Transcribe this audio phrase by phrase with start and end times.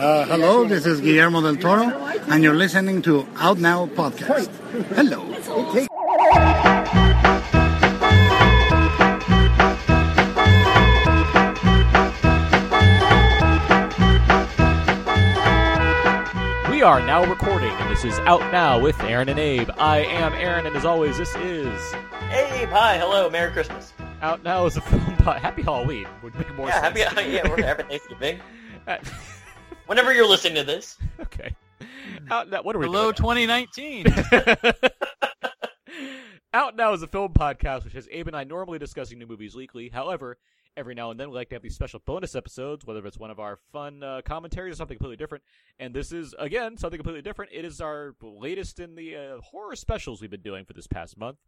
[0.00, 1.84] Uh, hello, this is Guillermo del Toro,
[2.30, 4.48] and you're listening to Out Now Podcast.
[4.96, 5.26] Hello.
[16.70, 19.68] We are now recording, and this is Out Now with Aaron and Abe.
[19.78, 21.92] I am Aaron, and as always, this is
[22.30, 22.68] Abe.
[22.70, 23.92] hi, hello, Merry Christmas.
[24.22, 25.40] Out Now is a film pod.
[25.40, 26.98] Happy Halloween would make more Yeah, sense.
[27.02, 28.40] happy, yeah, we're happy Thanksgiving.
[29.90, 31.56] Whenever you're listening to this, okay.
[32.30, 33.48] Out Now, what are we Hello, doing?
[33.48, 34.06] 2019.
[36.54, 39.56] Out Now is a film podcast which has Abe and I normally discussing new movies
[39.56, 39.88] weekly.
[39.88, 40.38] However,
[40.76, 43.30] every now and then we like to have these special bonus episodes, whether it's one
[43.30, 45.44] of our fun uh, commentaries or something completely different.
[45.78, 47.50] And this is, again, something completely different.
[47.52, 51.18] It is our latest in the uh, horror specials we've been doing for this past
[51.18, 51.38] month.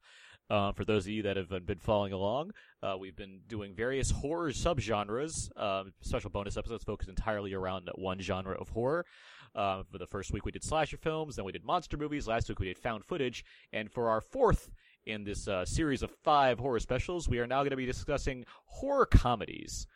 [0.50, 2.50] Uh, for those of you that have been following along,
[2.82, 8.18] uh, we've been doing various horror subgenres, uh, special bonus episodes focused entirely around one
[8.20, 9.06] genre of horror.
[9.54, 12.26] Uh, for the first week, we did slasher films, then we did monster movies.
[12.26, 13.44] Last week, we did found footage.
[13.72, 14.70] And for our fourth
[15.06, 18.44] in this uh, series of five horror specials, we are now going to be discussing
[18.66, 19.86] horror comedies.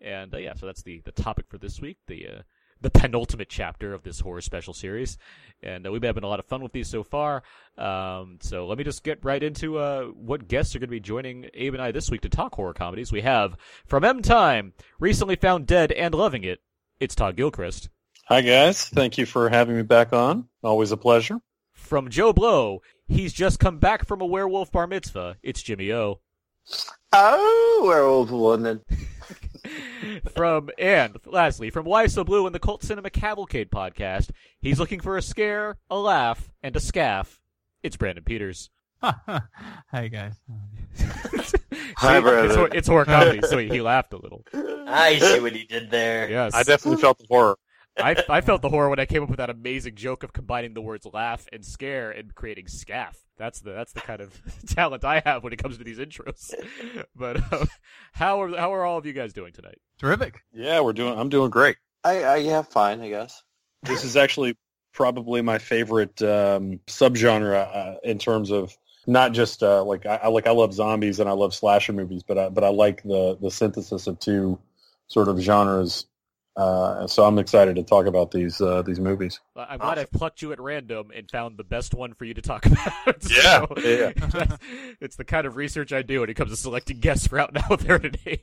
[0.00, 2.42] And uh, yeah, so that's the, the topic for this week, the uh,
[2.80, 5.16] the penultimate chapter of this horror special series.
[5.62, 7.44] And uh, we've been having a lot of fun with these so far.
[7.78, 11.00] Um, so let me just get right into uh, what guests are going to be
[11.00, 13.12] joining Abe and I this week to talk horror comedies.
[13.12, 16.60] We have from M Time, recently found dead and loving it.
[16.98, 17.88] It's Todd Gilchrist.
[18.26, 20.48] Hi guys, thank you for having me back on.
[20.62, 21.40] Always a pleasure.
[21.92, 25.36] From JoBlo, he's just come back from a werewolf bar mitzvah.
[25.42, 26.20] It's Jimmy O.
[27.12, 28.80] Oh, werewolf woman.
[30.34, 35.00] from and lastly, from Why So Blu and the Cult Cinema Cavalcade podcast, he's looking
[35.00, 37.38] for a scare, a laugh, and a scaff.
[37.82, 38.70] It's Brandon Peters.
[39.02, 40.40] Hi guys.
[40.98, 42.64] Hi, See, brother.
[42.68, 44.46] It's, it's horror comedy, so he, he laughed a little.
[44.54, 46.30] I see what he did there.
[46.30, 47.58] Yes, I definitely felt the horror.
[47.98, 50.74] I, I felt the horror when I came up with that amazing joke of combining
[50.74, 53.18] the words laugh and scare and creating scaff.
[53.36, 56.54] That's the that's the kind of talent I have when it comes to these intros.
[57.14, 57.66] But uh,
[58.12, 59.78] how are how are all of you guys doing tonight?
[59.98, 60.42] Terrific.
[60.52, 61.18] Yeah, we're doing.
[61.18, 61.76] I'm doing great.
[62.04, 63.42] I, I yeah, fine, I guess.
[63.82, 64.56] This is actually
[64.92, 68.76] probably my favorite um, subgenre uh, in terms of
[69.06, 72.22] not just uh, like I, I like I love zombies and I love slasher movies,
[72.22, 74.58] but I, but I like the the synthesis of two
[75.08, 76.06] sort of genres.
[76.54, 79.40] Uh, so I'm excited to talk about these uh, these movies.
[79.56, 82.42] I'm glad I've plucked you at random and found the best one for you to
[82.42, 83.16] talk about.
[83.30, 84.12] Yeah, So, yeah.
[84.16, 84.58] that's-
[85.00, 87.54] it's the kind of research I do when it comes to selecting guests for out
[87.54, 88.40] now with Aaron and Abe.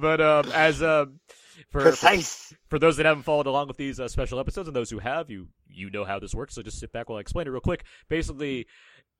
[0.00, 1.20] but um, as um,
[1.70, 2.16] for, for
[2.68, 5.30] for those that haven't followed along with these uh, special episodes, and those who have,
[5.30, 6.54] you you know how this works.
[6.54, 7.84] So just sit back while I explain it real quick.
[8.08, 8.66] Basically,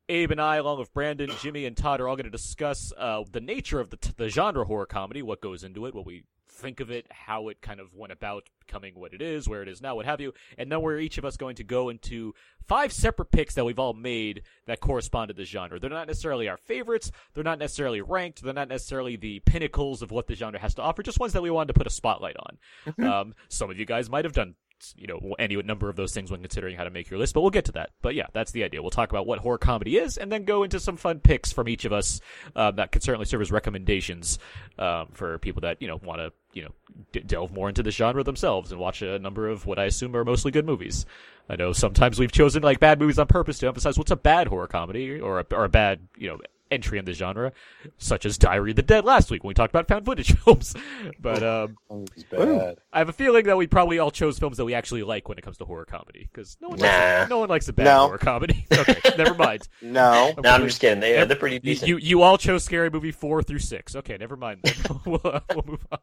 [0.08, 3.22] Abe and I, along with Brandon, Jimmy, and Todd, are all going to discuss uh,
[3.30, 6.24] the nature of the t- the genre horror comedy, what goes into it, what we
[6.58, 9.68] think of it, how it kind of went about becoming what it is, where it
[9.68, 12.34] is now, what have you, and then we're each of us going to go into
[12.66, 15.78] five separate picks that we've all made that correspond to the genre.
[15.78, 20.10] They're not necessarily our favorites, they're not necessarily ranked, they're not necessarily the pinnacles of
[20.10, 22.36] what the genre has to offer, just ones that we wanted to put a spotlight
[22.38, 22.58] on.
[23.08, 24.54] Um, some of you guys might have done
[24.96, 27.40] you know any number of those things when considering how to make your list but
[27.40, 27.90] we'll get to that.
[28.02, 28.82] But yeah that's the idea.
[28.82, 31.68] We'll talk about what horror comedy is and then go into some fun picks from
[31.68, 32.20] each of us
[32.54, 34.38] um, that can certainly serve as recommendations
[34.78, 36.70] um, for people that you know want to you know
[37.12, 40.16] d- delve more into the genre themselves and watch a number of what i assume
[40.16, 41.06] are mostly good movies.
[41.50, 44.48] I know sometimes we've chosen like bad movies on purpose to emphasize what's a bad
[44.48, 46.38] horror comedy or a, or a bad you know
[46.70, 47.52] entry in the genre
[47.96, 50.74] such as diary of the dead last week when we talked about found footage films
[51.20, 52.76] but um Oh, it's bad.
[52.92, 55.38] I have a feeling that we probably all chose films that we actually like when
[55.38, 57.24] it comes to horror comedy because no one likes Nah.
[57.24, 57.98] a, no one likes a bad No.
[58.06, 58.66] horror comedy.
[58.72, 59.66] Okay, never mind.
[59.82, 60.34] No.
[60.42, 61.00] No, I'm just kidding.
[61.00, 61.28] They, Yep.
[61.28, 61.88] they're pretty You, decent.
[61.88, 63.96] you you all chose Scary Movie four through six.
[63.96, 64.60] Okay, never mind.
[64.62, 64.74] Then.
[65.06, 65.98] we'll, uh, we'll move on.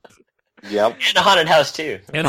[0.69, 0.97] Yep.
[1.09, 1.99] and a haunted house too.
[2.13, 2.27] And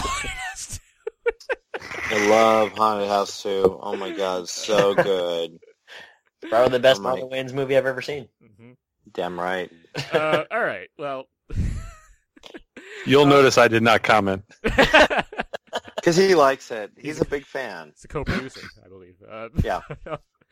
[2.11, 3.79] I love Haunted House too.
[3.83, 5.59] Oh my god, so good.
[6.49, 8.29] Probably the best my- Wayans movie I've ever seen.
[8.43, 8.77] Mhm.
[9.13, 9.71] Damn right.
[10.13, 10.89] uh, all right.
[10.99, 11.29] Well,
[13.07, 14.43] You'll notice I did not comment.
[15.97, 16.93] Because he likes it.
[16.97, 17.89] He's a big fan.
[17.89, 19.17] it's a co-producer, I believe.
[19.29, 19.81] Uh, Yeah.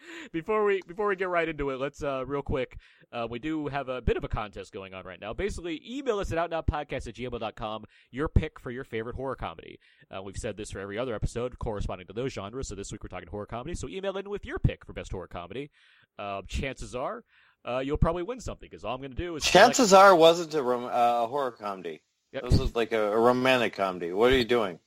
[0.33, 2.79] before we before we get right into it, let's uh, real quick.
[3.13, 5.33] Uh, we do have a bit of a contest going on right now.
[5.33, 9.79] Basically, email us at outnowpodcast at gmail.com your pick for your favorite horror comedy.
[10.15, 12.69] Uh, we've said this for every other episode corresponding to those genres.
[12.69, 13.75] So this week we're talking horror comedy.
[13.75, 15.71] So email in with your pick for best horror comedy.
[16.19, 17.25] Uh, chances are
[17.67, 20.13] uh, you'll probably win something because all I'm going to do is select- Chances are
[20.13, 22.03] it wasn't a, rom- uh, a horror comedy.
[22.33, 22.43] Yep.
[22.51, 24.13] This was like a, a romantic comedy.
[24.13, 24.81] What are you doing?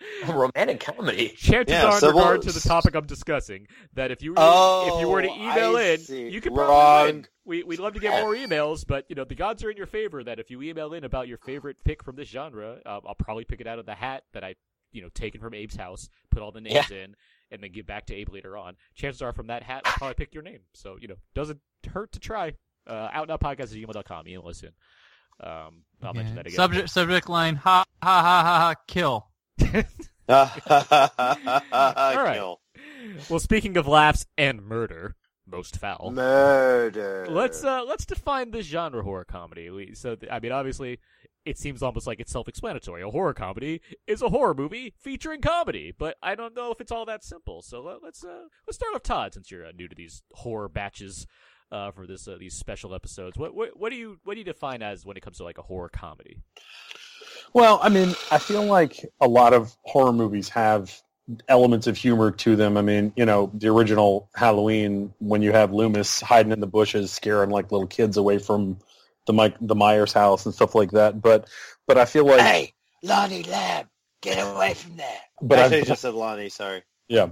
[0.28, 1.30] Romantic comedy.
[1.36, 4.32] Chances Yeah, are, in so regard what- to the topic I'm discussing, that if you
[4.36, 6.28] if you were to Oh, email I in, see.
[6.28, 7.26] you could probably win.
[7.44, 9.86] We we'd love to get more emails, but you know the gods are in your
[9.86, 10.22] favor.
[10.22, 13.44] That if you email in about your favorite pick from this genre, uh, I'll probably
[13.44, 14.54] pick it out of the hat that I
[14.92, 17.16] you know taken from Abe's house, put all the names in,
[17.50, 18.76] and then give back to Abe later on.
[18.94, 20.60] Chances are from that hat, I'll probably pick your name.
[20.74, 21.60] So you know doesn't
[21.92, 22.52] hurt to try.
[22.86, 24.28] Uh, outnowpodcast at gmail.com.
[24.28, 24.70] Email us in.
[25.40, 26.56] Um, I'll mention that again.
[26.56, 29.27] Subject subject line ha ha ha ha ha kill.
[30.28, 32.34] right.
[32.34, 32.60] Kill.
[33.28, 35.16] Well, speaking of laughs and murder,
[35.46, 36.10] most foul.
[36.12, 37.26] Murder.
[37.28, 39.94] Let's uh let's define this genre horror comedy.
[39.94, 40.98] So th- I mean, obviously,
[41.44, 43.02] it seems almost like it's self-explanatory.
[43.02, 46.92] A horror comedy is a horror movie featuring comedy, but I don't know if it's
[46.92, 47.62] all that simple.
[47.62, 50.68] So let, let's uh let's start off Todd since you're uh, new to these horror
[50.68, 51.26] batches
[51.72, 53.38] uh for this uh, these special episodes.
[53.38, 55.58] What, what what do you what do you define as when it comes to like
[55.58, 56.36] a horror comedy?
[57.52, 61.00] Well, I mean, I feel like a lot of horror movies have
[61.48, 62.76] elements of humor to them.
[62.76, 67.12] I mean, you know, the original Halloween when you have Loomis hiding in the bushes,
[67.12, 68.78] scaring like little kids away from
[69.26, 71.20] the Mike the Myers house and stuff like that.
[71.20, 71.48] But
[71.86, 73.88] but I feel like Hey, Lonnie Lab,
[74.22, 75.20] get away from there.
[75.40, 76.48] but But I Actually, I just said Lonnie.
[76.48, 76.82] Sorry.
[77.08, 77.28] Yeah,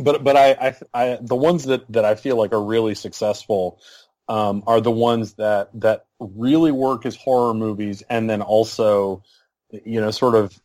[0.00, 3.80] but but I, I I the ones that that I feel like are really successful
[4.28, 9.22] um, are the ones that that really work as horror movies, and then also,
[9.70, 10.60] you know, sort of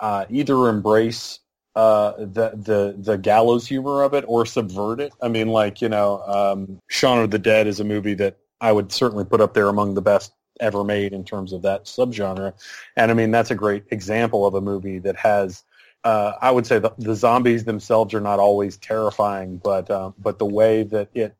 [0.00, 1.40] uh, either embrace
[1.74, 5.12] uh, the the the gallows humor of it or subvert it.
[5.22, 8.72] I mean, like you know, um, Shaun of the Dead is a movie that I
[8.72, 12.54] would certainly put up there among the best ever made in terms of that subgenre,
[12.96, 15.64] and I mean that's a great example of a movie that has
[16.04, 20.38] uh, I would say the, the zombies themselves are not always terrifying, but um, but
[20.38, 21.36] the way that it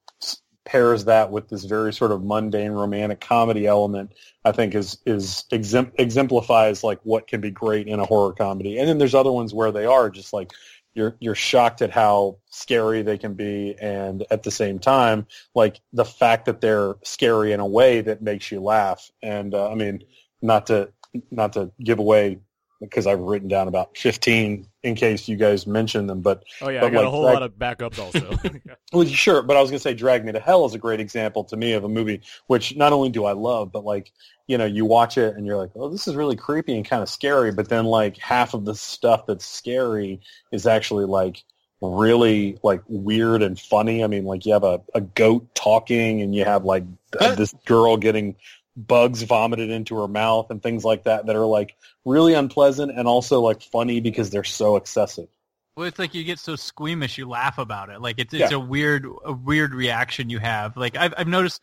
[0.64, 4.12] pairs that with this very sort of mundane romantic comedy element,
[4.44, 8.78] I think is is exempl- exemplifies like what can be great in a horror comedy.
[8.78, 10.52] And then there's other ones where they are just like
[10.94, 15.80] you're you're shocked at how scary they can be, and at the same time, like
[15.92, 19.10] the fact that they're scary in a way that makes you laugh.
[19.22, 20.04] And uh, I mean,
[20.42, 20.92] not to
[21.30, 22.38] not to give away
[22.82, 26.20] because I've written down about 15 in case you guys mention them.
[26.20, 28.36] But Oh yeah, But I got like a whole that- lot of backups also.
[28.92, 29.42] well, sure.
[29.42, 31.56] But I was going to say Drag Me to Hell is a great example to
[31.56, 34.12] me of a movie which not only do I love, but like
[34.48, 37.02] you know, you watch it and you're like, oh, this is really creepy and kind
[37.02, 37.52] of scary.
[37.52, 40.20] But then like half of the stuff that's scary
[40.50, 41.42] is actually like
[41.80, 44.04] really like weird and funny.
[44.04, 46.84] I mean, like you have a, a goat talking and you have like
[47.36, 48.36] this girl getting
[48.76, 53.06] bugs vomited into her mouth and things like that that are like really unpleasant and
[53.06, 55.28] also like funny because they're so excessive.
[55.76, 58.00] Well, it's like you get so squeamish, you laugh about it.
[58.00, 58.56] Like it's it's Yeah.
[58.56, 60.76] a weird a weird reaction you have.
[60.76, 61.60] Like I've I've noticed,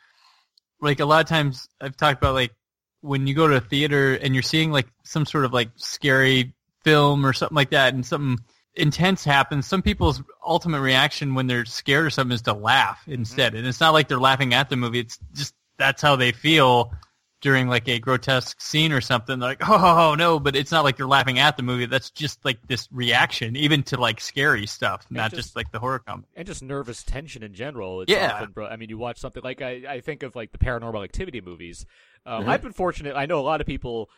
[0.81, 2.53] like a lot of times I've talked about like
[3.01, 6.53] when you go to a theater and you're seeing like some sort of like scary
[6.83, 8.43] film or something like that, and something
[8.75, 9.67] intense happens.
[9.67, 13.59] Some people's ultimate reaction when they're scared or something is to laugh instead, mm-hmm.
[13.59, 14.99] and it's not like they're laughing at the movie.
[14.99, 16.91] It's just that's how they feel
[17.41, 19.39] during like a grotesque scene or something.
[19.39, 21.85] They're like, oh no, but it's not like they're laughing at the movie.
[21.85, 25.79] That's just like this reaction, even to like scary stuff, not just- just, like the
[25.79, 26.27] horror comedy.
[26.35, 28.01] and just nervous tension in general.
[28.01, 28.33] It's Yeah.
[28.33, 31.01] often, bro- I mean, you watch something like I, I think of like the Paranormal
[31.01, 31.85] Activity movies.
[32.25, 32.49] Um, Mhm.
[32.49, 33.15] I've been fortunate.
[33.15, 34.09] I know a lot of people.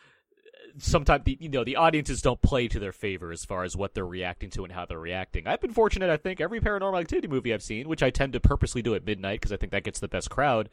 [0.78, 3.94] Sometimes the you know the audiences don't play to their favor as far as what
[3.94, 5.46] they're reacting to and how they're reacting.
[5.46, 6.08] I've been fortunate.
[6.10, 9.04] I think every Paranormal Activity movie I've seen, which I tend to purposely do at
[9.04, 10.70] midnight because I think that gets the best crowd.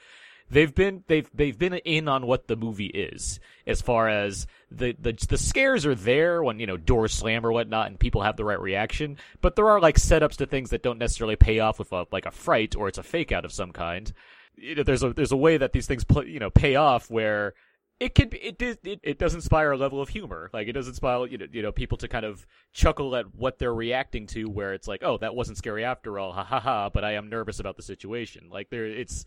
[0.51, 4.95] They've been they've they've been in on what the movie is as far as the
[4.99, 8.35] the the scares are there when you know doors slam or whatnot and people have
[8.35, 11.77] the right reaction, but there are like setups to things that don't necessarily pay off
[11.77, 14.11] with a, like a fright or it's a fake out of some kind.
[14.55, 17.11] You know, there's a there's a way that these things play, you know pay off
[17.11, 17.53] where
[17.99, 20.49] it can it, does- it it does inspire a level of humor.
[20.51, 23.59] Like it does inspire you know you know people to kind of chuckle at what
[23.59, 26.31] they're reacting to where it's like oh that wasn't scary after all.
[26.31, 28.49] Ha ha ha but I am nervous about the situation.
[28.49, 29.25] Like there it's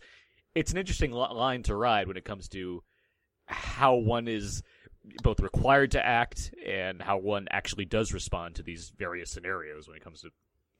[0.55, 2.83] it's an interesting line to ride when it comes to
[3.47, 4.63] how one is
[5.21, 9.97] both required to act and how one actually does respond to these various scenarios when
[9.97, 10.29] it comes to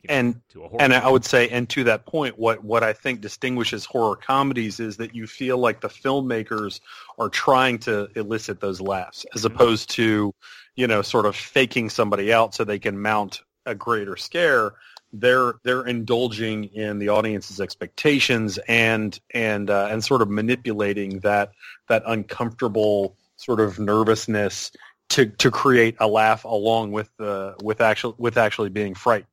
[0.02, 2.64] you know, And to a horror And I would say, and to that point, what,
[2.64, 6.80] what I think distinguishes horror comedies is that you feel like the filmmakers
[7.18, 9.56] are trying to elicit those laughs as Mhm.
[9.56, 10.34] opposed to,
[10.76, 14.74] you know, sort of faking somebody out so they can mount a greater scare.
[15.14, 21.52] They're they're indulging in the audience's expectations and and uh, and sort of manipulating that
[21.88, 24.72] that uncomfortable sort of nervousness
[25.10, 29.28] to to create a laugh along with the with actual with actually being frightened.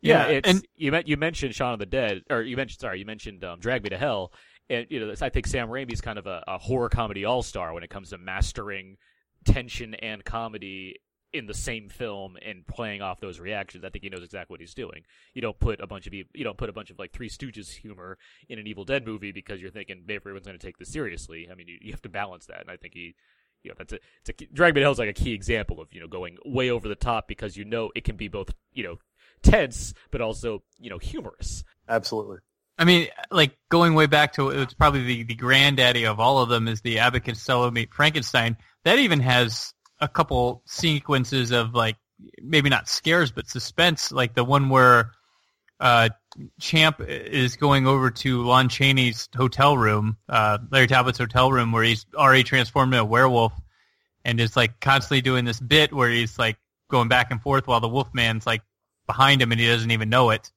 [0.00, 2.80] Yeah, Yeah, it's, and- you meant you mentioned Shaun of the Dead, or you mentioned
[2.80, 4.32] sorry, you mentioned um, Drag Me to Hell,
[4.70, 7.74] and you know I think Sam Raimi's kind of a, a horror comedy all star
[7.74, 8.96] when it comes to mastering
[9.44, 10.96] tension and comedy
[11.32, 13.84] in the same film and playing off those reactions.
[13.84, 15.02] I think he knows exactly what he's doing.
[15.34, 17.70] You don't put a bunch of you don't put a bunch of like Three Stooges
[17.70, 18.18] humor
[18.48, 21.48] in an Evil Dead movie because you're thinking maybe everyone's going to take this seriously.
[21.50, 23.14] I mean, you, you have to balance that, and I think he.
[23.64, 25.88] You know, that's a, it's a key- Dragon Hell is like a key example of
[25.92, 28.84] you know going way over the top because you know it can be both you
[28.84, 28.98] know
[29.42, 31.64] tense but also you know humorous.
[31.88, 32.38] Absolutely.
[32.78, 36.48] I mean, like going way back to it's probably the, the granddaddy of all of
[36.48, 38.56] them is the Abbott Costello meet Frankenstein.
[38.84, 41.96] That even has a couple sequences of like
[42.42, 45.12] maybe not scares but suspense, like the one where
[45.80, 46.08] uh,
[46.60, 51.84] Champ is going over to Lon Chaney's hotel room, uh, Larry Talbot's hotel room, where
[51.84, 53.52] he's already transformed into a werewolf,
[54.24, 56.56] and is like constantly doing this bit where he's like
[56.88, 58.62] going back and forth while the Wolfman's like
[59.06, 60.50] behind him and he doesn't even know it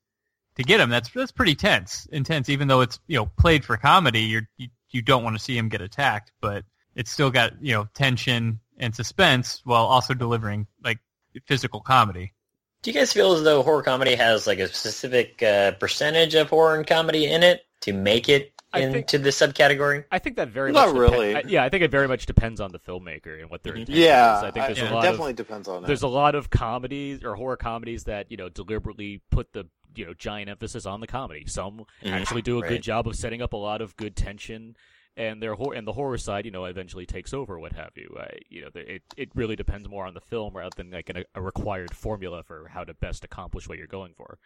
[0.56, 0.90] to get him.
[0.90, 2.50] That's that's pretty tense, intense.
[2.50, 5.58] Even though it's you know played for comedy, you're, you you don't want to see
[5.58, 6.64] him get attacked, but
[6.96, 11.00] it's still got you know tension and suspense while also delivering like
[11.46, 12.34] physical comedy.
[12.82, 16.50] Do you guys feel as though horror comedy has like a specific uh, percentage of
[16.50, 20.04] horror and comedy in it to make it into this subcategory?
[20.12, 21.36] I think that very Not much really.
[21.36, 23.82] I- yeah, I think it very much depends on the filmmaker and what their Mhm.
[23.82, 24.44] intention Yeah, is.
[24.46, 25.88] I think I- there's yeah, it lot definitely of depends on That.
[25.88, 26.08] there's that.
[26.08, 30.14] a lot of comedies or horror comedies that you know deliberately put the you know
[30.16, 31.44] giant emphasis on the comedy.
[31.48, 32.12] Some Mhm.
[32.14, 34.76] actually do a good job of setting up a lot of good tension,
[35.18, 37.60] and their hor- and the horror side, you know, eventually takes over.
[37.60, 38.16] What have you?
[38.20, 41.24] I, you know, it it really depends more on the film rather than like an,
[41.36, 44.38] a required formula for how to best accomplish what you're going for.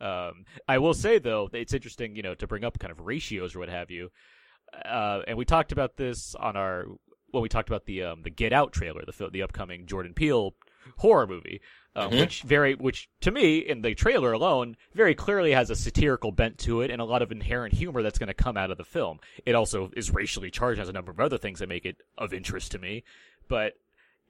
[0.00, 3.54] Um, I will say though, it's interesting, you know, to bring up kind of ratios
[3.54, 4.10] or what have you.
[4.84, 6.86] Uh, and we talked about this on our
[7.30, 10.54] when we talked about the um, the Get Out trailer, the the upcoming Jordan Peele
[10.98, 11.60] horror movie,
[11.98, 12.20] uh, Mhm.
[12.20, 16.58] which very which to me in the trailer alone very clearly has a satirical bent
[16.58, 18.84] to it and a lot of inherent humor that's going to come out of the
[18.84, 19.18] film.
[19.44, 22.32] It also is racially charged, has a number of other things that make it of
[22.32, 23.04] interest to me,
[23.48, 23.74] but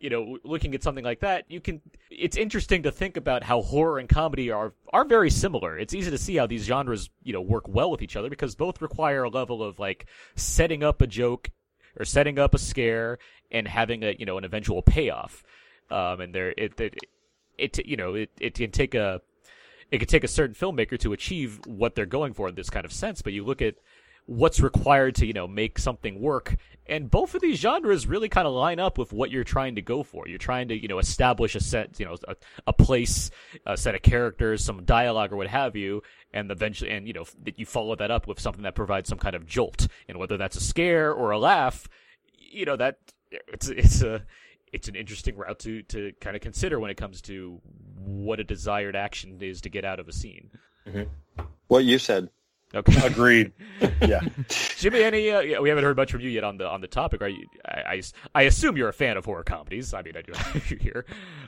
[0.00, 1.80] you know, looking at something like that, you can.
[2.08, 5.76] It's interesting to think about how horror and comedy are are very similar.
[5.76, 8.54] It's easy to see how these genres, you know, work well with each other because
[8.54, 10.06] both require a level of like
[10.36, 11.50] setting up a joke
[11.98, 13.18] or setting up a scare
[13.50, 15.42] and having a you know an eventual payoff.
[15.90, 16.94] Um, and there, it, it,
[17.58, 19.20] it, you know, it, it can take a,
[19.90, 22.84] it can take a certain filmmaker to achieve what they're going for in this kind
[22.84, 23.22] of sense.
[23.22, 23.74] But you look at
[24.28, 28.46] what's required to you know make something work and both of these genres really kind
[28.46, 30.98] of line up with what you're trying to go for you're trying to you know
[30.98, 32.36] establish a set you know a,
[32.66, 33.30] a place
[33.64, 36.02] a set of characters some dialogue or what have you
[36.34, 39.16] and eventually and you know that you follow that up with something that provides some
[39.16, 41.88] kind of jolt and whether that's a scare or a laugh
[42.34, 42.98] you know that
[43.30, 44.22] it's it's a
[44.72, 47.60] it's an interesting route to to kind of consider when it comes to
[47.96, 50.50] what a desired action is to get out of a scene
[51.68, 52.30] What you said.
[52.74, 53.52] okay Agreed.
[54.02, 54.20] Yeah.
[54.76, 55.30] Jimmy, any?
[55.30, 57.20] Uh, yeah, we haven't heard much from you yet on the on the topic.
[57.22, 57.46] Are you?
[57.64, 58.02] I, I,
[58.34, 59.92] I assume you're a fan of horror comedies.
[59.92, 61.04] I mean, I do have you here.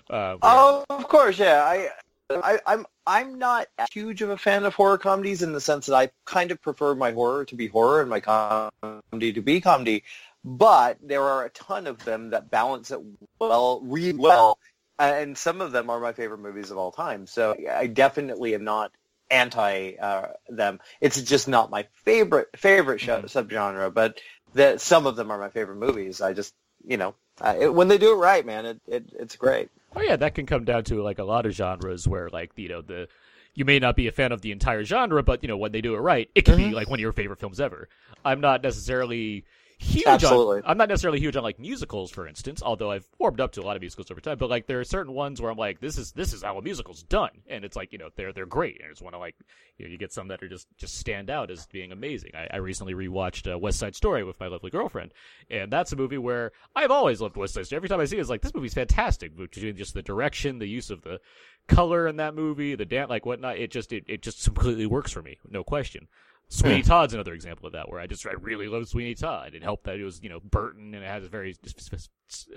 [0.09, 1.63] Uh, Oh, of course, yeah.
[1.63, 1.89] I,
[2.31, 5.95] I, I'm, I'm not huge of a fan of horror comedies in the sense that
[5.95, 10.03] I kind of prefer my horror to be horror and my comedy to be comedy.
[10.45, 13.01] But there are a ton of them that balance it
[13.39, 14.59] well, really well,
[14.99, 17.27] and some of them are my favorite movies of all time.
[17.27, 18.93] So I definitely am not
[19.31, 20.81] anti uh, them.
[21.01, 24.19] It's just not my favorite favorite show, subgenre, but
[24.55, 26.21] that some of them are my favorite movies.
[26.21, 26.55] I just,
[26.87, 29.69] you know, uh, it, when they do it right, man, it, it it's great.
[29.95, 32.69] Oh yeah, that can come down to like a lot of genres where like you
[32.69, 33.09] know the
[33.55, 35.81] you may not be a fan of the entire genre, but you know when they
[35.81, 37.89] do it right, it can be like one of your favorite films ever.
[38.25, 39.45] I'm not necessarily
[39.81, 40.59] huge Absolutely.
[40.59, 43.63] on I'm not necessarily huge on like musicals, for instance, although I've warmed up to
[43.63, 44.37] a lot of musicals over time.
[44.39, 46.63] But like there are certain ones where I'm like, this is this is how a
[46.63, 49.19] musical's done, and it's like you know they're they're great, and I just want to
[49.19, 49.35] like
[49.79, 52.33] you know you get some that are just just stand out as being amazing.
[52.35, 55.13] I, I recently rewatched uh, West Side Story with my lovely girlfriend,
[55.51, 57.79] and that's a movie where I've always loved West Side Story.
[57.79, 60.69] Every time I see it, it's like this movie's fantastic between just the direction, the
[60.69, 61.21] use of the
[61.69, 63.57] color in that movie, the dance, like whatnot.
[63.57, 66.07] It just it, it just completely works for me, no question.
[66.53, 69.55] Sweeney Todd's another example of that, where I just I really love Sweeney Todd.
[69.55, 72.11] It helped that it was you know Burton and it has a very spe- spe-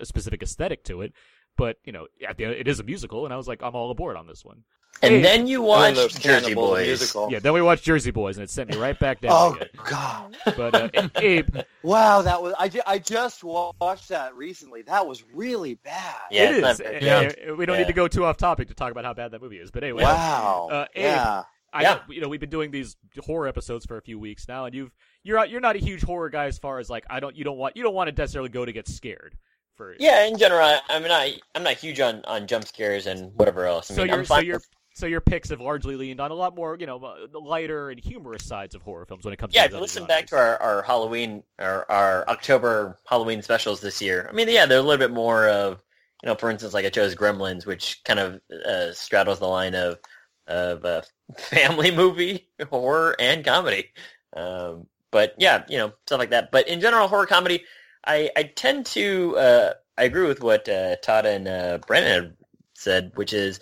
[0.03, 1.13] specific aesthetic to it.
[1.55, 3.75] But you know, at the end, it is a musical, and I was like, I'm
[3.75, 4.63] all aboard on this one.
[5.01, 5.21] And Hey.
[5.21, 6.87] then you And then watch Jersey Boys.
[6.87, 7.31] musical.
[7.31, 9.67] Yeah, then we watched Jersey Boys, and it sent me right back down Oh again.
[9.85, 10.37] God!
[10.57, 14.81] But uh, Abe, Wow, that was I, ju- I just watched that recently.
[14.83, 16.15] That was really bad.
[16.31, 17.03] Yeah, it's is.
[17.03, 17.51] Yeah.
[17.53, 17.81] We don't Yeah.
[17.81, 19.69] need to go too off topic to talk about how bad that movie is.
[19.71, 20.69] But anyway, Wow.
[20.71, 21.43] Uh, Abe, yeah.
[21.73, 21.99] I Yeah.
[22.07, 24.91] you know we've been doing these horror episodes for a few weeks now, and you've
[25.23, 27.43] you're not- you're not a huge horror guy as far as like I don't you
[27.43, 29.35] don't want you don't want to necessarily go to get scared
[29.75, 33.31] for Yeah, in general, I, I'm not I'm not huge on, on jump scares and
[33.35, 33.89] whatever else.
[33.89, 36.19] I so mean, your I'm so fine your with- so your picks have largely leaned
[36.19, 39.33] on a lot more you know uh, lighter and humorous sides of horror films when
[39.33, 39.61] it comes yeah.
[39.61, 43.81] to If these you listen back to our, our Halloween our, our October Halloween specials
[43.81, 45.81] this year, I mean, yeah, they're a little bit more of
[46.21, 49.75] you know, for instance, like I chose Gremlins, which kind of uh, straddles the line
[49.75, 49.97] of
[50.47, 51.03] of a
[51.37, 53.91] family movie, horror, and comedy.
[54.35, 56.51] Um, but yeah, you know, stuff like that.
[56.51, 57.63] But in general, horror comedy,
[58.05, 62.35] I, I tend to uh, I agree with what uh, Todd and uh, Brandon
[62.73, 63.59] said, which is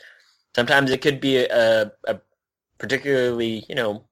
[0.55, 2.19] sometimes it could be a, a
[2.77, 4.05] particularly you know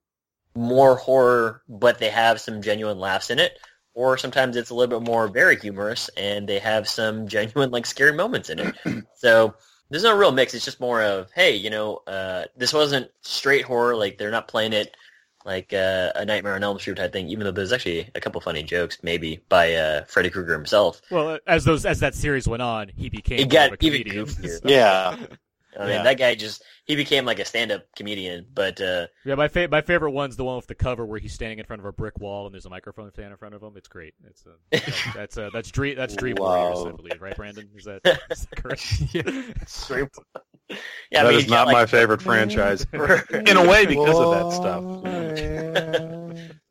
[0.54, 3.58] more horror, but they have some genuine laughs in it.
[3.94, 7.86] Or sometimes it's a little bit more very humorous and they have some genuine like
[7.86, 8.74] scary moments in it.
[9.16, 9.54] so
[9.90, 10.54] there's no real mix.
[10.54, 13.96] It's just more of, hey, you know, uh, this wasn't straight horror.
[13.96, 14.94] Like they're not playing it
[15.44, 17.28] like uh, a Nightmare on Elm Street type thing.
[17.28, 21.00] Even though there's actually a couple funny jokes, maybe by uh, Freddy Krueger himself.
[21.10, 24.02] Well, as those as that series went on, he became It got of a even
[24.02, 24.26] comedian.
[24.26, 24.60] goofier.
[24.64, 25.16] Yeah.
[25.78, 26.02] I mean, Yeah.
[26.02, 28.46] that guy just he became like a stand-up comedian.
[28.52, 31.32] But uh, Yeah, my fa- my favorite one's the one with the cover where he's
[31.32, 33.62] standing in front of a brick wall and there's a microphone standing in front of
[33.62, 33.74] him.
[33.76, 34.14] It's great.
[34.26, 34.78] It's uh,
[35.14, 36.72] that's uh, that's dream that's Dream Wow.
[36.72, 37.68] Warriors, I believe, right, Brandon?
[37.76, 38.00] Is that,
[38.30, 39.02] is that correct?
[41.10, 42.84] yeah, I that mean, is he's got, not my favorite franchise.
[42.92, 44.84] In a way, because of that stuff.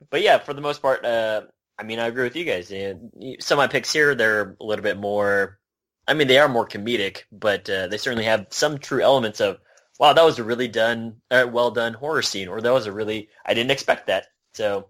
[0.10, 1.42] but yeah, for the most part, uh,
[1.78, 2.72] I mean, I agree with you guys.
[2.72, 2.94] Yeah,
[3.40, 5.60] some of my picks here, they're a little bit more.
[6.10, 9.60] I mean, they are more comedic, but uh, they certainly have some true elements of,
[10.00, 12.92] wow, that was a really done, uh, well done horror scene, or that was a
[12.92, 14.26] really, I didn't expect that.
[14.54, 14.88] So,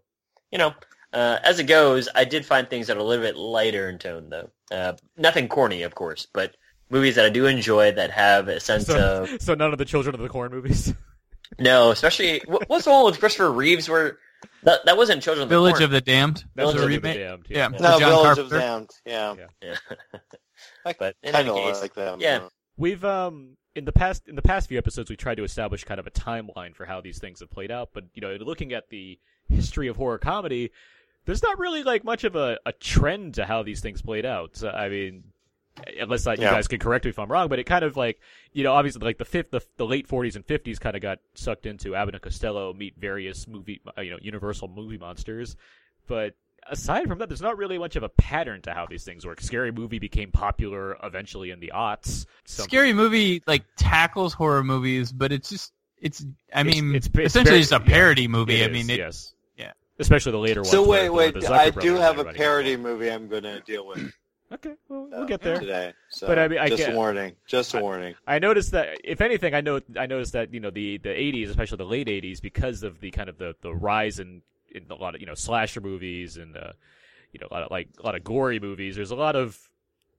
[0.52, 0.74] you know,
[1.14, 3.98] uh, as it goes, I did find things that are a little bit lighter in
[4.00, 4.50] tone, though.
[4.72, 6.56] Uh, nothing corny, of course, but
[6.90, 9.86] movies that I do enjoy that have a sense So, of so none of the
[9.86, 10.94] Children of the Corn movies.
[11.60, 14.20] no, especially what- what's the one with Christopher Reeves where
[14.64, 15.84] that that wasn't Children of the Village Corn.
[15.84, 16.44] of the Damned.
[16.56, 17.16] That's Village a of the remake.
[17.18, 17.28] remake.
[17.28, 17.46] Damned.
[17.50, 17.70] Yeah.
[17.72, 17.78] Yeah.
[17.80, 18.58] No, John Village of Carpenter.
[18.60, 18.90] Damned.
[19.06, 19.36] Yeah.
[19.62, 19.76] Yeah.
[20.86, 22.20] I But in kind any of case, like them.
[22.22, 22.48] yeah.
[22.78, 26.00] We've um in the past in the past few episodes we tried to establish kind
[26.00, 28.90] of a timeline for how these things have played out, but you know, looking at
[28.90, 29.20] the
[29.50, 30.72] history of horror comedy,
[31.26, 34.56] there's not really like much of a, a trend to how these things played out.
[34.56, 35.24] So, I mean,
[36.00, 36.52] unless you Yeah.
[36.52, 38.20] guys can correct me if I'm wrong, but it kind of like
[38.54, 41.20] you know, obviously like the fifth, the, the late 40s and 50s kind of got
[41.36, 45.56] sucked into Abbott and Costello meet various movie, uh, you know, Universal movie monsters,
[46.08, 46.34] but
[46.68, 49.40] aside from that, there's not really much of a pattern to how these things work.
[49.42, 52.26] Scary Movie became popular eventually in the aughts.
[52.46, 55.72] Some- Scary movie like tackles horror movies, but it's just
[56.02, 56.26] it's.
[56.54, 58.62] I mean, it's- it's essentially very- just a yeah, parody movie.
[58.62, 59.72] It I is, mean, it, yes, yeah.
[60.00, 60.72] especially the later ones.
[60.72, 61.48] So where wait, the- wait.
[61.48, 64.12] the I do have a parody movie I'm going to deal with
[64.52, 65.60] Okay, well, uh, we'll get there.
[65.60, 65.94] today.
[66.10, 67.36] So But I mean, I just a warning.
[67.46, 68.16] Just a warning.
[68.26, 71.50] I noticed that, if anything, I know I noticed that you know the the '80s,
[71.50, 74.96] especially the late '80s, because of the kind of the the rise in in a
[74.96, 76.72] lot of you know slasher movies and uh,
[77.32, 78.96] you know a lot of like a lot of gory movies.
[78.96, 79.60] There's a lot of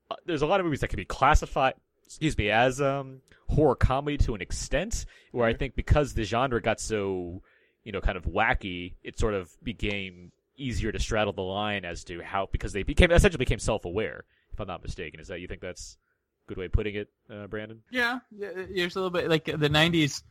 [0.09, 1.73] uh, there's a lot of movies that can be classified,
[2.05, 5.05] excuse me, as um horror comedy to an extent.
[5.31, 7.41] Where I think because the genre got so
[7.83, 12.03] you know kind of wacky, it sort of became easier to straddle the line as
[12.05, 14.25] to how because they became essentially became self aware.
[14.53, 15.97] If I'm not mistaken, is that you think that's
[16.45, 17.81] a good way of putting it, uh, Brandon?
[17.89, 20.23] yeah, yeah, there's a little bit like the '90s.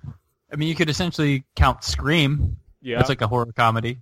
[0.52, 2.56] I mean, you could essentially count Scream.
[2.82, 3.98] Yeah, That's like a horror comedy,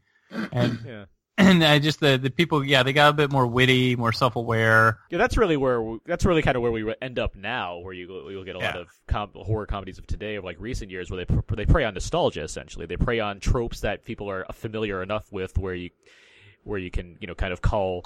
[0.52, 1.04] and yeah.
[1.38, 4.98] And I just the the people, yeah, they got a bit more witty, more self-aware.
[5.10, 7.94] Yeah, that's really where we, that's really kind of where we end up now, where
[7.94, 11.10] you you'll get a lot of com- horror comedies of today, of like recent years,
[11.10, 12.42] where they they prey on nostalgia.
[12.42, 15.90] Essentially, they prey on tropes that people are familiar enough with, where you
[16.64, 18.04] where you can you know kind of call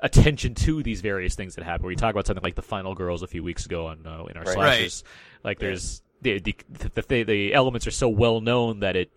[0.00, 1.82] attention to these various things that happen.
[1.82, 4.24] Where you talk about something like the Final Girls a few weeks ago on uh,
[4.24, 4.54] in our Right.
[4.54, 5.04] slashers,
[5.42, 9.10] like there's the the, the the the elements are so well known that it.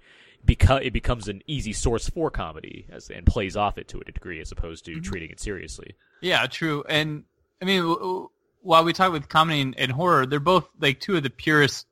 [0.45, 4.03] Beco- it becomes an easy source for comedy as, and plays off it to a
[4.03, 5.95] degree as opposed to treating it seriously.
[6.21, 6.83] Yeah, true.
[6.89, 7.23] And
[7.61, 8.29] I mean, w- w-
[8.61, 11.85] while we talk with comedy and, and horror, they're both like two of the purest,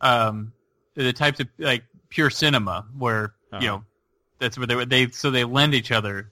[0.00, 0.52] um,
[0.94, 3.60] the types of like pure cinema where Uh-huh.
[3.62, 3.84] you know
[4.38, 6.30] that's where they they so they lend each other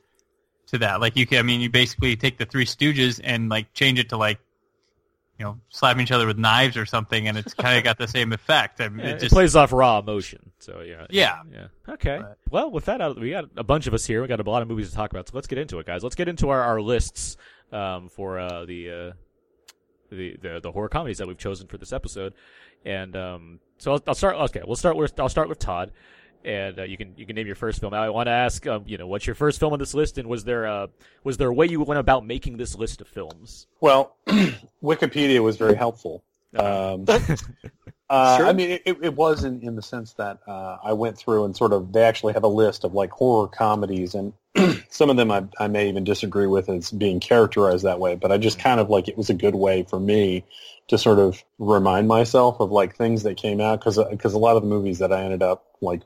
[0.69, 1.01] to that.
[1.01, 4.09] Like you can, I mean, you basically take the Three Stooges and like change it
[4.11, 4.39] to like.
[5.39, 8.09] You know, slapping each other with knives or something, and it's kind of got the
[8.09, 8.81] same effect.
[8.81, 10.51] I mean, Yeah, it it just plays off raw emotion.
[10.61, 11.41] So yeah, Yeah.
[11.53, 11.67] yeah.
[11.89, 12.19] Okay.
[12.23, 14.23] But- Well, with that, out, we got a bunch of us here.
[14.23, 15.29] We got a lot of movies to talk about.
[15.29, 16.03] So let's get into it, guys.
[16.03, 17.37] Let's get into our, our lists
[17.71, 19.13] um, for uh, the, uh,
[20.11, 22.33] the the the horror comedies that we've chosen for this episode.
[22.85, 24.37] And um, so I'll, I'll start.
[24.37, 25.91] Okay, we'll start with I'll start with Todd.
[26.47, 27.93] And uh, you can you can name your first film.
[27.93, 30.29] I want to ask, um, you know, what's your first film on this list, and
[30.29, 30.89] was there a
[31.25, 33.67] was there a way you went about making this list of films?
[33.81, 34.15] Well,
[34.83, 36.23] Wikipedia was very helpful.
[36.57, 37.05] Um,
[38.09, 38.47] uh, Sure.
[38.47, 41.57] I mean, it, it was in, in the sense that uh, I went through and
[41.57, 44.33] sort of they actually have a list of like horror comedies, and
[44.89, 48.15] some of them I, I may even disagree with as being characterized that way.
[48.15, 50.45] But I just kind of like it was a good way for me
[50.89, 54.57] to sort of remind myself of like things that came out because because a lot
[54.57, 56.03] of the movies that I ended up like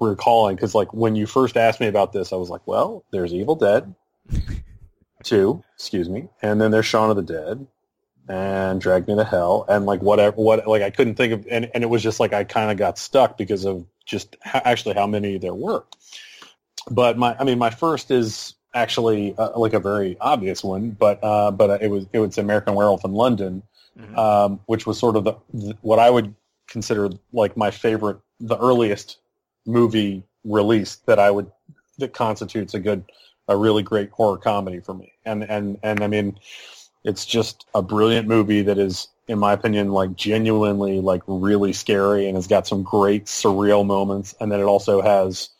[0.00, 3.32] recalling because like when you first asked me about this, I was like, well, there's
[3.32, 3.94] Evil Dead.
[5.22, 7.66] Two, excuse me, and then there's Shaun of the Dead,
[8.28, 11.70] and Drag Me to Hell and like whatever what like I couldn't think of and,
[11.74, 14.94] and it was just like I kind of got stuck because of just how, actually
[14.94, 15.84] how many there were.
[16.90, 21.18] But my I mean my first is actually uh, like a very obvious one, but
[21.24, 23.62] uh, but it was it was American Werewolf in London,
[23.98, 24.18] Mhm.
[24.18, 26.34] um, which was sort of the, the what I would
[26.68, 29.18] consider like my favorite, the earliest
[29.64, 31.50] movie release that I would
[31.98, 33.04] that constitutes a good,
[33.48, 35.12] a really great horror comedy for me.
[35.24, 36.38] And and and I mean,
[37.04, 42.26] it's just a brilliant movie that is, in my opinion, like genuinely like really scary
[42.26, 44.34] and has got some great surreal moments.
[44.40, 45.50] And then it also has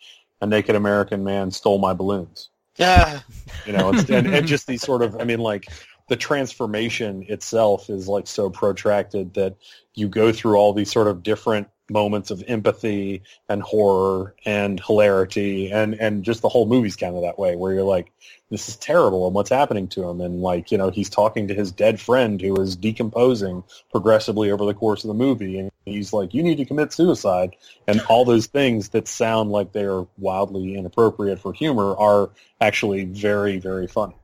[0.41, 2.51] a naked American man stole my balloons.
[2.77, 3.21] Yeah.
[3.65, 5.67] You know, it's, and, and just these sort of, I mean, like
[6.09, 9.57] the transformation itself is like so protracted that
[9.95, 15.71] you go through all these sort of different moments of empathy and horror and hilarity
[15.71, 18.13] and, and just the whole movie's kind of that way where you're like,
[18.51, 20.21] this is terrible and what's happening to him.
[20.21, 24.65] And like, you know, he's talking to his dead friend who is decomposing progressively over
[24.65, 25.59] the course of the movie.
[25.59, 27.57] And he's like, you need to commit suicide.
[27.87, 33.05] And all those things that sound like they are wildly inappropriate for humor are actually
[33.05, 34.17] very, very funny.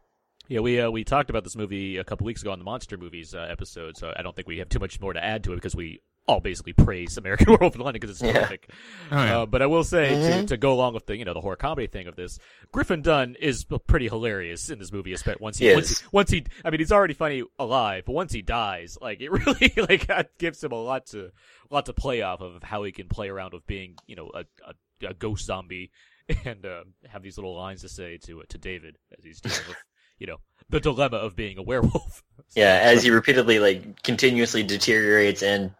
[0.48, 2.98] Yeah, we uh, we talked about this movie a couple weeks ago on the Monster
[2.98, 5.52] Movies uh, episode, so I don't think we have too much more to add to
[5.52, 8.32] it because we all basically praise American Werewolf in London because it's Yeah.
[8.40, 8.70] terrific.
[9.10, 9.38] Oh, yeah.
[9.40, 10.46] uh, but I will say to, Mhm.
[10.48, 12.38] to go along with the you know the horror comedy thing of this,
[12.72, 15.12] Griffin Dunne is pretty hilarious in this movie.
[15.12, 18.12] Especially once he, He once he once he I mean he's already funny alive, but
[18.12, 20.08] once he dies, like it really like
[20.38, 21.26] gives him a lot to
[21.70, 24.30] a lot to play off of how he can play around with being you know
[24.34, 25.90] a, a, a ghost zombie
[26.44, 29.76] and uh, have these little lines to say to to David as he's dealing with
[30.18, 30.36] you know
[30.70, 32.22] the dilemma of being a werewolf.
[32.54, 35.72] Yeah, as he repeatedly like continuously deteriorates and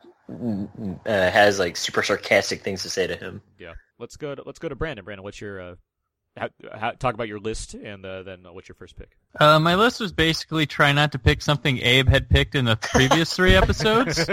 [1.07, 3.43] uh, has like super sarcastic things to say to him.
[3.59, 3.73] Yeah.
[3.99, 4.35] Let's go.
[4.35, 5.05] To, let's go to Brandon.
[5.05, 5.75] Brandon, what's your uh,
[6.37, 9.11] how, how, talk about your list and uh, then uh, what's your first pick?
[9.39, 12.77] Uh, my list was basically try not to pick something Abe had picked in the
[12.77, 14.25] previous three episodes.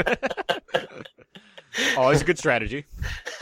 [1.97, 2.85] Always a good strategy.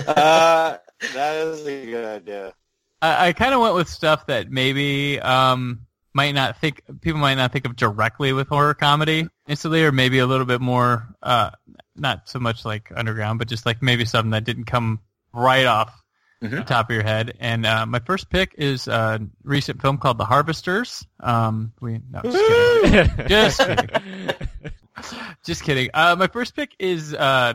[0.07, 0.77] Uh,
[1.15, 2.53] that is a good idea.
[3.01, 5.86] I, I kind of went with stuff that maybe um,
[6.17, 10.17] might not think people might not think of directly with horror comedy instantly, or maybe
[10.17, 11.51] a little bit more, uh,
[11.95, 14.99] not so much like underground, but just like maybe something that didn't come
[15.31, 15.93] right off
[16.41, 16.51] Mhm.
[16.51, 17.35] the top of your head.
[17.39, 21.05] And uh, my first pick is a recent film called The Harvesters.
[21.19, 23.27] Um, we no, just kidding.
[23.27, 23.89] Just kidding.
[25.45, 25.89] Just kidding.
[25.93, 27.53] Uh, my first pick is uh,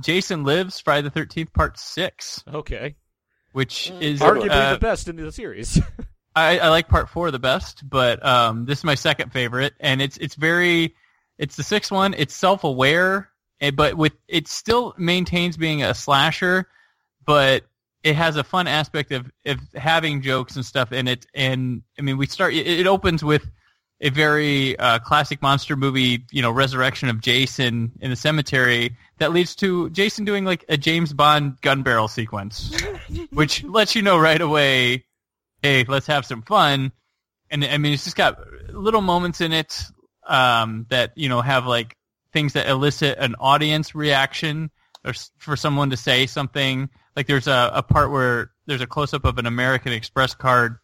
[0.00, 2.94] Jason Lives Friday the Thirteenth Part Six, okay.
[3.52, 5.80] which is Arguably uh, the best in the series.
[6.36, 10.02] I, I like part four the best, but um, this is my second favorite, and
[10.02, 10.94] it's it's very,
[11.38, 12.14] it's the sixth one.
[12.14, 13.30] It's self aware,
[13.74, 16.68] but with it still maintains being a slasher,
[17.24, 17.64] but
[18.02, 21.26] it has a fun aspect of of having jokes and stuff in it.
[21.34, 22.52] And I mean, we start.
[22.52, 23.48] It, it opens with
[24.00, 29.32] a very uh, classic monster movie, you know, resurrection of Jason in the cemetery that
[29.32, 32.76] leads to Jason doing like a James Bond gun barrel sequence,
[33.30, 35.04] which lets you know right away
[35.64, 36.92] hey, let's have some fun.
[37.50, 38.38] And I mean, it's just got
[38.70, 39.82] little moments in it
[40.26, 41.96] um, that you know have like
[42.32, 44.70] things that elicit an audience reaction
[45.04, 46.90] or for someone to say something.
[47.16, 50.76] Like there's a, a part where there's a close up of an American Express card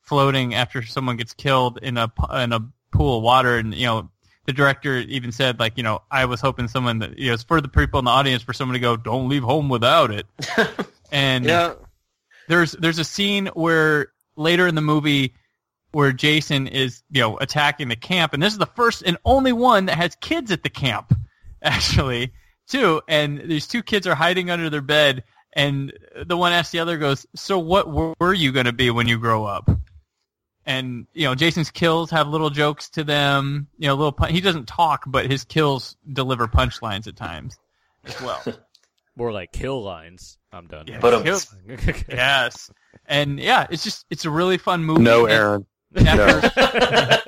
[0.00, 4.10] floating after someone gets killed in a in a pool of water, and you know
[4.46, 7.44] the director even said like you know I was hoping someone that you know it's
[7.44, 10.26] for the people in the audience for someone to go don't leave home without it.
[11.12, 11.74] and Yeah.
[12.48, 15.34] there's there's a scene where later in the movie
[15.92, 19.52] where Jason is you know attacking the camp, and this is the first and only
[19.52, 21.16] one that has kids at the camp,
[21.62, 22.32] actually
[22.66, 23.00] too.
[23.08, 25.92] And these two kids are hiding under their bed, and
[26.26, 29.18] the one asks the other, goes, "So what were you going to be when you
[29.18, 29.70] grow up?"
[30.66, 33.68] And you know, Jason's kills have little jokes to them.
[33.78, 37.56] You know, little pun- he doesn't talk, but his kills deliver punchlines at times
[38.04, 38.42] as well.
[39.16, 40.38] More like kill lines.
[40.52, 40.86] I'm done.
[40.88, 41.54] Yeah, But, um, kills-
[42.08, 42.70] yes,
[43.06, 45.02] and yeah, it's just it's a really fun movie.
[45.02, 45.66] No, And Aaron.
[45.96, 47.20] After,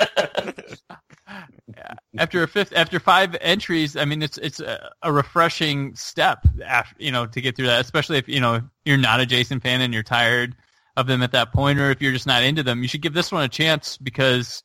[1.77, 6.46] yeah, after a fifth, after five entries, I mean, it's it's a, a refreshing step,
[6.64, 7.81] after, you know, to get through that.
[7.81, 10.57] Especially if you know you're not a Jason fan and you're tired
[10.96, 13.12] of them at that point, or if you're just not into them, you should give
[13.14, 14.62] this one a chance because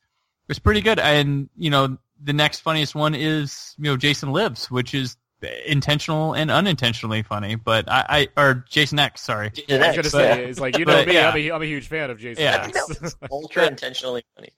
[0.50, 1.00] it's pretty good.
[1.00, 6.34] And you know, the next funniest one is you know Jason Lives, which is intentional
[6.34, 7.56] and unintentionally funny.
[7.56, 9.52] But I, I or Jason X, sorry.
[9.70, 11.14] I was gonna say it's like you know But, me.
[11.16, 11.30] yeah.
[11.30, 12.44] I'm, a, I'm a huge fan of Jason.
[12.44, 12.70] Yeah.
[12.74, 13.16] X.
[13.32, 14.50] Ultra intentionally funny.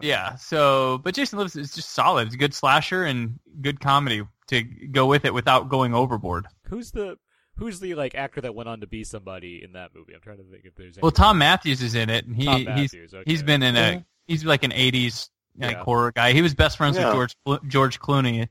[0.00, 0.36] Yeah.
[0.36, 2.26] So, but Jason Lives is just solid.
[2.26, 6.46] It's a good slasher and good comedy to go with it without going overboard.
[6.68, 7.16] who's the
[7.56, 10.14] who's the like actor that went on to be somebody in that movie?
[10.14, 10.98] I'm trying to think if there's.
[11.02, 11.10] Well.
[11.10, 13.22] Thom Mathews is in it, and he Thom he's Mathews, okay.
[13.26, 15.28] he's been in a he's like an '80s
[15.60, 15.82] like Yeah.
[15.82, 16.32] horror guy.
[16.32, 17.12] He was best friends Yeah.
[17.12, 18.42] with George George Clooney.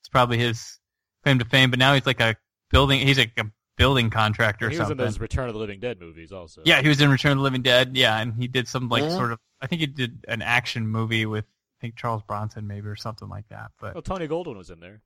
[0.00, 0.78] It's probably his
[1.26, 1.70] claim to fame.
[1.70, 2.36] But now he's like a
[2.70, 3.00] building.
[3.04, 5.04] He's like a building contractor or he was in something.
[5.04, 6.62] those Return of the Living Dead movies also.
[6.64, 7.96] Yeah, he was in Return of the Living Dead.
[7.96, 9.16] Yeah, and he did some like Mhm.
[9.16, 9.40] sort of.
[9.60, 13.28] I think he did an action movie with I think Charles Bronson maybe or something
[13.28, 13.72] like that.
[13.80, 15.02] But Well, Tony Goldwyn was in there.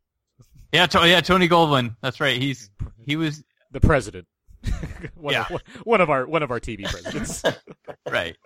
[0.72, 1.96] yeah, to, yeah, Tony Goldwyn.
[2.02, 2.40] That's right.
[2.40, 2.70] He's
[3.04, 4.26] he was The president.
[5.14, 5.46] one, Yeah.
[5.50, 7.42] of, one of our one of our TV presidents.
[8.11, 8.37] right.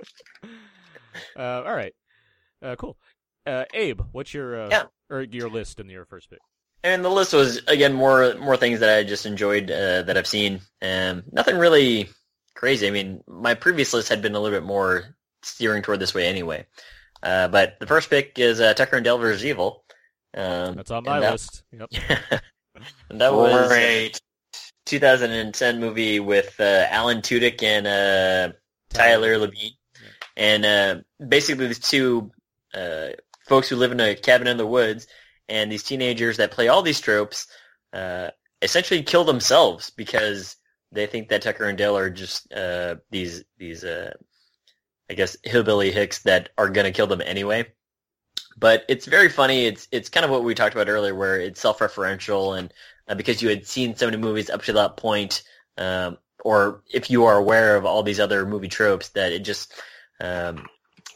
[1.36, 1.92] uh, all right.
[2.62, 2.96] Uh, cool.
[3.46, 4.84] Uh, Abe, what's your uh, Yeah.
[5.10, 6.38] or your list in your first pick?
[6.84, 10.26] And the list was again more more things that I just enjoyed uh, that I've
[10.26, 10.60] seen.
[10.82, 12.10] Um, nothing really
[12.54, 12.86] crazy.
[12.86, 16.26] I mean, my previous list had been a little bit more steering toward this way
[16.26, 16.66] anyway.
[17.22, 19.44] Uh, but the first pick is uh, Tucker and Dale vs.
[19.46, 19.82] Evil.
[20.36, 21.62] Um, That's on my that- list.
[21.72, 21.88] Yep.
[23.10, 24.20] and that was a Great.
[24.84, 28.54] 2010 movie with uh, Alan Tudyk and uh,
[28.90, 29.72] Tyler Labine,
[30.36, 32.30] and uh, basically these two
[32.74, 33.08] uh,
[33.48, 35.06] folks who live in a cabin in the woods,
[35.48, 37.46] and these teenagers that play all these tropes
[37.92, 38.30] uh,
[38.62, 40.56] essentially kill themselves because
[40.92, 44.12] they think that Tucker and Dale are just uh, these these uh,
[45.10, 47.66] I guess hillbilly hicks that are gonna kill them anyway.
[48.56, 49.66] But it's very funny.
[49.66, 52.72] It's it's kind of what we talked about earlier, where it's self-referential, and
[53.08, 55.42] uh, because you had seen so many movies up to that point,
[55.76, 59.74] um, or if you are aware of all these other movie tropes, that it just
[60.20, 60.66] um,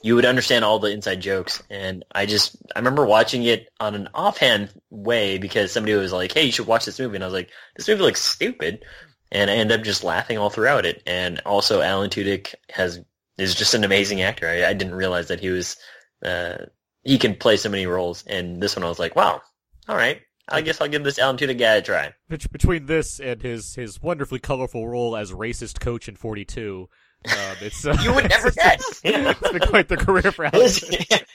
[0.02, 1.62] you would understand all the inside jokes.
[1.70, 6.32] And I just I remember watching it on an offhand way because somebody was like,
[6.32, 8.84] "Hey, you should watch this movie," and I was like, "This movie looks stupid,"
[9.32, 11.02] and I end up just laughing all throughout it.
[11.06, 13.00] And also, Alan Tudyk has
[13.36, 14.48] is just an amazing actor.
[14.48, 15.76] I, I didn't realize that he was
[16.24, 16.58] uh,
[17.02, 19.42] he can play so many roles, and this one I was like, "Wow,
[19.88, 22.14] all right." I guess I'll give this Alan Tudyk guy a try.
[22.28, 26.88] Between this and his his wonderfully colorful role as racist coach in 42,
[27.26, 29.00] um, it's uh, You would never guess.
[29.04, 30.60] it's been quite the career for Alan.
[30.62, 30.84] his,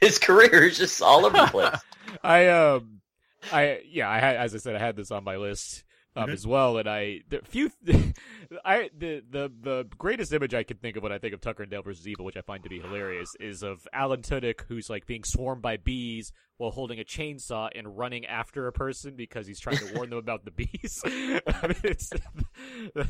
[0.01, 1.75] his career is just all over the place.
[2.23, 3.01] I um,
[3.51, 5.83] I yeah, I had as I said, I had this on my list
[6.15, 6.33] um Mhm.
[6.33, 7.71] as well, and I the few,
[8.65, 11.63] I the the the greatest image I can think of when I think of Tucker
[11.63, 14.89] and Dale versus Evil, which I find to be hilarious, is of Alan Tudyk who's
[14.89, 19.47] like being swarmed by bees while holding a chainsaw and running after a person because
[19.47, 21.01] he's trying to warn them about the bees.
[21.05, 22.09] I mean, it's,
[22.93, 23.07] that,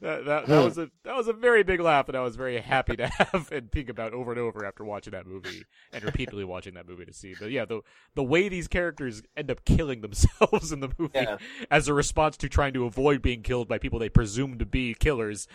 [0.00, 2.96] that, that was a that was a very big laugh, and I was very happy
[2.96, 6.74] to have and think about over and over after watching that movie and repeatedly watching
[6.74, 7.34] that movie to see.
[7.38, 7.80] But yeah, the
[8.14, 11.38] the way these characters end up killing themselves in the movie Yeah.
[11.70, 14.94] as a response to trying to avoid being killed by people they presume to be
[14.94, 15.46] killers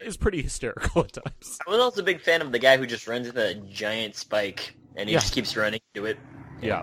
[0.00, 1.58] is pretty hysterical at times.
[1.66, 4.14] I was also a big fan of the guy who just runs with a giant
[4.16, 5.20] spike and he Yeah.
[5.20, 6.18] just keeps running to it.
[6.62, 6.82] Yeah.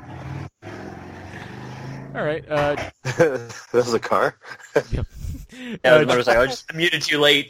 [2.15, 2.47] All right.
[2.47, 4.37] Uh, that was a car.
[4.91, 5.05] yep.
[5.83, 6.41] That was Uh, a motorcycle.
[6.41, 7.49] I just muted too late.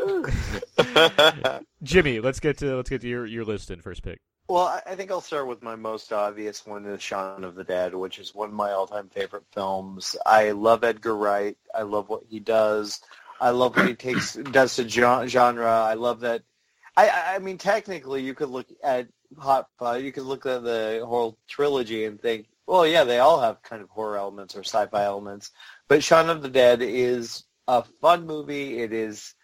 [1.84, 4.19] Jimmy, let's get to let's get to your, your list in first pick.
[4.49, 7.63] Well, I- I think I'll start with my most obvious one, is Shaun of the
[7.63, 10.15] Dead, which is one of my all-time favorite films.
[10.26, 11.58] I love Edgar Wright.
[11.73, 12.99] I love what he does.
[13.39, 15.67] I love what he takes does to genre.
[15.67, 16.43] I love that.
[16.96, 20.04] I- I, mean, technically, you could look at Hot Fuzz.
[20.04, 23.82] You could look at the whole trilogy and think, well, yeah, they all have kind
[23.82, 25.52] of horror elements or sci-fi elements.
[25.88, 28.80] But Shaun of the Dead is a fun movie.
[28.80, 29.36] It is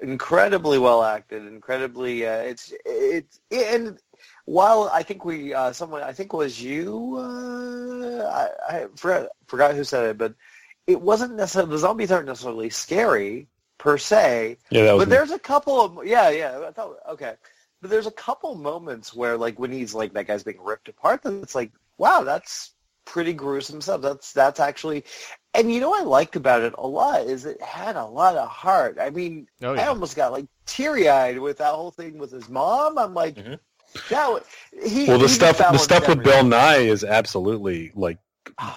[0.00, 2.26] incredibly well acted, incredibly.
[2.26, 3.98] Uh, it's it's and
[4.44, 9.28] while I think we uh, someone I think it was you uh, I, I forgot,
[9.46, 10.34] forgot who said it, but
[10.86, 15.30] it wasn't necessarily the zombies aren't necessarily scary per se, Yeah, that was but there's
[15.30, 17.34] a couple of yeah yeah I thought okay,
[17.80, 21.22] but there's a couple moments where like when he's like that guy's being ripped apart,
[21.22, 24.00] then it's like wow that's pretty gruesome stuff.
[24.00, 25.04] That's that's actually,
[25.54, 28.36] and you know what I liked about it a lot is it had a lot
[28.36, 28.98] of heart.
[29.00, 32.48] I mean, Oh I almost got like teary eyed with that whole thing with his
[32.48, 32.98] mom.
[32.98, 33.58] I'm like, Mhm.
[34.08, 34.44] that
[34.84, 36.22] he well, the he stuff the stuff with.
[36.22, 38.18] Bill Nighy is absolutely like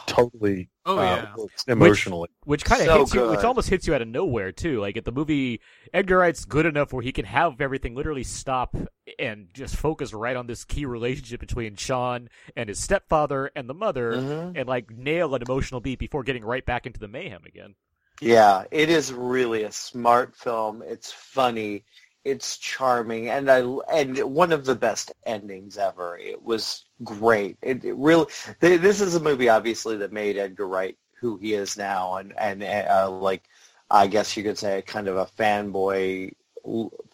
[0.07, 1.45] totally Oh uh, yeah.
[1.67, 2.29] emotionally.
[2.43, 4.79] Which kind of So hits you, which almost hits you out of nowhere too.
[4.79, 5.61] Like at the movie,
[5.93, 8.75] Edgar Wright's good enough where he can have everything literally stop
[9.17, 13.73] and just focus right on this key relationship between Shaun and his stepfather and the
[13.73, 14.59] mother, Mhm.
[14.59, 17.75] and like nail an emotional beat before getting right back into the mayhem again.
[18.21, 20.81] Yeah, it is really a smart film.
[20.85, 21.83] It's funny,
[22.25, 23.59] it's charming, and I
[23.93, 26.17] and one of the best endings ever.
[26.17, 27.57] It was great.
[27.61, 28.27] It, it really.
[28.61, 32.33] th- This is a movie, obviously, that made Edgar Wright who he is now, and
[32.37, 33.43] and uh, like
[33.89, 36.31] I guess you could say, kind of a fanboy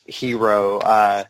[0.06, 0.80] hero.
[0.80, 1.24] Uh,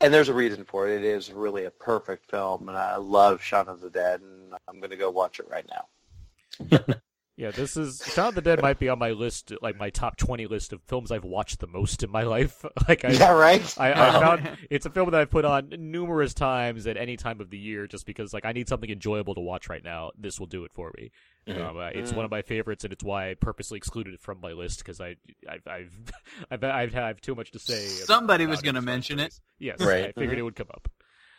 [0.00, 0.98] and there's a reason for it.
[0.98, 4.78] It is really a perfect film, and I love Shaun of the Dead, and I'm
[4.80, 6.86] going to go watch it right now.
[7.38, 10.16] Yeah, this is Shaun of the Dead might be on my list, like my top
[10.16, 12.64] twenty list of films I've watched the most in my life.
[12.88, 13.62] Like I, Yeah, right.
[13.78, 17.40] I, I found it's a film that I've put on numerous times at any time
[17.40, 20.10] of the year, just because like I need something enjoyable to watch right now.
[20.18, 21.12] This will do it for me.
[21.46, 21.64] Mhm.
[21.64, 24.40] Um, uh, it's one of my favorites, and it's why I purposely excluded it from
[24.40, 25.14] my list because I,
[25.48, 25.92] I've, I've,
[26.50, 27.86] I've, I've, I've too much to say.
[27.86, 29.40] Somebody was going to as far as mention it.
[29.60, 30.06] Yes, Right.
[30.06, 30.88] I figured it would come up.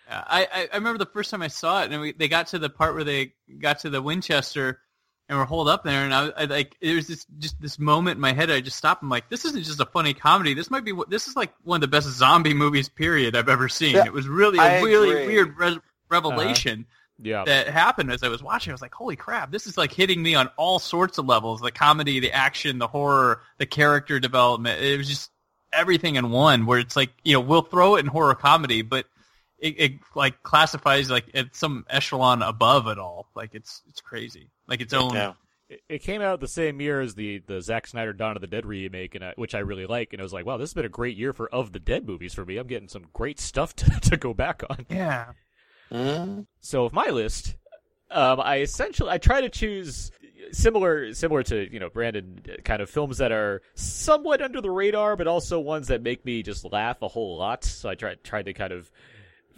[0.07, 2.47] Yeah, I, I I remember the first time I saw it, and we, they got
[2.47, 4.79] to the part where they got to the Winchester,
[5.29, 7.77] and we're holed up there, and I, was- I like there was this just this
[7.79, 8.49] moment in my head.
[8.51, 9.03] I just stopped.
[9.03, 10.53] I'm like, this isn't just a funny comedy.
[10.55, 13.47] This might be what this is like one of the best zombie movies period I've
[13.47, 13.95] ever seen.
[13.95, 15.27] Yeah, it was really I a really agree.
[15.27, 15.79] weird re- uh-huh.
[16.09, 16.87] revelation
[17.21, 18.71] Yeah, that happened as I was watching.
[18.71, 21.61] I was like, holy crap, this is like hitting me on all sorts of levels:
[21.61, 24.81] the comedy, the action, the horror, the character development.
[24.81, 25.29] It was just
[25.71, 26.65] everything in one.
[26.65, 29.05] Where it's like you know we'll throw it in horror comedy, but
[29.61, 33.27] it, it like classifies like at some echelon above it all.
[33.35, 34.49] Like it's it's crazy.
[34.67, 35.13] Like its own.
[35.13, 35.33] Yeah.
[35.69, 38.47] it, it came out the same year as the the Zack Snyder Dawn of the
[38.47, 40.13] Dead remake, and I, which I really like.
[40.13, 42.05] And I was like, wow, this has been a great year for of the Dead
[42.07, 42.57] movies for me.
[42.57, 44.85] I'm getting some great stuff to to go back on.
[44.89, 45.31] Yeah.
[45.91, 46.45] Mhm.
[46.61, 47.55] So of my list,
[48.11, 50.11] um, I essentially I try to choose
[50.51, 55.15] similar similar to you know Brandon kind of films that are somewhat under the radar,
[55.15, 57.63] but also ones that make me just laugh a whole lot.
[57.63, 58.89] So I try tried to kind of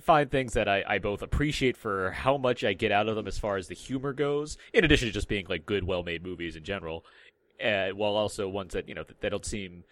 [0.02, 3.28] find things that I, I both appreciate for how much I get out of them
[3.28, 6.24] as far as the humor goes, in addition to just being like good, well made
[6.24, 7.06] movies in general,
[7.64, 9.84] uh, while also ones that you know that, that don't seem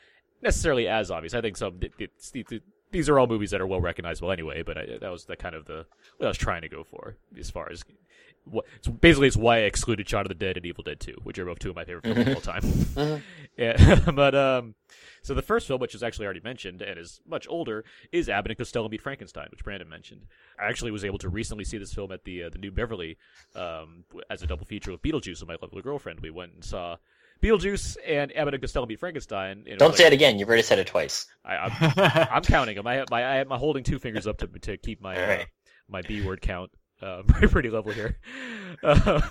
[0.41, 1.33] necessarily as obvious.
[1.33, 1.79] I think some
[2.91, 5.55] these are all movies that are well recognizable anyway, but I, that was the kind
[5.55, 5.85] of the
[6.17, 7.83] what I was trying to go for as far as
[8.49, 11.17] what so basically it's why I excluded Shaun of the Dead and Evil Dead 2,
[11.23, 13.23] which are both two of my favorite films of all time.
[13.57, 14.75] yeah, but um,
[15.21, 18.51] so the first film, which is actually already mentioned and is much older, is Abbott
[18.51, 20.25] and Costello Meet Frankenstein, which Brandon mentioned.
[20.59, 23.17] I actually was able to recently see this film at the uh, the New Beverly
[23.55, 26.19] um, as a double feature with Beetlejuice and my lovely girlfriend.
[26.21, 26.97] We went and saw.
[27.41, 29.63] Beetlejuice and Abbott and Costello Meet Frankenstein.
[29.77, 30.37] Don't like- say it again.
[30.37, 31.25] You've already said it twice.
[31.45, 32.85] I, I'm, I'm counting them.
[32.85, 35.45] I have my I am holding two fingers up to to keep my All uh,
[35.87, 36.69] my B word count
[37.01, 38.17] uh, pretty pretty level here.
[38.83, 39.21] Uh,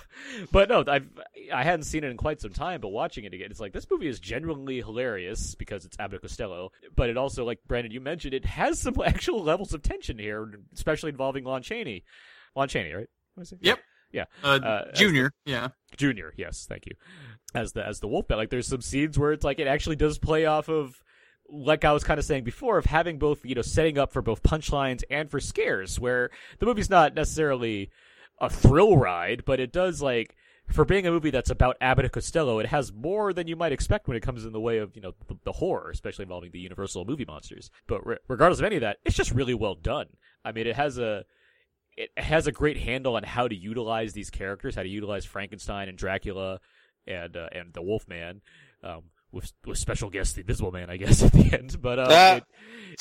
[0.51, 1.07] but no, I've
[1.53, 2.81] I hadn't seen it in quite some time.
[2.81, 6.71] But watching it again, it's like this movie is genuinely hilarious because it's Abbott Costello.
[6.95, 10.59] But it also, like Brandon, you mentioned, it has some actual levels of tension here,
[10.73, 12.03] especially involving Lon Chaney.
[12.55, 13.07] Lon Chaney, right?
[13.35, 13.59] What is it?
[13.61, 13.79] Yep.
[14.11, 14.25] Yeah.
[14.43, 15.31] Uh, Uh, junior.
[15.45, 15.69] Yeah.
[15.95, 16.93] Junior, yes, thank you.
[17.53, 20.19] As the as the Wolfman, like there's some scenes where it's like it actually does
[20.19, 21.01] play off of
[21.51, 24.21] like I was kind of saying before of having both you know setting up for
[24.21, 27.89] both punchlines and for scares, where the movie's not necessarily
[28.39, 30.35] a thrill ride, but it does like
[30.71, 33.71] for being a movie that's about Abbott and Costello, it has more than you might
[33.71, 36.51] expect when it comes in the way of you know the, the horror, especially involving
[36.51, 37.71] the Universal movie monsters.
[37.87, 40.07] But re- regardless of any of that, it's just really well done.
[40.45, 41.25] I mean, it has a
[41.97, 45.89] it has a great handle on how to utilize these characters, how to utilize Frankenstein
[45.89, 46.59] and Dracula
[47.07, 48.41] and uh, and the Wolfman,
[48.83, 51.81] um, with with special guest the Invisible Man, I guess at the end.
[51.81, 52.35] But uh, Ah.
[52.35, 52.43] it,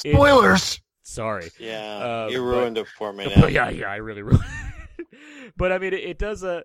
[0.05, 0.81] it- Spoilers.
[1.03, 3.47] sorry, Yeah, Uh, you but- ruined it for me but now.
[3.47, 4.45] yeah, yeah, I really ruined.
[5.57, 6.65] but I mean, it, it does a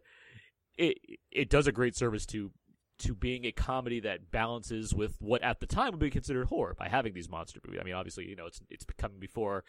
[0.77, 0.97] it
[1.31, 2.51] it does a great service to
[2.99, 6.75] to being a comedy that balances with what at the time would be considered horror
[6.77, 7.79] by having these monster movies.
[7.81, 9.63] I mean, obviously, you know, it's it's coming before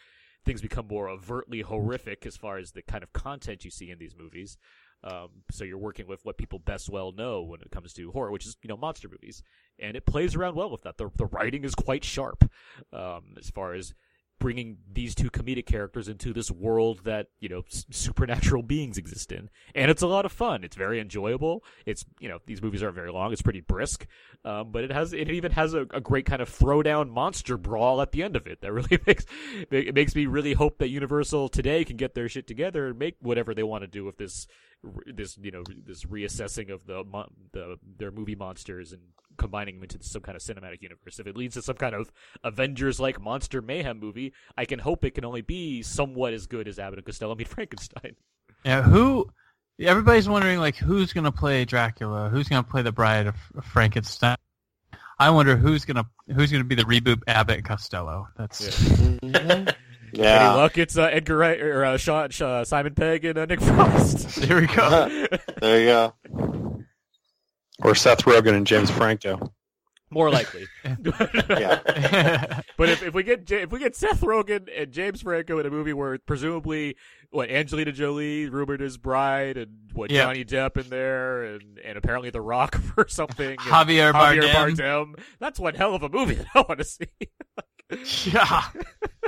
[0.45, 3.97] things become more overtly horrific as far as the kind of content you see in
[3.97, 4.57] these movies.
[5.03, 8.31] Um, so you're working with what people best well know when it comes to horror,
[8.31, 9.43] which is you know monster movies,
[9.79, 10.97] and it plays around well with that.
[10.97, 12.49] The the writing is quite sharp
[12.91, 13.93] um, as far as
[14.39, 19.31] bringing these two comedic characters into this world that you know s- supernatural beings exist
[19.31, 19.49] in.
[19.73, 20.63] And it's a lot of fun.
[20.63, 21.63] It's very enjoyable.
[21.85, 23.31] It's you know these movies aren't very long.
[23.31, 24.07] It's pretty brisk.
[24.43, 28.01] Um, but it has it even has a, a great kind of throwdown monster brawl
[28.01, 29.25] at the end of it that really makes
[29.71, 33.15] it makes me really hope that universal today can get their shit together and make
[33.21, 34.47] whatever they want to do with this
[35.07, 39.01] this you know this reassessing of the mon- the their movie monsters and
[39.37, 41.19] combining them into some kind of cinematic universe.
[41.19, 42.11] If it leads to some kind of
[42.43, 46.67] Avengers like monster mayhem movie, I can hope it can only be somewhat as good
[46.67, 48.15] as Abbott and Costello meet Frankenstein.
[48.63, 48.81] Yeah.
[48.81, 49.29] Who?
[49.79, 52.29] Everybody's wondering like who's gonna play Dracula?
[52.29, 54.37] Who's gonna play the Bride of of Frankenstein?
[55.19, 58.27] I wonder who's gonna who's gonna be the reboot Abbott and Costello.
[58.37, 59.19] That's Any
[60.17, 60.53] Yeah.
[60.53, 60.77] luck?
[60.77, 64.35] It's uh, Edgar Wright or uh, Sean, uh, Simon Pegg and uh, Nick Frost.
[64.41, 65.09] there we go.
[65.61, 66.13] there you go.
[67.83, 69.51] Or Seth Rogen and James Franco.
[70.11, 70.65] More likely.
[71.49, 72.61] Yeah.
[72.77, 75.69] But if, if we get if we get Seth Rogen and James Franco in a
[75.69, 76.95] movie where presumably
[77.31, 80.23] what Angelina Jolie rumored as bride and what Yeah.
[80.25, 84.75] Johnny Depp in there and and apparently The Rock for something Javier Javier Bardem.
[84.77, 87.07] Bardem that's one hell of a movie that I want to see.
[87.89, 88.63] Yeah.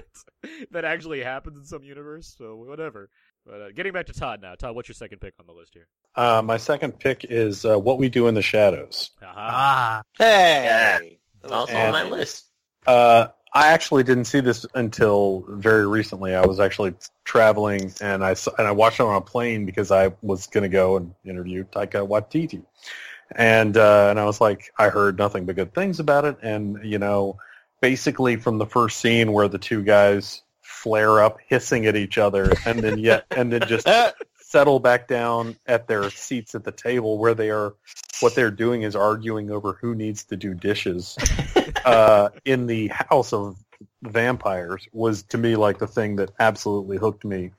[0.72, 2.36] that actually happens in some universe.
[2.38, 3.10] So whatever.
[3.46, 4.56] But uh, getting back to Todd now.
[4.56, 5.88] Todd, what's your second pick on the list here?
[6.16, 9.12] Uh, my second pick is uh, What We Do in the Shadows.
[9.24, 9.34] Aha.
[9.38, 11.20] Ah, Hey.
[11.44, 12.46] It's also And- on my list.
[12.86, 16.36] Uh, I actually didn't see this until very recently.
[16.36, 16.94] I was actually
[17.24, 20.64] traveling and I saw, and I watched it on a plane because I was going
[20.64, 22.64] to go and interview Taika Waititi,
[23.36, 26.78] and uh, and I was like, I heard nothing but good things about it, and
[26.84, 27.38] you know,
[27.82, 32.52] basically from the first scene where the two guys flare up hissing at each other,
[32.66, 33.88] and then yet and then just
[34.40, 37.74] settle back down at their seats at the table where they are
[38.22, 41.18] what they're doing is arguing over who needs to do dishes
[41.86, 43.58] uh, in the house of
[44.04, 47.52] vampires was to me like the thing that absolutely hooked me.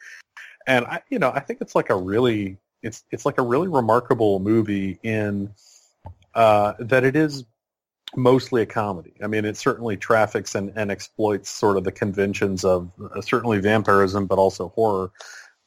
[0.67, 3.69] And i you know i think it's like a really it's it's like a really
[3.69, 5.53] remarkable movie in
[6.35, 7.45] uh, that it is
[8.17, 9.13] mostly a comedy.
[9.23, 13.61] I mean, it certainly traffics and, and exploits sort of the conventions of uh, certainly
[13.61, 15.11] vampirism, but also horror.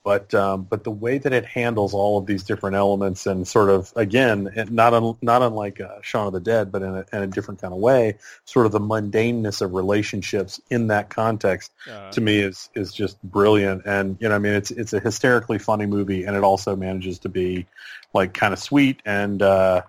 [0.03, 3.69] But um, but the way that it handles all of these different elements and sort
[3.69, 7.21] of again, not un, not unlike uh, Shaun of the Dead, but in a, in
[7.21, 12.09] a different kind of way, sort of the mundaneness of relationships in that context Uh,
[12.11, 15.59] to me is is just brilliant and you know i mean it's it's a hysterically
[15.59, 17.65] funny movie and it also manages to be
[18.13, 19.81] like kind of sweet and uh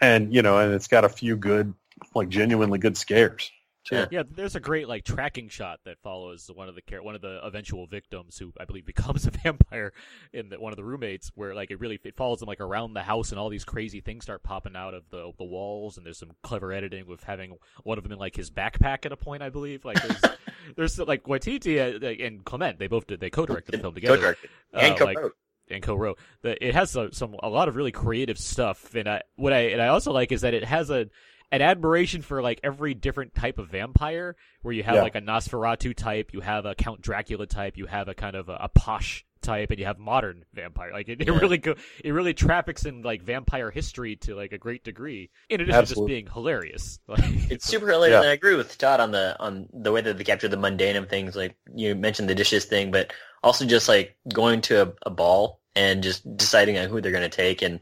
[0.00, 1.74] and you know and it's got a few good
[2.14, 3.50] like genuinely good scares
[3.84, 4.06] too.
[4.10, 7.22] Yeah, there's a great like tracking shot that follows one of the char- one of
[7.22, 9.92] the eventual victims who I believe becomes a vampire
[10.34, 12.92] in the, one of the roommates where like it really it follows them like around
[12.92, 16.04] the house and all these crazy things start popping out of the the walls and
[16.04, 19.16] there's some clever editing with having one of them in like his backpack at a
[19.16, 20.20] point I believe like there's
[20.76, 24.50] there's like Waititi uh, and Clement they both did they co-directed the film together Co-directed
[24.74, 25.36] Uh, and like- co-wrote.
[25.70, 26.18] and co-wrote.
[26.42, 29.70] The, it has some, some a lot of really creative stuff, and I what I
[29.70, 31.08] and I also like is that it has a
[31.52, 34.36] an admiration for like every different type of vampire.
[34.62, 35.02] Where you have Yeah.
[35.02, 38.48] like a Nosferatu type, you have a Count Dracula type, you have a kind of
[38.48, 40.92] a, a posh type, and you have modern vampire.
[40.92, 41.38] Like it, it Yeah.
[41.38, 41.74] really go,
[42.04, 45.30] it really traffics in like vampire history to like a great degree.
[45.48, 46.98] In addition to just being hilarious.
[47.08, 47.20] Like,
[47.50, 48.20] It's super hilarious, Yeah.
[48.20, 50.96] and I agree with Todd on the on the way that they capture the mundane
[50.96, 51.34] of things.
[51.34, 55.60] Like you mentioned the dishes thing, but also just like going to a, a ball
[55.74, 57.80] and just deciding on who they're going to take and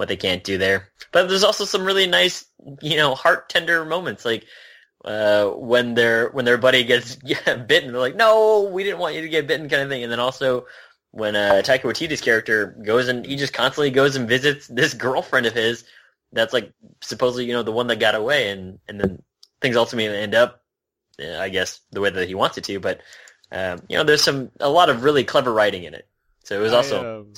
[0.00, 0.88] what they can't do there.
[1.12, 2.46] But there's also some really nice,
[2.80, 4.46] you know, heart tender moments, like
[5.04, 7.92] uh, when their when their buddy gets yeah, bitten.
[7.92, 10.02] They're like, "No, we didn't want you to get bitten," kind of thing.
[10.02, 10.64] And then also
[11.10, 15.44] when uh, Taika Waititi's character goes and he just constantly goes and visits this girlfriend
[15.44, 15.84] of his
[16.32, 16.72] that's like
[17.02, 19.20] supposedly you know the one that got away and and then
[19.60, 20.62] things ultimately end up
[21.20, 23.00] uh, i guess the way that he wants it to but
[23.50, 26.06] um, you know there's some a lot of really clever writing in it
[26.44, 27.32] so it was also I, um,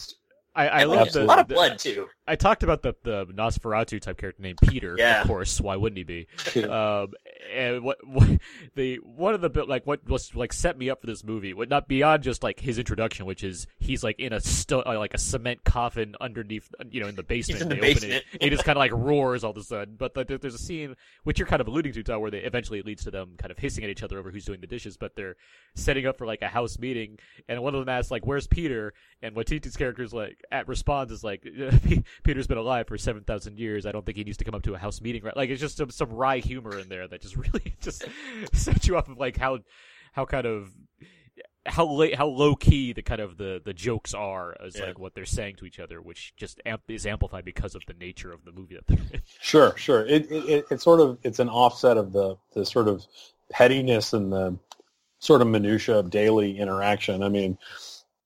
[0.55, 3.27] I, I love a the, lot of the- blood too I talked about the the
[3.27, 4.95] Nosferatu type character named Peter.
[4.97, 5.23] Yeah.
[5.23, 6.27] Of course, why wouldn't he be?
[6.65, 7.13] um,
[7.55, 8.29] and what, what
[8.75, 11.71] the one of the like what was like set me up for this movie would
[11.71, 15.15] not beyond just like his introduction, which is he's like in a sto- uh, like
[15.15, 17.59] a cement coffin underneath, you know, in the basement.
[17.59, 18.25] He's in the They open basement.
[18.35, 19.97] It, he just kind of like roars all of a sudden.
[19.99, 22.79] But there- there's a scene which you're kind of alluding to, Todd, where they eventually
[22.79, 24.97] it leads to them kind of hissing at each other over who's doing the dishes.
[24.97, 25.37] But they're
[25.75, 27.19] setting up for like a house meeting,
[27.49, 31.23] and one of them asks like, "Where's Peter?" And Waititi's character's like at responds is
[31.23, 31.47] like,
[32.25, 33.87] "Peter's been alive for seven thousand years.
[33.87, 35.37] I don't think he needs to come up to a house meeting." Right?
[35.37, 38.05] Like it's just some some wry humor in there that just really just
[38.53, 39.59] sets you off of like how
[40.13, 40.71] how kind of
[41.65, 44.87] how late how low key the kind of the the jokes are as Yeah.
[44.87, 47.95] like what they're saying to each other, which just amp- is amplified because of the
[47.95, 49.21] nature of the movie that they're in.
[49.41, 50.05] Sure, sure.
[50.07, 53.07] It, it it- it's sort of it's an offset of the the sort of
[53.51, 54.59] pettiness and the
[55.21, 57.23] sort of minutia of daily interaction.
[57.23, 57.57] I mean,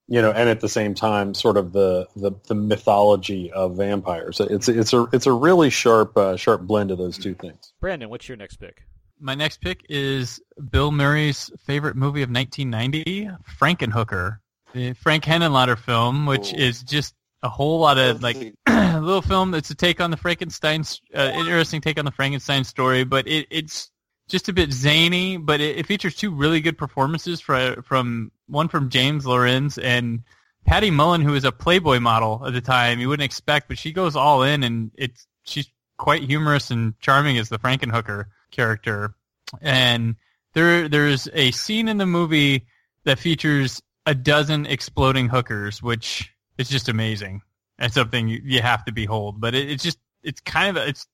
[0.09, 4.41] you know, and at the same time, sort of the the, the mythology of vampires.
[4.41, 7.75] It's it's a it's a really sharp uh, sharp blend of those two things.
[7.81, 8.85] Brandon, what's your next pick?
[9.19, 10.41] My next pick is
[10.71, 14.39] Bill Murray's favorite movie of 1990, Frankenhooker,
[14.75, 16.57] the Frank Henenlotter film, which Ooh.
[16.57, 19.55] is just a whole lot of like a little film.
[19.55, 23.47] It's a take on the Frankenstein, uh, interesting take on the Frankenstein story, but it,
[23.51, 23.91] it's
[24.29, 25.39] just a bit zany.
[25.39, 30.25] But it, it features two really good performances from from one from James Lorinz and
[30.67, 33.01] Patty Mullen, who was a Playboy model at the time.
[33.01, 37.39] You wouldn't expect, but she goes all in, and it's she's quite humorous and charming
[37.39, 39.14] as the Frankenhooker character.
[39.61, 40.16] And
[40.55, 42.66] there there's a scene in the movie
[43.05, 47.42] that features a dozen exploding hookers, which is just amazing.
[47.78, 49.40] It's something you, you have to behold.
[49.40, 51.07] But it, it's just it's kind of a, it's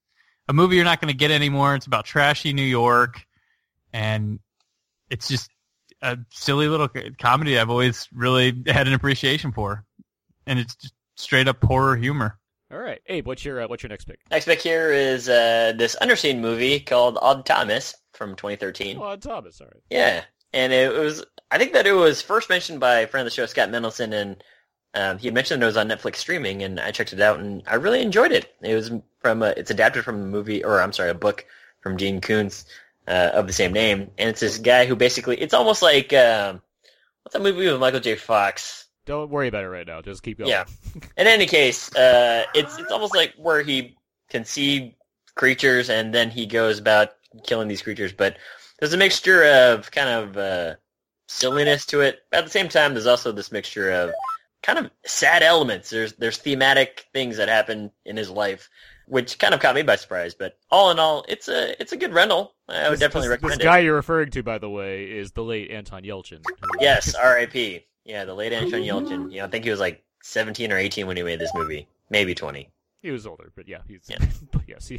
[0.48, 1.74] a movie you're not going to get anymore.
[1.74, 3.26] It's about trashy New York,
[3.92, 4.38] and
[5.10, 5.50] it's just
[6.02, 9.84] a silly little comedy I've always really had an appreciation for,
[10.46, 12.38] and it's just straight up horror humor.
[12.72, 14.20] All right, Abe, what's your uh, what's your next pick?
[14.30, 19.60] next pick here is uh, this underseen movie called odd thomas from 2013 Oh, Thomas.
[19.60, 19.82] All right.
[19.90, 23.30] Yeah, and it was I think that it was first mentioned by a friend of
[23.30, 24.42] the show, Scott Mendelson, and
[24.94, 27.62] um, he had mentioned it was on Netflix streaming, and I checked it out, and
[27.66, 28.54] I really enjoyed it.
[28.62, 31.44] It was from a, it's adapted from a movie, or I'm sorry, a book
[31.80, 32.64] from Dean Koontz
[33.06, 36.62] uh, of the same name, and it's this guy who basically it's almost like um,
[37.22, 38.16] what's that movie with Michael J.
[38.16, 38.86] Fox?
[39.04, 40.00] Don't worry about it right now.
[40.00, 40.50] Just keep going.
[40.50, 40.64] Yeah.
[41.16, 43.96] In any case, uh, it's it's almost like where he
[44.28, 44.96] can see
[45.34, 47.10] creatures and then he goes about
[47.44, 48.36] killing these creatures, but
[48.78, 50.74] there's a mixture of kind of uh,
[51.28, 52.20] silliness to it.
[52.32, 54.10] At the same time, there's also this mixture of
[54.62, 55.90] kind of sad elements.
[55.90, 58.68] There's there's thematic things that happen in his life,
[59.06, 60.34] which kind of caught me by surprise.
[60.34, 62.54] But all in all, it's a it's a good rental.
[62.68, 65.32] I would This- definitely this, recommend This guy you're referring to, by the way, is
[65.32, 66.44] the late Anton Yelchin.
[66.80, 67.84] Yes, R.I.P.
[68.04, 69.30] Yeah, the late Anton Yelchin.
[69.30, 71.86] You know, I think he was like 17 or 18 when he made this movie,
[72.10, 72.68] maybe 20.
[73.02, 74.06] He was older, but yeah, he's.
[74.08, 74.18] Yeah.
[74.52, 74.96] but yes, he,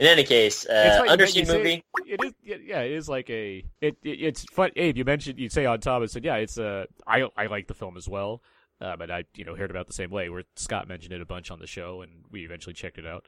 [0.00, 1.82] In any case, It's uh, funny, underseen movie.
[2.06, 3.64] It is, yeah, yeah, it is like a.
[3.80, 4.70] It, it it's fun.
[4.76, 6.86] Abe, you mentioned you say Odd Thomas, and yeah, it's a.
[7.06, 8.42] I I like the film as well,
[8.80, 10.28] uh, but I you know heard about it the same way.
[10.28, 13.26] Where Scott mentioned it a bunch on the show, and we eventually checked it out.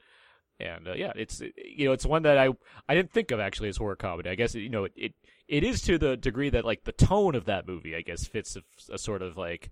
[0.61, 2.49] And uh, yeah, it's you know it's one that I
[2.87, 4.29] I didn't think of actually as horror comedy.
[4.29, 5.13] I guess you know it it,
[5.51, 8.55] it is to the degree that like the tone of that movie I guess fits
[8.55, 9.69] a, a sort of like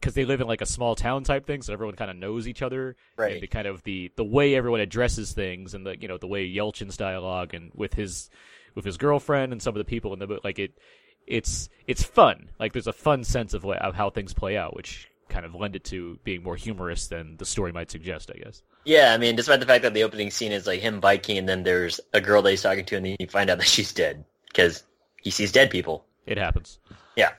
[0.00, 2.46] because they live in like a small town type thing, so everyone kind of knows
[2.46, 2.96] each other.
[3.16, 3.34] Right.
[3.34, 6.28] and the kind of the the way everyone addresses things and the you know the
[6.28, 8.30] way Yelchin's dialogue and with his
[8.76, 10.78] with his girlfriend and some of the people in the book like it
[11.26, 12.48] it's it's fun.
[12.60, 15.76] Like there's a fun sense of, of how things play out which kind of lend
[15.76, 18.62] it to being more humorous than the story might suggest I guess.
[18.84, 21.46] Yeah, I mean, despite the fact that the opening scene is like him biking, and
[21.46, 23.92] then there's a girl that he's talking to, and then you find out that she's
[23.92, 24.84] dead because
[25.22, 26.04] he sees dead people.
[26.26, 26.78] it happens
[27.16, 27.32] Yeah.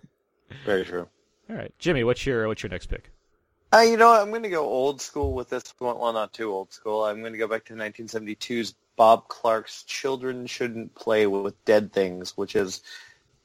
[0.64, 1.08] Very true.
[1.50, 3.10] all right Jimmy what's your what's your next pick
[3.72, 4.20] Uh, you know what?
[4.22, 5.98] I'm going to go old school with this one.
[5.98, 7.04] Well, not too old school.
[7.04, 12.36] I'm going to go back to 1972's Bob Clark's Children Shouldn't Play with Dead Things,
[12.36, 12.82] which is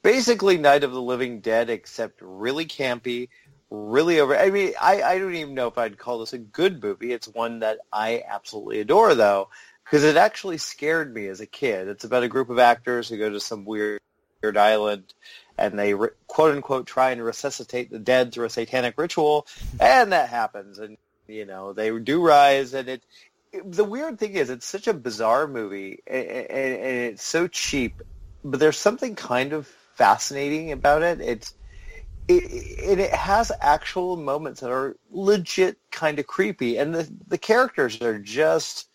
[0.04, 3.30] basically Night of the Living Dead, except really campy,
[3.72, 4.38] really over.
[4.38, 7.12] I mean, I, I don't even know if I'd call this a good movie.
[7.12, 9.50] It's one that I absolutely adore, though,
[9.90, 11.88] because it actually scared me as a kid.
[11.88, 14.00] It's about a group of actors who go to some weird,
[14.44, 15.14] weird island
[15.60, 19.46] and they re- quote unquote try and resuscitate the dead through a satanic ritual,
[19.80, 23.04] and that happens, and you know they do rise, and it.
[23.52, 27.48] it- the weird thing is, it's such a bizarre movie, and, and, and it's so
[27.48, 28.00] cheap,
[28.44, 29.66] but there's something kind of
[29.96, 31.20] fascinating about it.
[31.20, 31.54] It's
[32.28, 38.02] it, it has actual moments that are legit kind of creepy, and the the characters
[38.02, 38.88] are just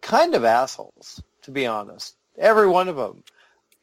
[0.00, 2.16] kind of assholes, to be honest.
[2.38, 3.22] Every one of them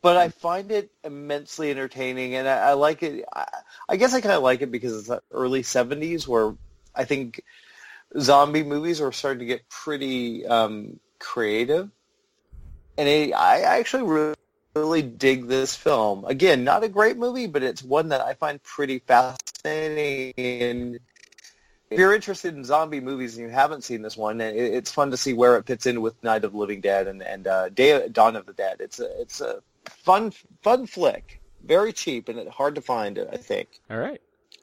[0.04, 3.24] but I find it immensely entertaining, and I, I like it.
[3.34, 3.48] I,
[3.88, 6.54] I guess I kind of like it because it's the early '70s, where
[6.94, 7.42] I think
[8.20, 11.90] zombie movies were starting to get pretty um, creative,
[12.98, 14.36] and it, I actually really,
[14.76, 16.26] really dig this film.
[16.26, 20.34] Again, not a great movie, but it's one that I find pretty fascinating.
[20.36, 21.00] And
[21.94, 25.12] if you're interested in zombie movies and you haven't seen this one, it, it's fun
[25.12, 27.70] to see where it fits in with Night of the Living Dead and and uh,
[27.70, 28.78] Day, Dawn of the Dead.
[28.80, 30.32] It's a it's a fun
[30.62, 33.20] fun flick, very cheap and hard to find.
[33.20, 33.70] I think.
[33.90, 34.20] all right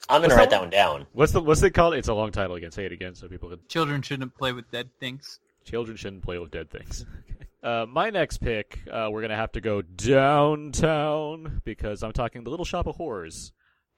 [0.09, 1.07] I'm gonna What's write that that one down.
[1.13, 3.49] what's the what's it called it's a long title again say it again so people
[3.51, 5.39] can Children shouldn't play with dead things.
[5.65, 7.05] Children shouldn't play with dead things.
[7.63, 12.51] uh, my next pick, uh, we're gonna have to go downtown because I'm talking the
[12.51, 13.53] Little Shop of Horrors.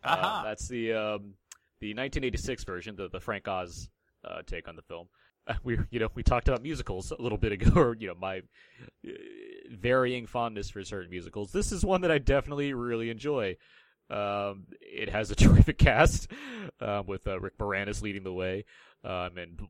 [0.05, 0.43] Uh, Aha.
[0.45, 1.35] that's the um,
[1.83, 3.89] the 1986 version, the the Frank Oz
[4.25, 5.09] uh, take on the film.
[5.49, 8.15] Uh, we you know we talked about musicals a little bit ago, or you know
[8.15, 9.11] my uh,
[9.69, 11.51] varying fondness for certain musicals.
[11.51, 13.57] This is one that I definitely really enjoy.
[14.09, 16.31] Um, it has a terrific cast
[16.81, 18.65] uh, with uh, Rick Moranis leading the way,
[19.05, 19.61] um, and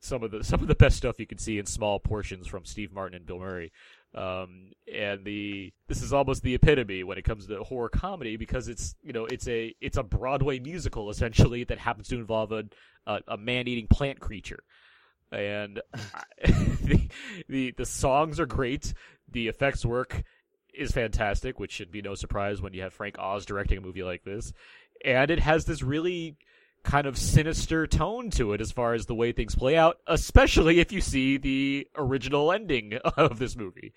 [0.00, 2.66] some of the some of the best stuff you can see in small portions from
[2.66, 3.72] Steve Martin and Bill Murray.
[4.14, 8.68] Um, and the this is almost the epitome when it comes to horror comedy because
[8.68, 12.64] it's you know it's a it's a Broadway musical essentially that happens to involve a
[13.06, 14.60] a, a man eating plant creature,
[15.30, 15.80] and
[16.42, 17.08] the,
[17.48, 18.94] the the songs are great,
[19.30, 20.22] the effects work
[20.72, 24.04] is fantastic, which should be no surprise when you have Frank Oz directing a movie
[24.04, 24.54] like this,
[25.04, 26.36] and it has this really
[26.88, 30.80] kind of sinister tone to it as far as the way things play out, especially
[30.80, 33.92] if you see the original ending of this movie.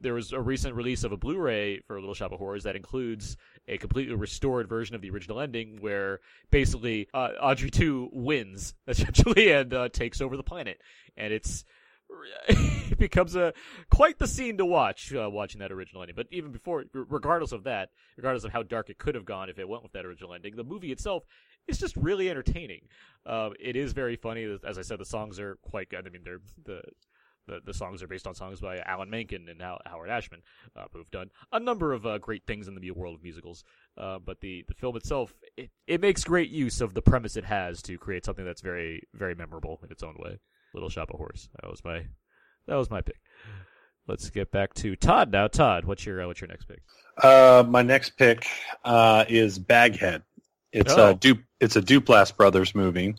[0.00, 3.36] There was a recent release of a Blu-ray for Little Shop of Horrors that includes
[3.68, 6.20] a completely restored version of the original ending where
[6.50, 10.80] basically uh, Audrey 2 wins essentially and uh, takes over the planet
[11.18, 11.64] and it's
[12.48, 13.52] it becomes a
[13.90, 17.64] quite the scene to watch uh, watching that original ending but even before regardless of
[17.64, 20.34] that regardless of how dark it could have gone if it went with that original
[20.34, 21.22] ending the movie itself
[21.68, 22.82] is just really entertaining
[23.26, 26.22] um, it is very funny as i said the songs are quite good i mean
[26.24, 26.82] they're the
[27.46, 30.42] the, the songs are based on songs by Alan Menken and How, Howard Ashman,
[30.76, 33.64] uh, who've done a number of uh, great things in the world of musicals.
[33.98, 37.44] Uh, but the, the film itself, it, it makes great use of the premise it
[37.44, 40.38] has to create something that's very very memorable in its own way.
[40.74, 41.48] Little Shop of Horrors.
[41.60, 42.06] That was my
[42.66, 43.20] that was my pick.
[44.06, 45.48] Let's get back to Todd now.
[45.48, 46.82] Todd, what's your uh, what's your next pick?
[47.22, 48.46] Uh, my next pick
[48.84, 50.22] uh, is Baghead.
[50.72, 51.10] It's Oh.
[51.10, 53.14] a du- it's a Duplass brothers movie,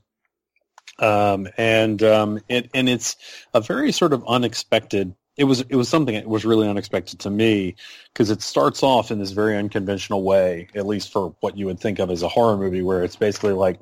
[1.00, 3.16] um, and um, it and it's
[3.54, 5.14] a very sort of unexpected.
[5.38, 7.76] It was it was something that was really unexpected to me
[8.14, 11.80] because it starts off in this very unconventional way, at least for what you would
[11.80, 13.80] think of as a horror movie, where it's basically like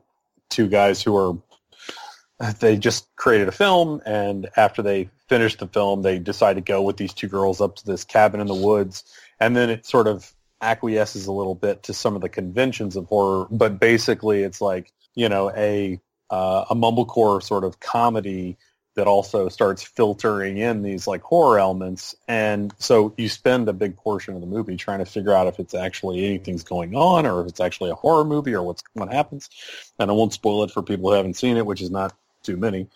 [0.50, 1.38] two guys who are
[2.60, 6.82] they just created a film and after they finished the film they decide to go
[6.82, 9.04] with these two girls up to this cabin in the woods
[9.42, 13.06] and then it sort of acquiesces a little bit to some of the conventions of
[13.06, 16.00] horror but basically it's like you know a
[16.30, 18.58] uh, a mumblecore sort of comedy
[18.96, 22.16] that also starts filtering in these like horror elements.
[22.28, 25.60] And so you spend a big portion of the movie trying to figure out if
[25.60, 29.12] it's actually anything's going on or if it's actually a horror movie or what's what
[29.12, 29.50] happens.
[29.98, 32.58] And I won't spoil it for people who haven't seen it which is not too
[32.58, 32.88] many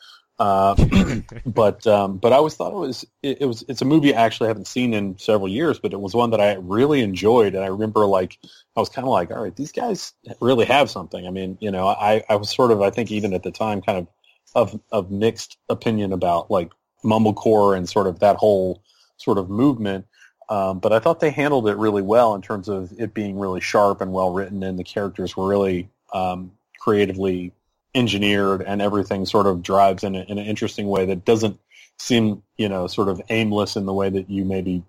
[0.43, 0.75] uh,
[1.45, 4.25] but um, but I always thought it was it, it was it's a movie I
[4.25, 7.63] actually haven't seen in several years, but it was one that I really enjoyed, and
[7.63, 8.37] I remember like
[8.75, 11.25] I was kind of like, all right, these guys really have something.
[11.25, 13.81] I mean, you know, I I was sort of I think even at the time
[13.81, 14.07] kind of
[14.53, 16.73] of of mixed opinion about like
[17.05, 18.83] mumblecore and sort of that whole
[19.15, 20.05] sort of movement.
[20.49, 23.61] Um, but I thought they handled it really well in terms of it being really
[23.61, 27.53] sharp and well written, and the characters were really um, creatively
[27.95, 31.59] engineered and everything sort of drives in, a, in an interesting way that doesn't
[31.97, 34.83] seem, you know, sort of aimless in the way that you maybe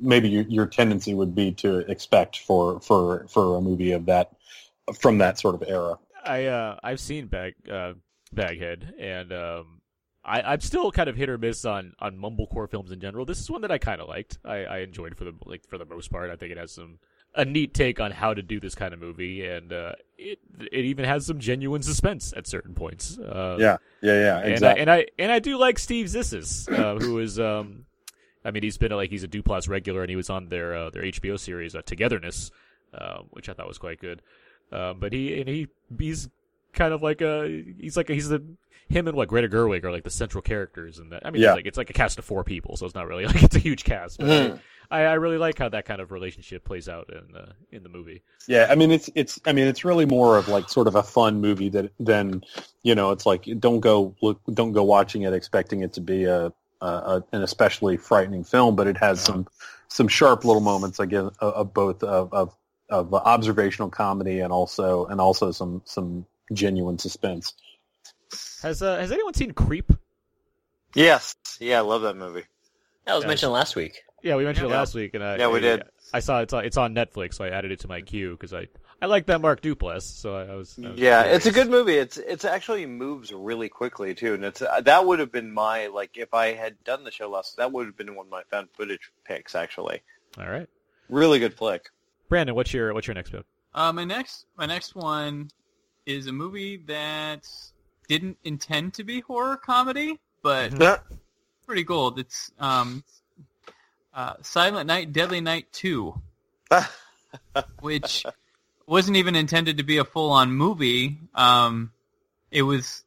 [0.00, 4.32] maybe your, your tendency would be to expect for for for a movie of that
[4.98, 5.98] from that sort of era.
[6.24, 7.94] I uh, I've seen Bag uh,
[8.32, 9.80] Baghead, and um,
[10.24, 13.24] I I'm still kind of hit or miss on on mumblecore films in general.
[13.24, 14.38] This is one that I kind of liked.
[14.44, 16.30] I, I enjoyed for the like for the most part.
[16.30, 16.98] I think it has some
[17.36, 20.38] a neat take on how to do this kind of movie, and uh, it
[20.72, 23.18] it even has some genuine suspense at certain points.
[23.18, 26.98] Uh, Yeah, yeah, yeah, and I, and I and I do like Steve Zissis, uh,
[27.04, 27.86] who is um,
[28.44, 30.90] I mean he's been like he's a Duplass regular, and he was on their uh,
[30.90, 32.50] their HBO series uh, Togetherness,
[32.92, 34.22] uh, which I thought was quite good.
[34.72, 35.68] Um, but he and he
[35.98, 36.28] he's
[36.72, 38.42] kind of like a he's like a, he's the
[38.88, 41.50] him and what Greta Gerwig are like the central characters, and that I mean Yeah.
[41.50, 43.56] it's like it's like a cast of four people, so it's not really like it's
[43.56, 44.18] a huge cast.
[44.20, 44.60] But Mhm.
[44.90, 47.88] I, I really like how that kind of relationship plays out in the in the
[47.88, 48.22] movie.
[48.46, 51.02] Yeah, I mean it's it's I mean it's really more of like sort of a
[51.02, 52.44] fun movie that than
[52.82, 56.24] you know it's like don't go look don't go watching it expecting it to be
[56.24, 59.46] a, a, a an especially frightening film, but it has some
[59.88, 62.56] some sharp little moments again of, of both of, of
[62.90, 67.54] of observational comedy and also and also some some genuine suspense.
[68.62, 69.92] Has uh, has anyone seen Creep?
[70.94, 71.34] Yes.
[71.60, 72.44] Yeah, I love that movie.
[73.06, 73.28] That was Yeah.
[73.28, 74.04] mentioned last week.
[74.24, 75.82] Yeah, we mentioned it last week, and I, Yeah, we I- did.
[76.14, 78.54] I saw it's on, it's on Netflix, so I added it to my queue because
[78.54, 78.68] I
[79.02, 80.78] I like that Mark Duplass, so I, I was.
[80.82, 81.96] I was Yeah, it's a good movie.
[81.96, 85.88] It's it's actually moves really quickly too, and it's uh, that would have been my
[85.88, 87.58] like if I had done the show last.
[87.58, 89.54] That would have been one of my found footage picks.
[89.54, 90.00] Actually,
[90.38, 90.68] All right,
[91.10, 91.90] really good flick.
[92.30, 93.44] Brandon, what's your what's your next pick?
[93.74, 95.50] Uh, my next my next one
[96.06, 97.46] is a movie that
[98.08, 101.02] didn't intend to be horror comedy, but
[101.66, 102.18] pretty gold.
[102.18, 103.04] It's um,
[104.14, 106.20] uh, Silent Night, Deadly Night Two,
[107.80, 108.24] which
[108.86, 111.18] wasn't even intended to be a full on movie.
[111.34, 111.92] Um,
[112.50, 113.04] it was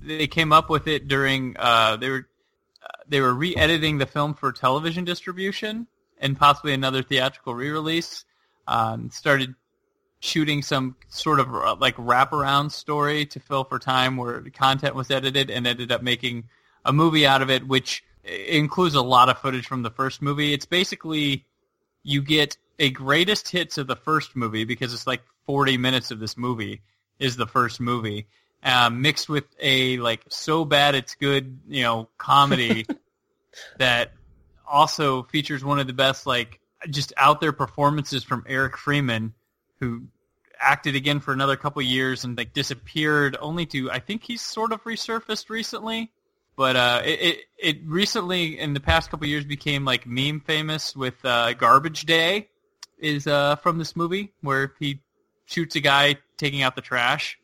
[0.00, 2.28] they came up with it during uh, they were
[2.82, 5.86] uh, they were re-editing the film for television distribution
[6.18, 8.24] and possibly another theatrical re-release.
[8.66, 9.54] Um, started
[10.20, 14.94] shooting some sort of uh, like wraparound story to fill for time where the content
[14.94, 16.44] was edited and ended up making
[16.84, 20.52] a movie out of it, which includes a lot of footage from the first movie.
[20.52, 21.44] It's basically
[22.02, 26.18] you get a greatest hits of the first movie because it's like 40 minutes of
[26.18, 26.82] this movie
[27.18, 28.26] is the first movie,
[28.62, 32.86] um, mixed with a like so bad it's good, you know, comedy
[33.78, 34.12] that
[34.66, 36.60] also features one of the best like
[36.90, 39.34] just out there performances from Eric Freeman,
[39.80, 40.02] who
[40.58, 44.72] acted again for another couple years and like disappeared only to I think he's sort
[44.72, 46.10] of resurfaced recently.
[46.56, 50.94] But uh, it, it it recently in the past couple years became like meme famous
[50.94, 52.48] with uh, Garbage Day
[52.98, 55.00] is uh, from this movie where he
[55.46, 57.38] shoots a guy taking out the trash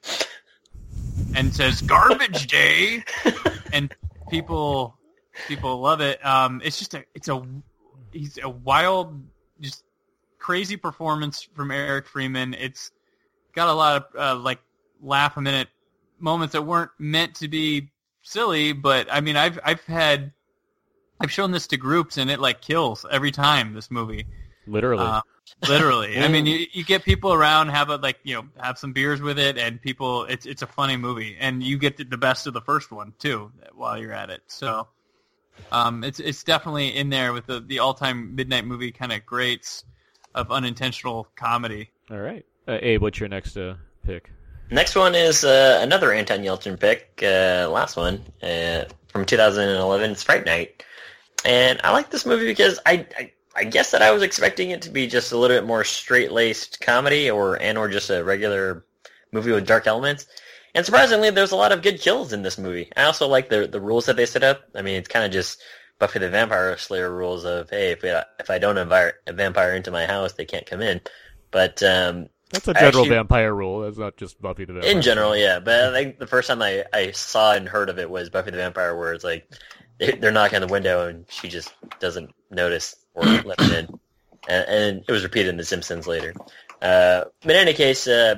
[1.34, 3.04] and says Garbage Day
[3.72, 3.94] and
[4.30, 4.96] people
[5.48, 6.24] people love it.
[6.24, 7.44] Um, it's just a it's a
[8.12, 9.20] he's a wild
[9.60, 9.84] just
[10.38, 12.54] crazy performance from Eric Freeman.
[12.54, 12.92] It's
[13.54, 14.60] got a lot of uh, like
[15.02, 15.68] laugh a minute
[16.18, 17.90] moments that weren't meant to be
[18.22, 20.32] silly, but I mean I've I've had
[21.20, 23.74] I've shown this to groups and it like kills every time.
[23.74, 24.26] This movie,
[24.66, 25.04] Literally.
[25.04, 25.22] Uh,
[25.68, 26.18] literally.
[26.18, 29.20] I mean, you, you get people around, have a like you know have some beers
[29.20, 30.24] with it, and people.
[30.24, 33.12] It's it's a funny movie, and you get the, the best of the first one
[33.18, 34.42] too while you're at it.
[34.46, 34.88] So,
[35.72, 39.26] um, it's it's definitely in there with the the all time midnight movie kind of
[39.26, 39.84] greats
[40.34, 41.90] of unintentional comedy.
[42.10, 42.44] All right.
[42.68, 44.30] Uh, Abe, what's your next uh, pick?
[44.70, 47.20] Next one is uh, another Anton Yelchin pick.
[47.22, 50.84] Uh, last one uh, from 2011, it's Fright Night,
[51.44, 54.82] and I like this movie because I, I I guess that I was expecting it
[54.82, 58.22] to be just a little bit more straight laced comedy, or and or just a
[58.22, 58.84] regular
[59.32, 60.26] movie with dark elements.
[60.72, 62.92] And surprisingly, there's a lot of good kills in this movie.
[62.96, 64.62] I also like the the rules that they set up.
[64.76, 65.60] I mean, it's kind of just
[65.98, 69.74] Buffy the Vampire Slayer rules of hey, if we, if I don't invite a vampire
[69.74, 71.00] into my house, they can't come in.
[71.50, 73.80] But um, That's a general actually- vampire rule.
[73.82, 74.90] That's not just Buffy the Vampire.
[74.90, 75.60] in general, yeah.
[75.60, 78.50] But I think the first time I, I saw and heard of it was Buffy
[78.50, 79.48] the Vampire, where it's like
[79.98, 84.00] they- they're knocking on the window and she just doesn't notice or let them in,
[84.48, 86.34] and, and it was repeated in The Simpsons later.
[86.82, 88.36] Uh, but in any case, uh,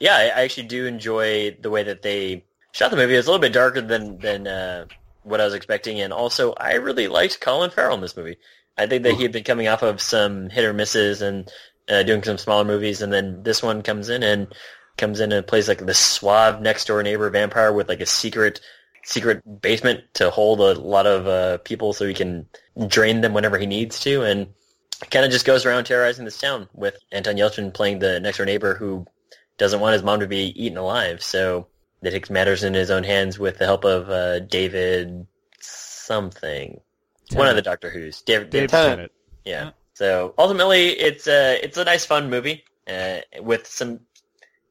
[0.00, 3.14] yeah, I, I actually do enjoy the way that they shot the movie.
[3.14, 4.86] It's a little bit darker than than uh,
[5.22, 8.38] what I was expecting, and also I really liked Colin Farrell in this movie.
[8.78, 11.52] I think that he had been coming off of some hit or misses and
[11.88, 14.54] uh, doing some smaller movies, and then this one comes in and
[14.96, 18.60] comes in and plays like the suave next door neighbor vampire with like a secret
[19.04, 22.46] secret basement to hold a lot of uh, people so he can
[22.86, 24.48] drain them whenever he needs to, and
[25.10, 28.46] kind of just goes around terrorizing this town with Anton Yelchin playing the next door
[28.46, 29.04] neighbor who
[29.58, 31.66] doesn't want his mom to be eaten alive, so
[32.00, 35.26] they takes matters in his own hands with the help of uh, David
[35.60, 36.80] something,
[37.32, 38.50] one of the Doctor Who's David.
[38.50, 38.90] Dave Tennant.
[38.90, 39.12] Tennant.
[39.44, 39.70] Yeah.
[40.02, 44.00] So ultimately, it's a it's a nice fun movie uh, with some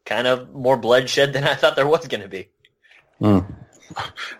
[0.04, 2.50] kind of more bloodshed than I thought there was going to be.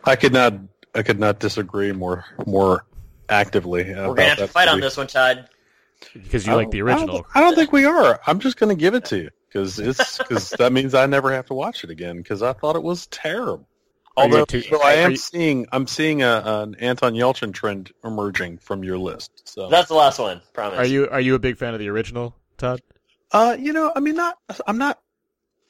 [0.04, 0.54] I could not.
[0.94, 2.86] I could not disagree more more
[3.30, 3.86] actively.
[3.86, 5.48] We're gonna have to fight on this one, Todd.
[6.14, 7.26] Because you like the I don't- original.
[7.34, 8.20] I don't, think we are.
[8.28, 11.32] I'm just going to give it to you because it's because that means I never
[11.32, 13.66] have to watch it again because I thought it was terrible.
[14.18, 17.92] Are Although, too- although I am you- seeing I'm seeing a, an Anton Yelchin trend
[18.04, 19.44] emerging from your list.
[19.46, 20.42] So That's the last one.
[20.54, 20.80] Promise.
[20.80, 22.82] Are you are you a big fan of the original, Todd?
[23.32, 24.38] Uh, you know, I mean, not.
[24.68, 25.00] I'm not.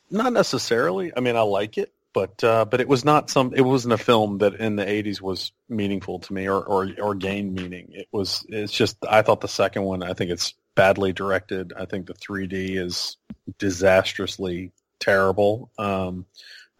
[0.09, 1.11] Not necessarily.
[1.15, 3.53] I mean, I like it, but uh, but it was not some.
[3.55, 7.13] It wasn't a film that in the '80s was meaningful to me or or or
[7.15, 7.89] gained meaning.
[7.91, 8.43] It was.
[8.49, 8.97] It's just.
[9.07, 10.01] I thought the second one.
[10.01, 11.73] I think it's badly directed.
[11.77, 13.17] I think the 3D is
[13.59, 15.69] disastrously terrible.
[15.77, 16.25] Um,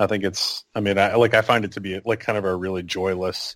[0.01, 0.65] I think it's.
[0.73, 1.35] I mean, I like.
[1.35, 3.55] I find it to be like kind of a really joyless,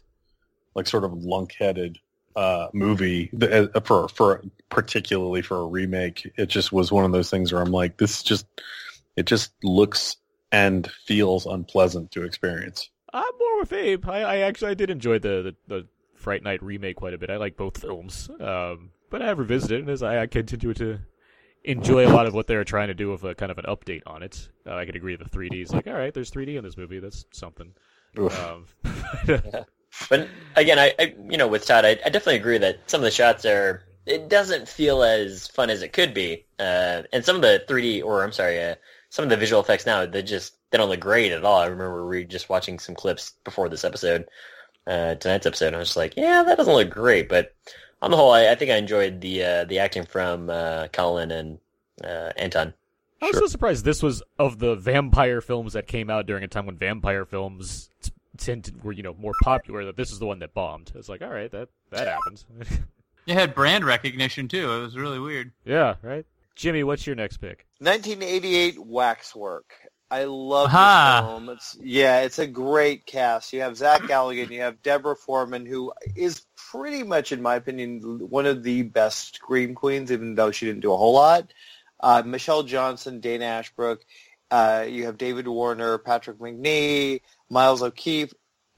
[0.75, 1.97] like sort of lunk-headed
[2.35, 6.31] uh, movie uh, for for particularly for a remake.
[6.37, 8.45] It just was one of those things where I'm like, this just
[9.15, 10.17] it just looks
[10.51, 12.89] and feels unpleasant to experience.
[13.11, 14.07] I'm more with Abe.
[14.07, 17.31] I, I actually I did enjoy the, the the Fright Night remake quite a bit.
[17.31, 20.99] I like both films, um, but I have revisited it as I, I continue to
[21.65, 24.03] enjoy a lot of what they're trying to do with a kind of an update
[24.05, 24.47] on it.
[24.65, 26.99] Uh, I could agree the 3D is like, all right, there's 3D in this movie.
[26.99, 27.73] That's something.
[28.17, 28.39] Oof.
[28.39, 28.65] Um,
[30.09, 33.05] But again, I, I you know with Todd, I, I definitely agree that some of
[33.05, 33.83] the shots are.
[34.05, 38.03] It doesn't feel as fun as it could be, uh, and some of the 3D
[38.03, 38.75] or I'm sorry, uh,
[39.09, 41.59] some of the visual effects now they just they don't look great at all.
[41.59, 44.27] I remember we were just watching some clips before this episode,
[44.85, 47.29] uh, tonight's episode, and I was just like, yeah, that doesn't look great.
[47.29, 47.55] But
[48.05, 51.31] on the whole, I, I think I enjoyed the uh, the acting from uh, Colin
[51.31, 51.57] and
[52.03, 52.75] uh, Anton.
[53.19, 56.47] I was so surprised this was of the vampire films that came out during a
[56.47, 59.85] time when vampire films t- tend to, were you know more popular.
[59.85, 60.91] That this is the one that bombed.
[60.93, 62.45] It's like, all right, that that happens.
[63.27, 64.71] It had brand recognition too.
[64.71, 65.51] It was really weird.
[65.65, 66.27] yeah, right.
[66.55, 67.65] Jimmy, what's your next pick?
[67.79, 69.73] 1988 Waxwork.
[70.11, 71.21] I love Aha.
[71.21, 71.49] this film.
[71.49, 73.53] It's yeah, it's a great cast.
[73.53, 78.19] You have Zach Galligan, you have Deborah Foreman, who is pretty much, in my opinion,
[78.29, 81.51] one of the best scream queens, even though she didn't do a whole lot.
[81.99, 84.05] Uh, Michelle Johnson, Dana Ashbrook.
[84.51, 88.33] Uh, you have David Warner, Patrick Macnee, Miles O'Keeffe,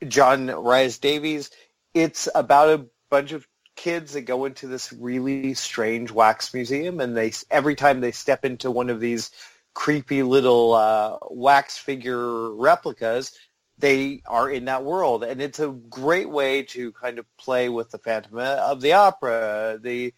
[0.08, 1.52] John Rhys Davies.
[1.94, 7.18] It's about a bunch of kids that go into this really strange wax museum, and
[7.18, 9.32] they every time they step into one of these
[9.78, 13.38] creepy little uh, wax figure replicas,
[13.78, 17.92] they are in that world, and it's a great way to kind of play with
[17.92, 20.16] the Phantom of the Opera, the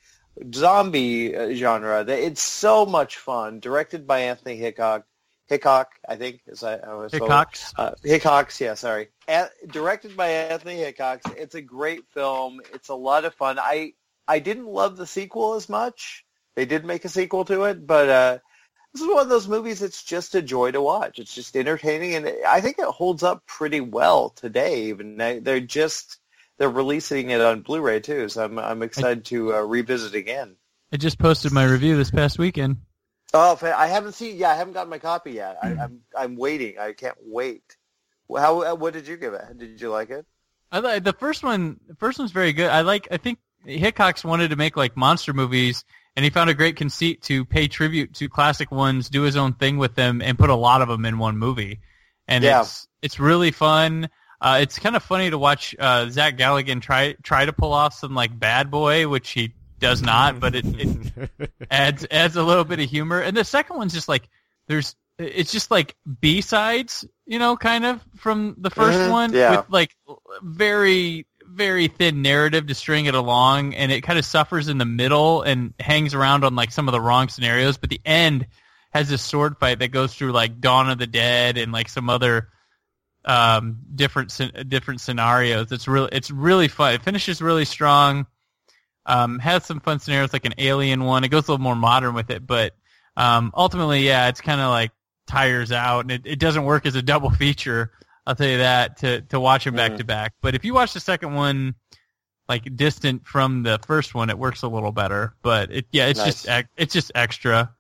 [0.55, 2.05] zombie uh, genre.
[2.07, 3.59] It's so much fun.
[3.59, 5.03] Directed by Anthony Hickok.
[5.47, 7.73] Hickok, I think, is I, I was Hickox.
[7.75, 9.09] uh, Hickox, yeah, sorry.
[9.27, 11.25] A- directed by Anthony Hickox.
[11.35, 12.61] It's a great film.
[12.73, 13.59] It's a lot of fun.
[13.59, 13.91] I
[14.25, 16.23] I didn't love the sequel as much.
[16.55, 18.37] They did make a sequel to it, but uh,
[18.93, 21.19] this is one of those movies that's just a joy to watch.
[21.19, 24.85] It's just entertaining, and I think it holds up pretty well today.
[24.85, 26.17] Even they, they're just
[26.57, 30.55] they're releasing it on Blu-ray too, so I'm I'm excited to uh, revisit again.
[30.91, 32.77] I just posted my review this past weekend.
[33.33, 34.37] Oh, I haven't seen.
[34.37, 35.57] Yeah, I haven't gotten my copy yet.
[35.61, 36.79] I, I'm I'm waiting.
[36.79, 37.77] I can't wait.
[38.35, 38.63] How?
[38.63, 39.57] uh, What did you give it?
[39.57, 40.25] Did you like it?
[40.71, 41.79] I like the first one.
[41.87, 42.69] The first one's very good.
[42.69, 43.07] I like.
[43.11, 45.85] I think Hickox wanted to make like monster movies,
[46.19, 49.53] and he found a great conceit to pay tribute to classic ones, do his own
[49.53, 51.79] thing with them, and put a lot of them in one movie.
[52.27, 52.59] And Yeah.
[52.63, 54.09] it's it's really fun.
[54.41, 57.93] Uh, it's kind of funny to watch uh, Zach Galligan try try to pull off
[57.93, 62.65] some like Bad Boy, which he does not, but it, it adds adds a little
[62.65, 63.21] bit of humor.
[63.21, 64.27] And the second one's just like
[64.67, 69.33] there's it's just like B sides, you know, kind of from the 1st Mhm, one
[69.33, 69.51] yeah.
[69.51, 69.95] with like
[70.41, 74.85] very very thin narrative to string it along and it kind of suffers in the
[74.85, 78.45] middle and hangs around on like some of the wrong scenarios but the end
[78.91, 82.09] has this sword fight that goes through like Dawn of the Dead and like some
[82.09, 82.49] other
[83.25, 84.33] um different
[84.69, 85.71] different scenarios.
[85.71, 86.93] It's really it's really fun.
[86.93, 88.25] It finishes really strong
[89.05, 91.23] um has some fun scenarios like an alien one.
[91.23, 92.75] It goes a little more modern with it but
[93.17, 94.91] um ultimately yeah it's kind of like
[95.27, 97.91] tires out and it, it doesn't work as a double feature
[98.29, 99.97] i'll tell you that to to watch them back Mhm.
[99.97, 101.73] to back but if you watch the second one
[102.47, 106.23] like distant from the first one it works a little better but it yeah it's
[106.23, 106.59] just Nice.
[106.59, 107.73] ex- it's just extra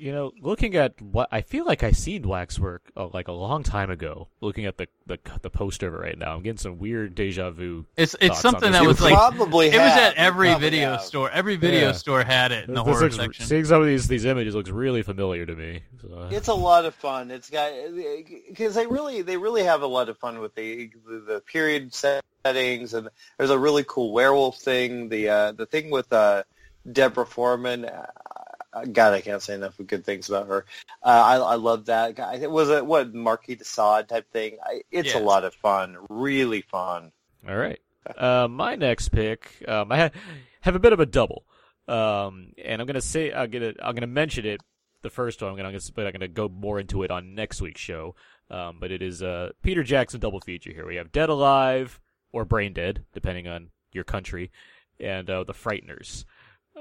[0.00, 3.64] You know, looking at what I feel like I seen Waxwork uh, like a long
[3.64, 4.28] time ago.
[4.40, 7.50] Looking at the, the the poster of it right now, I'm getting some weird deja
[7.50, 7.84] vu.
[7.96, 10.12] it's it's something that was like probably it was have.
[10.12, 11.02] at every video have.
[11.02, 11.92] store every video Yeah.
[11.92, 14.54] store had it in the This horror looks- section Seeing some of these these images
[14.54, 15.82] looks really familiar to me.
[16.00, 17.32] So, It's a lot of fun.
[17.32, 17.72] It's got
[18.48, 21.92] because they really they really have a lot of fun with the the, the period
[21.92, 25.08] settings and there's a really cool werewolf thing.
[25.08, 26.44] The uh, the thing with uh,
[26.92, 27.90] Deborah Foreman.
[28.72, 30.66] Uh, God, I can't say enough good things about her.
[31.02, 32.14] Uh, I I love that.
[32.14, 32.34] guy.
[32.34, 34.58] It was a what Marquis de Sade type thing.
[34.62, 35.96] I, it's a lot of fun.
[36.10, 37.12] Really fun.
[37.48, 37.80] All right.
[38.16, 40.10] Uh, my next pick, um, I ha-
[40.62, 41.44] have a bit of a double,
[41.86, 44.60] um, and I'm gonna say I'm gonna I'm gonna mention it.
[45.02, 47.80] The first one, I'm gonna, but I'm gonna go more into it on next week's
[47.80, 48.16] show.
[48.50, 50.86] Um, but it is a Peter Jackson double feature here.
[50.86, 52.00] We have Dead Alive
[52.32, 54.50] or Brain Dead, depending on your country,
[54.98, 56.24] and uh, The Frighteners.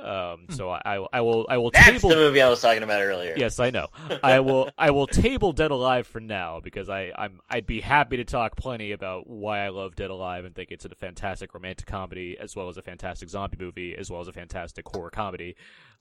[0.04, 2.84] Um, so I, I, I will I will That's table the movie I was talking
[2.84, 3.34] about earlier.
[3.36, 3.88] Yes, I know.
[4.24, 4.70] I will.
[4.78, 7.40] I will table Dead Alive for now because I, I'm.
[7.50, 10.86] I'd be happy to talk plenty about why I love Dead Alive and think it's
[10.86, 14.34] a fantastic romantic comedy as well as a fantastic zombie movie as well as a
[14.34, 15.56] fantastic horror comedy.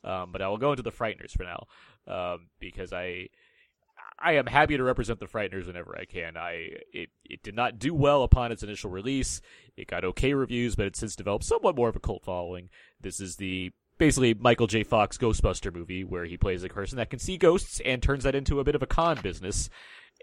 [0.05, 1.67] Um, but I will go into the Frighteners for now
[2.07, 3.29] um, because I.
[4.19, 6.39] I am happy to represent the Frighteners whenever I can.
[6.39, 9.43] I it, it did not do well upon its initial release.
[9.77, 12.71] It got okay reviews, but it's since developed somewhat more of a cult following.
[12.99, 14.83] This is the basically Michael J.
[14.83, 18.35] Fox Ghostbuster movie where he plays a person that can see ghosts and turns that
[18.35, 19.71] into a bit of a con business.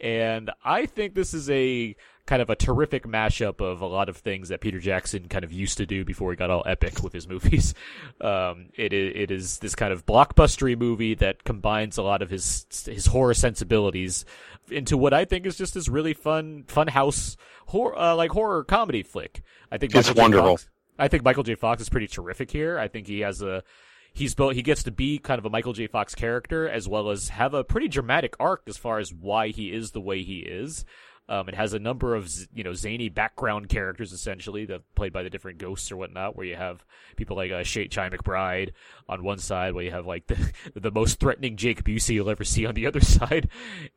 [0.02, 1.96] And I think this is a
[2.26, 5.52] kind of a terrific mashup of a lot of things that Peter Jackson kind of
[5.52, 7.74] used to do before he got all epic with his movies.
[8.22, 12.66] Um, it, it is this kind of blockbustery movie that combines a lot of his
[12.86, 14.24] his horror sensibilities
[14.72, 17.36] into what I think is just this really fun fun house
[17.68, 19.42] horror uh, like horror comedy flick.
[19.72, 20.58] I think It's wonderful.
[20.58, 20.70] Fox-
[21.04, 21.56] I think Michael J.
[21.56, 22.80] Fox is pretty terrific here.
[22.80, 23.62] I think he has a
[24.14, 25.88] he's both he gets to be kind of a Michael J.
[25.88, 29.74] Fox character as well as have a pretty dramatic arc as far as why he
[29.74, 30.86] is the way he is.
[31.28, 35.24] Um, it has a number of you know zany background characters essentially that played by
[35.24, 36.38] the different ghosts or whatnot.
[36.38, 36.86] Where you have
[37.18, 38.72] people like uh, Shay Chai McBride
[39.10, 42.46] on one side, where you have like the the most threatening Jake Busey you'll ever
[42.46, 43.50] see on the other side,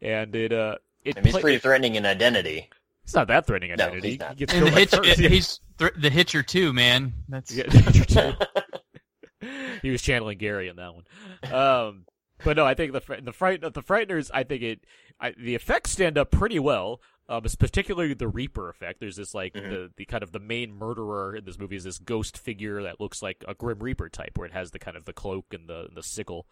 [0.03, 2.69] and it uh it I mean, he's play- pretty threatening in identity.
[3.07, 4.11] It's not that threatening No, identity.
[4.11, 4.31] he's not.
[4.31, 5.21] He gets and the killed hitch by first.
[5.21, 7.71] He's th- the hitcher too man that's Yeah,
[9.83, 11.53] he was channeling Gary in that one.
[11.53, 12.05] Um,
[12.45, 14.31] but no, I think the fr- the fright the frighteners.
[14.33, 14.81] I think it
[15.21, 17.01] I, the effects stand up pretty well.
[17.29, 19.01] Um, it's particularly the Reaper effect.
[19.01, 19.71] There's this like Mhm.
[19.71, 23.01] the the kind of the main murderer in this movie is this ghost figure that
[23.01, 25.69] looks like a Grim Reaper type, where it has the kind of the cloak and
[25.69, 26.47] the the sickle,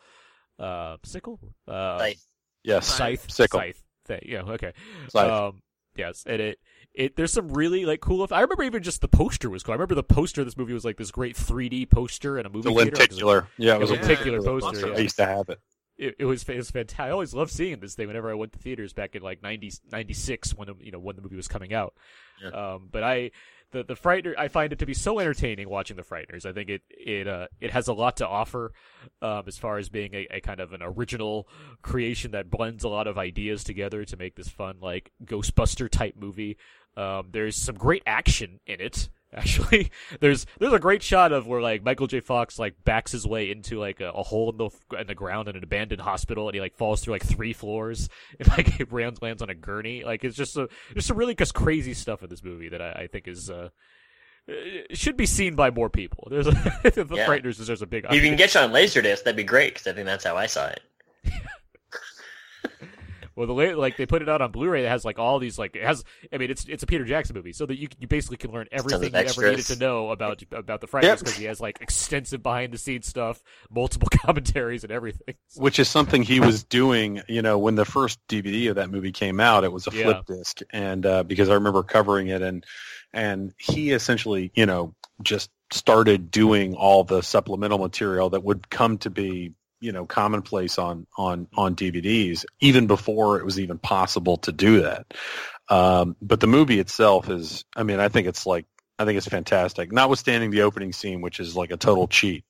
[0.58, 1.38] uh, sickle,
[1.68, 2.18] uh, Like,
[2.64, 2.86] Yes.
[2.86, 3.60] scythe, Sickle.
[3.60, 3.82] scythe.
[4.06, 4.20] Thing.
[4.26, 4.72] Yeah, okay.
[5.08, 5.30] Scythe.
[5.30, 5.62] Um,
[5.96, 6.58] yes, and it
[6.94, 8.26] it there's some really like cool.
[8.30, 9.72] I remember even just the poster was cool.
[9.72, 12.48] I remember the poster of this movie was like this great 3D poster in a
[12.48, 12.96] movie the theater.
[12.96, 13.48] lenticular.
[13.58, 14.94] Yeah, it was a lenticular lenticular poster, yeah.
[14.94, 15.60] I used to have it.
[15.96, 17.00] It, it was it was fantastic.
[17.00, 19.72] I always loved seeing this thing whenever I went to theaters back in like 90,
[19.92, 21.94] 96 when it- you know when the movie was coming out.
[22.42, 22.48] Yeah.
[22.50, 23.30] Um, but I
[23.74, 26.46] the the Frightener I find it to be so entertaining watching the Frighteners.
[26.46, 28.72] I think it it uh it has a lot to offer
[29.20, 31.48] um, as far as being a, a kind of an original
[31.82, 36.14] creation that blends a lot of ideas together to make this fun like Ghostbuster type
[36.16, 36.56] movie.
[36.96, 39.10] Um, there's some great action in it.
[39.34, 42.20] Actually, there's there's a great shot of where like Michael J.
[42.20, 45.48] Fox like backs his way into like a, a hole in the in the ground
[45.48, 48.08] in an abandoned hospital, and he like falls through like three floors,
[48.38, 50.04] and like it lands lands on a gurney.
[50.04, 52.92] Like it's just a just some really just crazy stuff in this movie that I,
[52.92, 53.70] I think is uh
[54.92, 56.28] should be seen by more people.
[56.30, 57.26] There's a, the Yeah.
[57.26, 58.04] Frighteners deserves a big.
[58.04, 60.36] If you can get you on Laserdisc, that'd be great because I think that's how
[60.36, 60.80] I saw it.
[63.36, 65.58] Well, the la- like they put it out on Blu-ray that has like all these
[65.58, 66.04] like it has.
[66.32, 68.66] I mean, it's it's a Peter Jackson movie, so that you you basically can learn
[68.70, 71.18] everything you of ever needed to know about about the Frighteners Yep.
[71.20, 75.34] because he has like extensive behind-the-scenes stuff, multiple commentaries, and everything.
[75.56, 77.22] which is something he was doing.
[77.28, 80.02] You know, when the first DVD of that movie came out, it was a Yeah.
[80.04, 82.64] flip disc, and uh, because I remember covering it, and
[83.12, 88.98] and he essentially, you know, just started doing all the supplemental material that would come
[88.98, 89.52] to be,
[89.84, 94.82] you know, commonplace on on on DVDs, even before it was even possible to do
[94.82, 95.06] that.
[95.68, 98.66] Um, but the movie itself is, I mean, I think it's like.
[98.96, 99.90] I think it's fantastic.
[99.90, 102.44] Notwithstanding the opening scene, which is like a total cheat.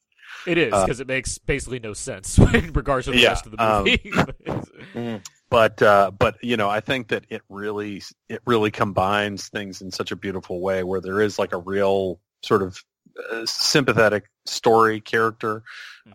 [0.47, 3.47] It is Uh, because it makes basically no sense in regards to the Yeah, rest
[3.47, 5.21] of the um, movie.
[5.51, 9.91] but uh, but you know I think that it really it really combines things in
[9.91, 12.83] such a beautiful way where there is like a real sort of
[13.33, 15.63] uh, sympathetic story character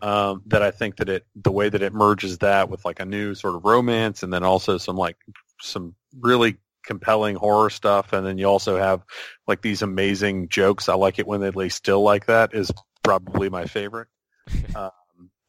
[0.02, 3.06] um, that I think that it the way that it merges that with like a
[3.06, 5.18] new sort of romance and then also some like
[5.62, 9.04] some really compelling horror stuff and then you also have
[9.48, 12.72] like these amazing jokes I like it when they lay still like that is
[13.04, 14.08] probably my favorite
[14.76, 14.92] um,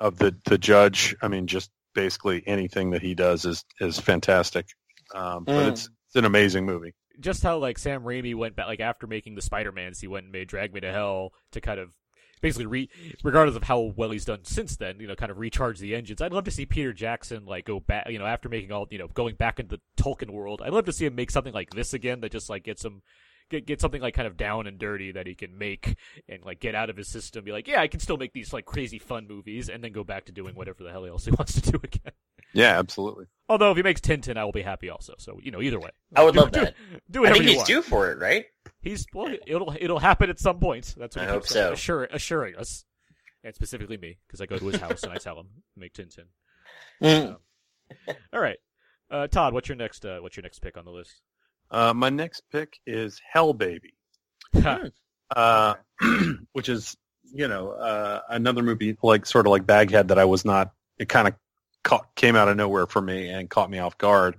[0.00, 4.66] of the the judge I mean just basically anything that he does is is fantastic.
[5.14, 5.68] Um, but Mm.
[5.68, 6.94] it's it's an amazing movie.
[7.20, 10.32] just how like Sam Raimi went back, like after making the Spider-Mans, he went and
[10.32, 11.94] made Drag Me to Hell to kind of
[12.40, 12.88] basically re,
[13.22, 16.20] regardless of how well he's done since then, you know, kind of recharge the engines.
[16.22, 18.98] I'd love to see Peter Jackson like go back, you know, after making all, you
[18.98, 20.62] know, going back into the Tolkien world.
[20.64, 23.02] I'd love to see him make something like this again that just like gets him.
[23.50, 25.96] Get, get something like kind of down and dirty that he can make
[26.28, 27.42] and like get out of his system.
[27.44, 30.04] Be like, yeah, I can still make these like crazy fun movies, and then go
[30.04, 32.12] back to doing whatever the hell else he wants to do again.
[32.52, 33.26] Yeah, absolutely.
[33.48, 35.14] Although if he makes Tintin, I will be happy also.
[35.18, 36.74] So you know, either way, I would Do- love do- that.
[37.10, 37.28] Do it.
[37.28, 37.66] I whatever think you he's want.
[37.66, 38.44] due for it, right?
[38.82, 40.94] He's well, it'll it'll happen at some point.
[40.96, 41.72] That's what I he hope keeps saying, so.
[41.72, 42.84] assure, assuring us,
[43.44, 46.24] and specifically me, because I go to his house and I tell him make Tintin.
[47.02, 47.36] Mm.
[48.32, 48.58] All right,
[49.10, 51.20] uh, Todd, what's your next uh, what's your next pick on the list?
[51.70, 53.94] Uh, my next pick is Hell Baby,
[55.36, 55.74] uh,
[56.52, 56.96] which is
[57.32, 60.72] you know uh, another movie like sort of like Baghead that I was not.
[60.98, 61.34] It kind of
[61.82, 64.36] caught, came out of nowhere for me and caught me off guard.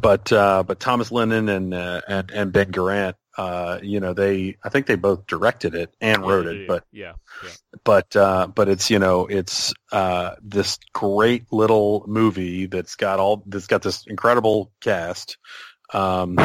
[0.00, 4.56] But uh, but Thomas Lennon and uh, and and Ben Garant, uh, you know they
[4.64, 7.12] I think they both directed it and wrote Yeah, it, yeah, but yeah,
[7.44, 7.50] yeah.
[7.84, 13.42] but uh, but it's you know it's uh, this great little movie that's got all
[13.46, 15.38] that's got this incredible cast,
[15.92, 16.36] um,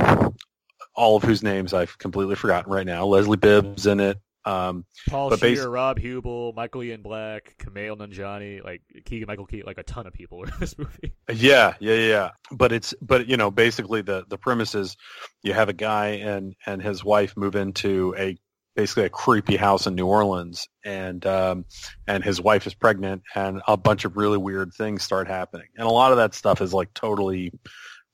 [0.96, 3.06] all of whose names I've completely forgotten right now.
[3.06, 4.20] Leslie Bibb's in it.
[4.46, 9.48] Um, Paul But Scheer, basi- Rob Huebel, Michael Ian Black, Kumail Nanjiani, like Keegan Michael
[9.48, 11.14] Key, like a ton of people are in this movie.
[11.34, 12.30] yeah, yeah, yeah.
[12.52, 14.96] But it's but you know basically the the premise is
[15.42, 18.38] you have a guy and and his wife move into a
[18.76, 21.66] basically a creepy house in New Orleans and um
[22.08, 25.88] and his wife is pregnant and a bunch of really weird things start happening and
[25.88, 27.54] a lot of that stuff is like totally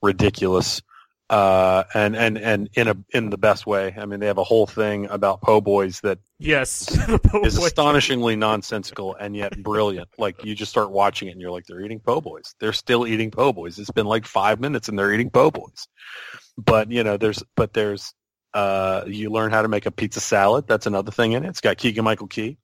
[0.02, 0.80] ridiculous
[1.32, 4.44] uh and and and in a in the best way i mean they have a
[4.44, 6.90] whole thing about po' boys that Yes,
[7.22, 10.08] po' is astonishingly nonsensical and yet brilliant.
[10.18, 12.56] Like you just start watching it and you're like, they're eating po' boys.
[12.58, 13.78] They're still eating po' boys.
[13.78, 15.86] It's been like five minutes and they're eating po' boys.
[16.58, 18.12] But you know, there's but there's
[18.54, 20.66] uh you learn how to make a pizza salad.
[20.66, 21.48] That's another thing in it.
[21.48, 22.58] It's got Keegan Michael Key.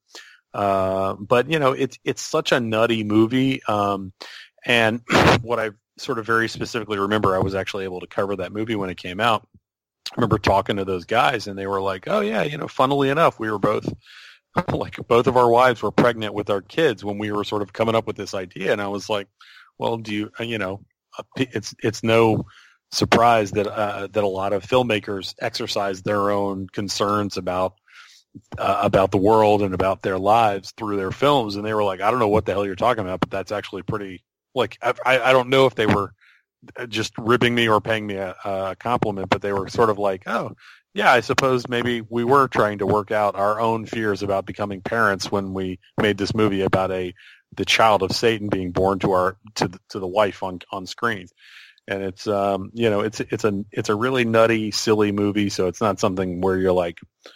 [0.53, 3.63] Uh, but you know, it's it's such a nutty movie.
[3.63, 4.13] Um,
[4.67, 5.03] and
[5.43, 5.71] what I
[6.01, 8.97] sort of very specifically remember, I was actually able to cover that movie when it
[8.97, 9.47] came out.
[10.11, 13.11] I remember talking to those guys and they were like, oh yeah, you know, funnily
[13.11, 13.89] enough, we were both
[14.73, 17.73] like both of our wives were pregnant with our kids when we were sort of
[17.73, 18.73] coming up with this idea.
[18.73, 19.29] And I was like,
[19.79, 20.81] well, do you, uh, you know,
[21.19, 22.47] uh, it's, it's no
[22.91, 27.75] surprise that, uh, that a lot of filmmakers exercise their own concerns about,
[28.59, 31.57] uh, about the world and about their lives through their films.
[31.57, 33.53] And they were like, I don't know what the hell you're talking about, but that's
[33.53, 34.25] actually pretty,
[34.55, 36.13] like, I, I don't know if they were
[36.89, 40.23] just ribbing me or paying me a, a compliment, but they were sort of like,
[40.27, 40.57] oh,
[40.95, 44.81] yeah, I suppose maybe we were trying to work out our own fears about becoming
[44.81, 47.15] parents when we made this movie about a
[47.57, 50.87] the child of Satan being born to our to the, to the wife on on
[50.87, 51.29] screen.
[51.87, 55.67] And it's um you know it's it's a it's a really nutty silly movie, so
[55.69, 57.31] it's not something where you're like uh,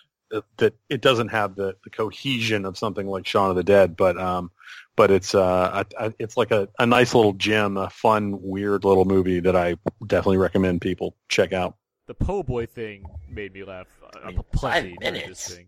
[0.57, 4.19] that it doesn't have the, the cohesion of something like Shaun of the Dead, but
[4.19, 4.51] um
[4.97, 8.85] but it's uh I, I, it's like a, a nice little gem, a fun weird
[8.85, 9.77] little movie that I
[10.07, 11.77] definitely recommend people check out.
[12.07, 15.29] the po' boy thing made me laugh uh, I mean, plenty five minutes.
[15.29, 15.67] this thing.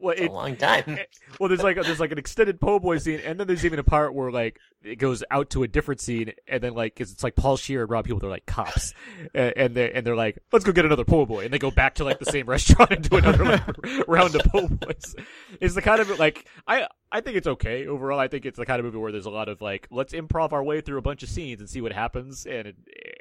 [0.00, 0.84] Well, a long time.
[0.86, 1.04] Eh,
[1.38, 3.84] well, there's like there's like an extended po' boy scene, and then there's even a
[3.84, 7.22] part where like it goes out to a different scene, and then like 'cause it's
[7.24, 8.94] like Paul Scheer and Rob People, they're like cops,
[9.34, 11.70] and, and they and they're like, let's go get another po' boy, and they go
[11.70, 15.14] back to like the same restaurant and do another like, round of po' boys.
[15.60, 18.18] It's the kind of like I I think it's okay overall.
[18.18, 20.52] I think it's the kind of movie where there's a lot of like let's improv
[20.52, 22.76] our way through a bunch of scenes and see what happens, and it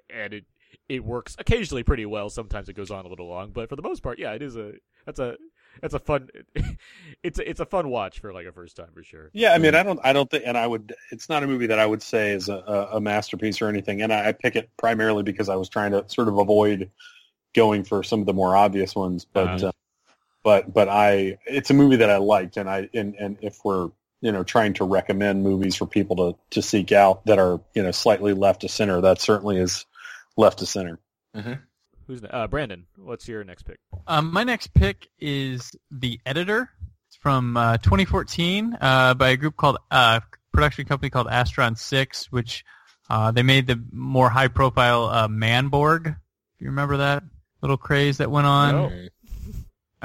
[0.09, 0.45] and it
[0.89, 2.29] it works occasionally pretty well.
[2.29, 4.55] Sometimes it goes on a little long, but for the most part, yeah, it is
[4.57, 4.73] a
[5.05, 5.37] that's a
[5.81, 6.29] that's a fun
[7.23, 9.29] it's a, it's a fun watch for like a first time for sure.
[9.33, 10.93] Yeah, I mean, I don't, I don't think, and I would.
[11.11, 14.01] It's not a movie that I would say is a, a, a masterpiece or anything.
[14.01, 16.91] And I, I pick it primarily because I was trying to sort of avoid
[17.53, 19.25] going for some of the more obvious ones.
[19.25, 19.67] But, Uh-huh.
[19.67, 19.71] uh,
[20.43, 23.89] but, but I, it's a movie that I liked, and I, and, and if we're,
[24.21, 27.83] you know, trying to recommend movies for people to to seek out that are, you
[27.83, 29.85] know, slightly left to center, that certainly is
[30.37, 30.99] left to center.
[32.07, 32.85] Who's ne- uh, Brandon?
[32.97, 33.79] What's your next pick?
[34.07, 36.69] Um, my next pick is The Editor.
[37.07, 40.19] It's from uh, 2014 uh, by a group called uh,
[40.51, 42.65] production company called Astron Six, which
[43.09, 46.07] uh, they made the more high profile uh, Manborg.
[46.07, 47.23] If you remember that
[47.63, 48.75] little craze that went on.
[48.75, 49.07] No.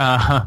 [0.01, 0.44] Uh,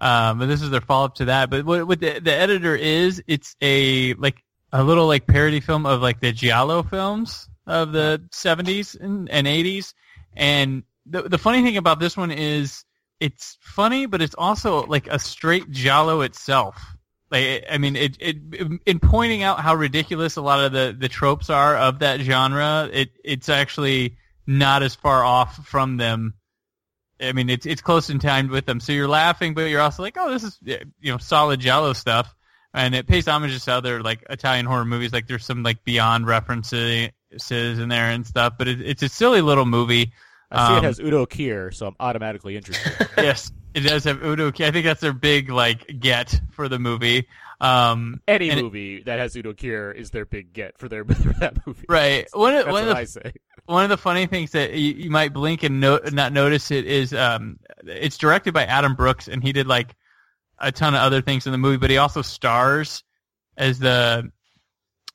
[0.00, 1.48] um, but this is their follow up to that.
[1.48, 5.86] But what, what the, the editor is, it's a like a little like parody film
[5.86, 9.94] of like the Giallo films of the 70s and, and 80s.
[10.36, 12.84] And the the funny thing about this one is
[13.20, 16.80] it's funny, but it's also like a straight Giallo itself.
[17.30, 18.36] Like I mean, it, it
[18.86, 22.88] in pointing out how ridiculous a lot of the, the tropes are of that genre,
[22.92, 24.16] it it's actually
[24.46, 26.34] not as far off from them
[27.22, 28.80] I mean, it's it's close in time with them.
[28.80, 32.34] So you're laughing, but you're also like, oh, this is you know solid Giallo stuff,
[32.74, 35.12] and it pays homage to other like Italian horror movies.
[35.12, 37.10] Like there's some like Beyond references
[37.50, 38.54] in there and stuff.
[38.58, 40.12] But it, it's a silly little movie.
[40.50, 43.08] I see Um, it has Udo Kier, so I'm automatically interested.
[43.16, 44.50] yes, it does have Udo.
[44.50, 44.66] Kier.
[44.66, 47.26] I think that's their big like get for the movie.
[47.60, 51.04] Um, Any and it- movie that has Udo Kier is their big get for their
[51.06, 51.86] for that movie.
[51.88, 52.26] right.
[52.32, 53.32] One of, That's one of the I say.
[53.66, 56.84] one of the funny things that you, you might blink and no, not notice it
[56.86, 59.94] is um, it's directed by Adam Brooks, and he did like
[60.58, 63.04] a ton of other things in the movie, but he also stars
[63.56, 64.30] as the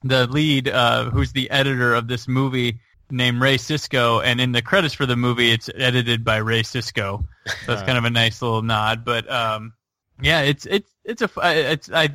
[0.04, 2.80] the lead, uh, who's the editor of this movie
[3.10, 7.26] named Ray Cisco, and in the credits for the movie, it's edited by Ray Cisco.
[7.66, 9.74] So it's kind of a nice little nod, but um,
[10.22, 12.10] yeah, it's it's it's a it's I.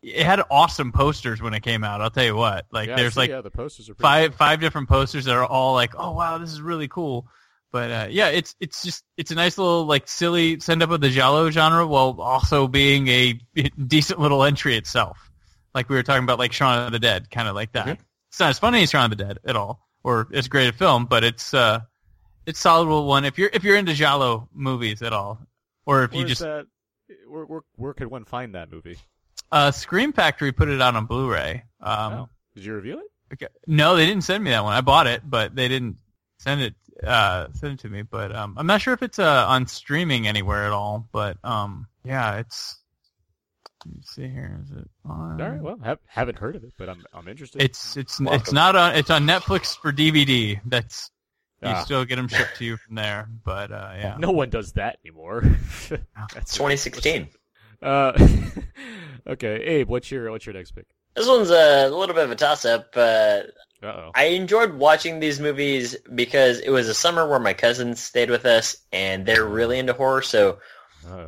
[0.00, 2.00] It had awesome posters when it came out.
[2.00, 2.66] I'll tell you what.
[2.70, 4.36] Like, Yeah, there's see, like yeah, the posters are five cool.
[4.36, 7.26] five different posters that are all like, oh wow, this is really cool.
[7.72, 11.00] But uh, yeah, it's it's just it's a nice little like silly send up of
[11.00, 13.40] the giallo genre while also being a
[13.86, 15.27] decent little entry itself.
[15.78, 17.86] Like we were talking about, like Shaun of the Dead, kind of like that.
[17.86, 17.98] Mhm.
[18.30, 20.72] It's not as funny as Shaun of the Dead at all, or as great a
[20.72, 21.80] film, but it's uh,
[22.46, 25.38] it's solid one if you're if you're into giallo movies at all,
[25.86, 26.66] or if you just that?
[27.28, 28.98] Where, where where could one find that movie?
[29.52, 31.62] uh, Scream Factory put it out on Blu-ray.
[31.80, 33.34] Um, oh, did you review it?
[33.34, 33.52] Okay.
[33.66, 34.74] No, they didn't send me that one.
[34.74, 35.96] I bought it, but they didn't
[36.38, 36.74] send it
[37.06, 38.02] uh send it to me.
[38.02, 41.08] But um I'm not sure if it's uh on streaming anywhere at all.
[41.12, 42.78] But um yeah, it's
[43.86, 44.60] let me see here.
[44.64, 47.62] Is it on All right, well, have, haven't heard of it, but I'm I'm interested.
[47.62, 50.60] it's it's it's not on it's on Netflix for DVD.
[50.64, 51.10] That's
[51.62, 51.82] you Ah.
[51.84, 53.28] still get them shipped to you from there.
[53.44, 54.16] But uh yeah.
[54.18, 55.42] no one does that anymore.
[56.36, 57.28] It's 2016.
[57.80, 58.12] Uh,
[59.26, 60.86] okay, Abe, what's your what's your next pick?
[61.14, 62.90] This one's a little bit of a toss-up.
[62.96, 63.40] Uh,
[63.82, 64.10] Uh oh.
[64.14, 68.44] I enjoyed watching these movies because it was a summer where my cousins stayed with
[68.46, 70.22] us, and they're really into horror.
[70.22, 70.58] So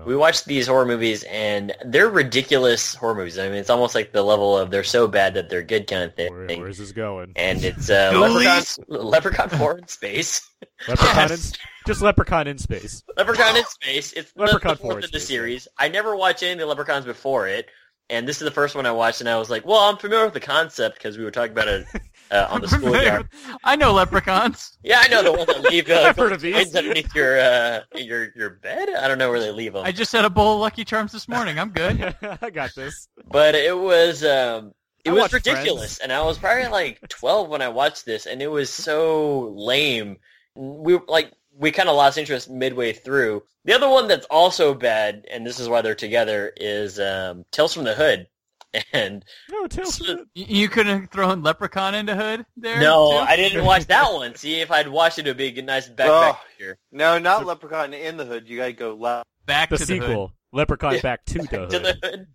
[0.04, 3.38] we watched these horror movies, and they're ridiculous horror movies.
[3.38, 6.04] I mean, it's almost like the level of they're so bad that they're good kind
[6.04, 6.32] of thing.
[6.32, 7.32] Where, where's this going?
[7.36, 10.48] And it's uh, Leprechaun, Leprechaun 4 in space.
[10.88, 11.50] Leprechaun Yes.
[11.52, 13.02] in, just Leprechaun in space.
[13.16, 14.12] Leprechaun in space.
[14.12, 15.68] It's Leprechaun the, 4 fourth in of the space, series.
[15.78, 17.68] I never watched any of the Leprechauns before it,
[18.08, 20.24] and this is the first one I watched, and I was like, well, I'm familiar
[20.24, 21.86] with the concept because we were talking about it
[22.30, 23.28] uh, on the schoolyard.
[23.64, 24.78] I know leprechauns.
[24.82, 26.54] Yeah, I know the ones that leave uh, I've heard of these.
[26.54, 28.88] coins underneath your uh, your your bed.
[28.90, 31.12] I don't know where they leave them, I just had a bowl of Lucky Charms
[31.12, 31.58] this morning.
[31.58, 32.14] I'm good.
[32.42, 33.08] I got this.
[33.30, 34.72] but it was um,
[35.04, 35.98] it I was ridiculous, Friends.
[35.98, 40.18] and I was probably like 12 when I watched this, and it was so lame.
[40.54, 43.42] We like we kind of lost interest midway through.
[43.64, 47.74] The other one that's also bad, and this is why they're together, is um, Tales
[47.74, 48.26] from the Hood.
[48.92, 52.80] And No, Tales from the- You couldn't have thrown Leprechaun into Hood there?
[52.80, 53.16] no, too?
[53.18, 54.34] I didn't watch that one.
[54.36, 56.40] See, if I'd watched it, it would be a nice backpack Oh.
[56.58, 56.78] here.
[56.92, 58.48] No, not Leprechaun in the Hood.
[58.48, 59.26] You gotta go left.
[59.46, 60.02] Back the to the Hood.
[60.08, 61.00] sequel, Leprechaun Yeah.
[61.00, 61.70] Back to the to Hood.
[61.70, 62.26] the hood.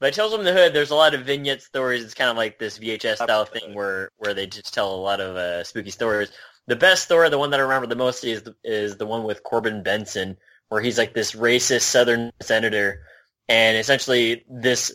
[0.00, 2.02] But Tales from the Hood, there's a lot of vignette stories.
[2.02, 5.20] It's kind of like this VHS style thing where where they just tell a lot
[5.20, 6.32] of uh, spooky stories.
[6.66, 9.24] The best story, the one that I remember the most, is the, is the one
[9.24, 10.36] with Corbin Bernsen,
[10.68, 13.02] where he's like this racist Southern senator,
[13.48, 14.90] and essentially this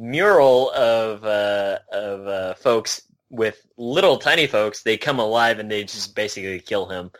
[0.00, 5.84] mural of uh, of uh, folks with little tiny folks, they come alive and they
[5.84, 7.10] just basically kill him.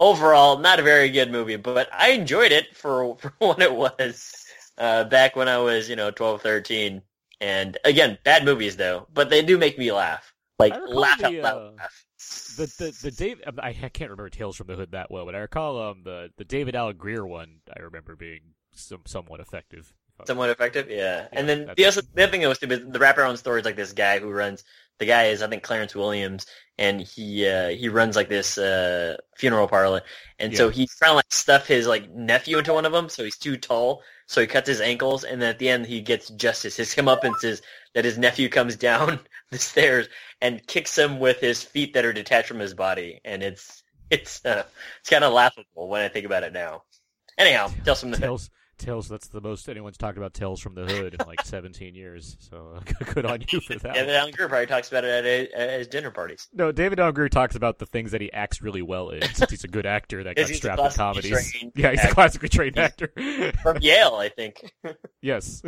[0.00, 4.46] Overall, not a very good movie, but I enjoyed it for, for what it was
[4.78, 7.02] uh, back when I was, you know, 12, 13.
[7.40, 10.32] And again, bad movies though, but they do make me laugh.
[10.58, 11.56] Like laugh the, out loud.
[11.56, 12.04] uh, laugh.
[12.56, 15.36] The the the Dave I I can't remember Tales from the Hood that well, but
[15.36, 18.40] I recall um the the David Alan Grier one I remember being
[18.74, 19.94] some somewhat effective.
[20.26, 21.28] Somewhat effective, yeah.
[21.32, 23.76] and then the other, the other thing that was stupid, the wraparound story is like
[23.76, 24.64] this guy who runs.
[24.98, 26.44] The guy is I think Clarence Williams,
[26.76, 30.02] and he uh, he runs like this uh, funeral parlor,
[30.40, 30.72] and so Yeah.
[30.72, 33.56] he's trying to like stuff his like nephew into one of them, so he's too
[33.56, 36.76] tall, so he cuts his ankles, and then at the end he gets justice.
[36.76, 37.62] His comeuppance is
[37.94, 39.20] that his nephew comes down
[39.50, 40.08] the stairs
[40.40, 44.44] and kicks him with his feet that are detached from his body, and it's it's
[44.44, 44.64] uh,
[45.00, 46.82] it's kind of laughable when I think about it now.
[47.38, 48.14] Anyhow, the Hood.
[48.20, 51.94] Tales Tales that's the most anyone's talked about Tales from the Hood in like 17
[51.94, 52.36] years.
[52.40, 53.94] So uh, good on you for that.
[53.94, 54.16] David one.
[54.16, 56.48] Alan Grier probably talks about it at, a, at his dinner parties.
[56.52, 59.50] No, David Alan Grier talks about the things that he acts really well in, since
[59.50, 61.72] he's a good actor that Yes, got strapped in classically comedies.
[61.74, 63.12] Yeah, he's a classically trained actor.
[63.62, 64.72] From Yale, I think.
[65.20, 65.62] yes.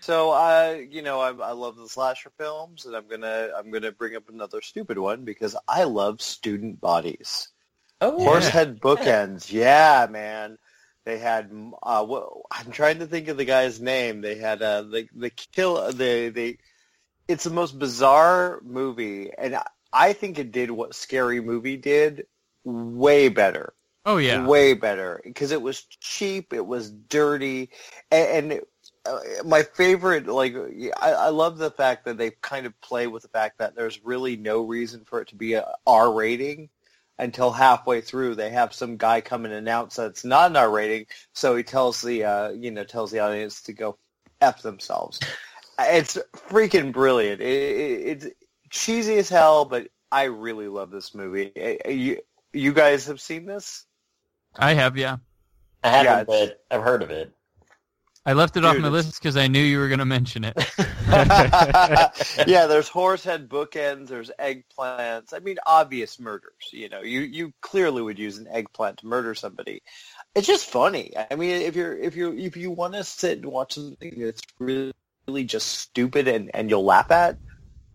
[0.00, 3.92] So, uh, you know, I, I love the slasher films, and I'm gonna I'm gonna
[3.92, 7.48] bring up another stupid one because I love student bodies.
[8.00, 10.58] Oh, Horsehead bookends, yeah, man.
[11.04, 11.50] They had
[11.82, 14.20] uh, what, I'm trying to think of the guy's name.
[14.20, 16.58] They had uh, the the kill the the.
[17.28, 22.26] It's the most bizarre movie, and I- I think it did what Scary Movie did
[22.64, 23.74] way better
[24.04, 24.46] Oh yeah.
[24.46, 27.70] way better because it was cheap, it was dirty,
[28.10, 28.60] and, and
[29.06, 30.54] uh, my favorite, like,
[31.00, 34.04] I, I love the fact that they kind of play with the fact that there's
[34.04, 36.70] really no reason for it to be a R rating
[37.22, 38.34] until halfway through.
[38.34, 41.62] They have some guy come and announce that it's not an R rating, so he
[41.62, 43.96] tells the, uh, you know, tells the audience to go
[44.40, 45.20] f themselves.
[45.78, 46.18] It's
[46.48, 47.40] freaking brilliant.
[47.40, 48.26] It, it, it's
[48.70, 51.52] cheesy as hell, but I really love this movie.
[51.88, 52.18] You,
[52.52, 53.86] you guys have seen this?
[54.56, 55.16] I have, yeah.
[55.84, 57.32] I haven't, Yeah, but I've heard of it.
[58.24, 60.54] I left it off my list because I knew you were going to mention it.
[62.46, 65.34] yeah, there's horse head bookends, there's eggplants.
[65.34, 66.70] I mean, obvious murders.
[66.70, 69.82] You know, you you clearly would use an eggplant to murder somebody.
[70.36, 71.12] It's just funny.
[71.30, 74.42] I mean, if you're if you if you want to sit and watch something that's
[74.60, 74.92] really,
[75.26, 77.38] really just stupid and and you'll laugh at,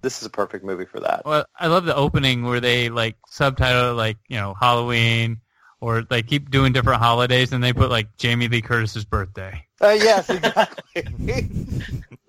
[0.02, 1.24] this is a perfect movie for that.
[1.26, 5.40] Well, I love the opening where they like subtitle it, like you know Halloween,
[5.80, 9.66] or they keep doing different holidays, and they put like Jamie Lee Curtis's birthday.
[9.80, 11.08] Uh, yes, exactly.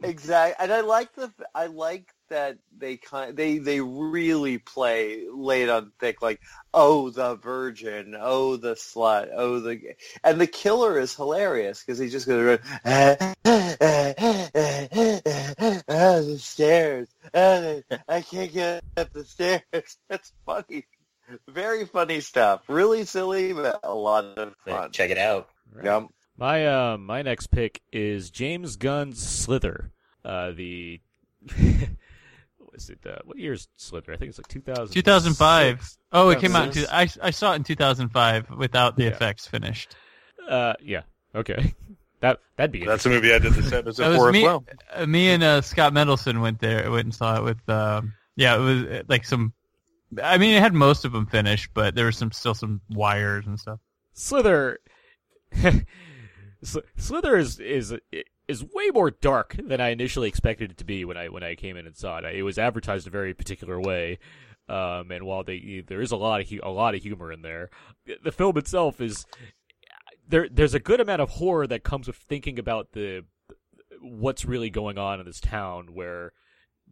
[0.03, 0.55] exactly.
[0.65, 5.93] And I like the I like that they kind they they really play laid on
[5.99, 6.41] thick like
[6.75, 9.81] oh the virgin oh the slut oh the
[10.23, 16.21] and the killer is hilarious because he just goes ah, ah, ah, ah, ah, ah,
[16.21, 17.77] the stairs ah,
[18.09, 19.63] I can't get up the stairs
[20.09, 20.85] that's funny
[21.49, 25.49] very funny stuff really silly but a lot of fun Check it out.
[25.83, 26.09] Yep.
[26.39, 29.91] My uh, my next pick is James Gunn's Slither.
[30.25, 31.01] Uh, the
[32.59, 32.99] what is it?
[33.07, 34.13] Uh, what year's Slither?
[34.13, 34.95] I think it's like 2000.
[34.95, 35.97] 2005.
[36.13, 36.67] Oh, it came out.
[36.69, 39.11] In two, I I saw it in 2005 without the Yeah.
[39.11, 39.95] effects finished.
[40.49, 41.03] Uh, yeah.
[41.35, 41.75] Okay.
[42.21, 44.65] That that'd be That's a movie I did this episode was for me- as well.
[44.93, 46.91] Uh, me and uh, Scott Mendelson went there.
[46.91, 47.69] Went and saw it with.
[47.69, 49.53] Um, yeah, it was uh, like some.
[50.23, 53.47] I mean, it had most of them finished, but there was some still some wires
[53.47, 53.81] and stuff.
[54.13, 54.79] Slither.
[56.63, 57.95] Sl- Slither is is
[58.49, 61.55] is way more dark than I initially expected it to be when I when I
[61.55, 62.25] came in and saw it.
[62.25, 64.19] It was advertised a very particular way,
[64.69, 67.71] um, and while they there is a lot of a lot of humor in there,
[68.25, 69.27] the film itself is
[70.27, 70.49] there.
[70.51, 73.25] There's a good amount of horror that comes with thinking about the
[74.01, 76.33] what's really going on in this town where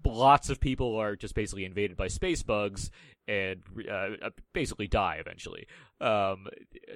[0.04, 2.90] lots of people are just basically invaded by space bugs
[3.28, 5.66] and uh, basically die eventually.
[6.00, 6.46] Um,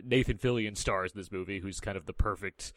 [0.05, 2.73] Nathan Fillion stars in this movie, who's kind of the perfect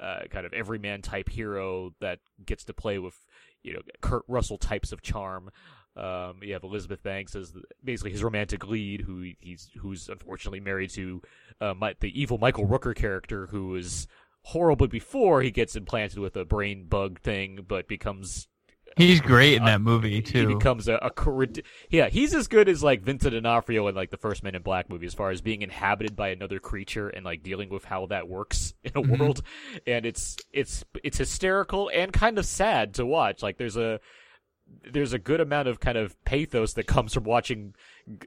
[0.00, 3.14] uh, kind of everyman type hero that gets to play with
[3.62, 5.50] you know Kurt Russell types of charm.
[5.94, 10.60] Um, you have Elizabeth Banks as the, basically his romantic lead, who he's who's unfortunately
[10.60, 11.22] married to
[11.60, 14.06] uh, my, the evil Michael Rooker character, who is
[14.44, 18.48] horrible before he gets implanted with a brain bug thing, but becomes
[18.96, 20.48] He's great in Uh, that movie too.
[20.48, 21.10] he becomes a, a
[21.90, 24.90] yeah he's as good as like Vincent D'Onofrio in like the first Men in Black
[24.90, 28.28] movie as far as being inhabited by another creature and like dealing with how that
[28.28, 29.18] works in a Mhm.
[29.18, 29.42] world
[29.86, 34.00] and it's it's it's hysterical and kind of sad to watch like there's a
[34.90, 37.74] there's a good amount of kind of pathos that comes from watching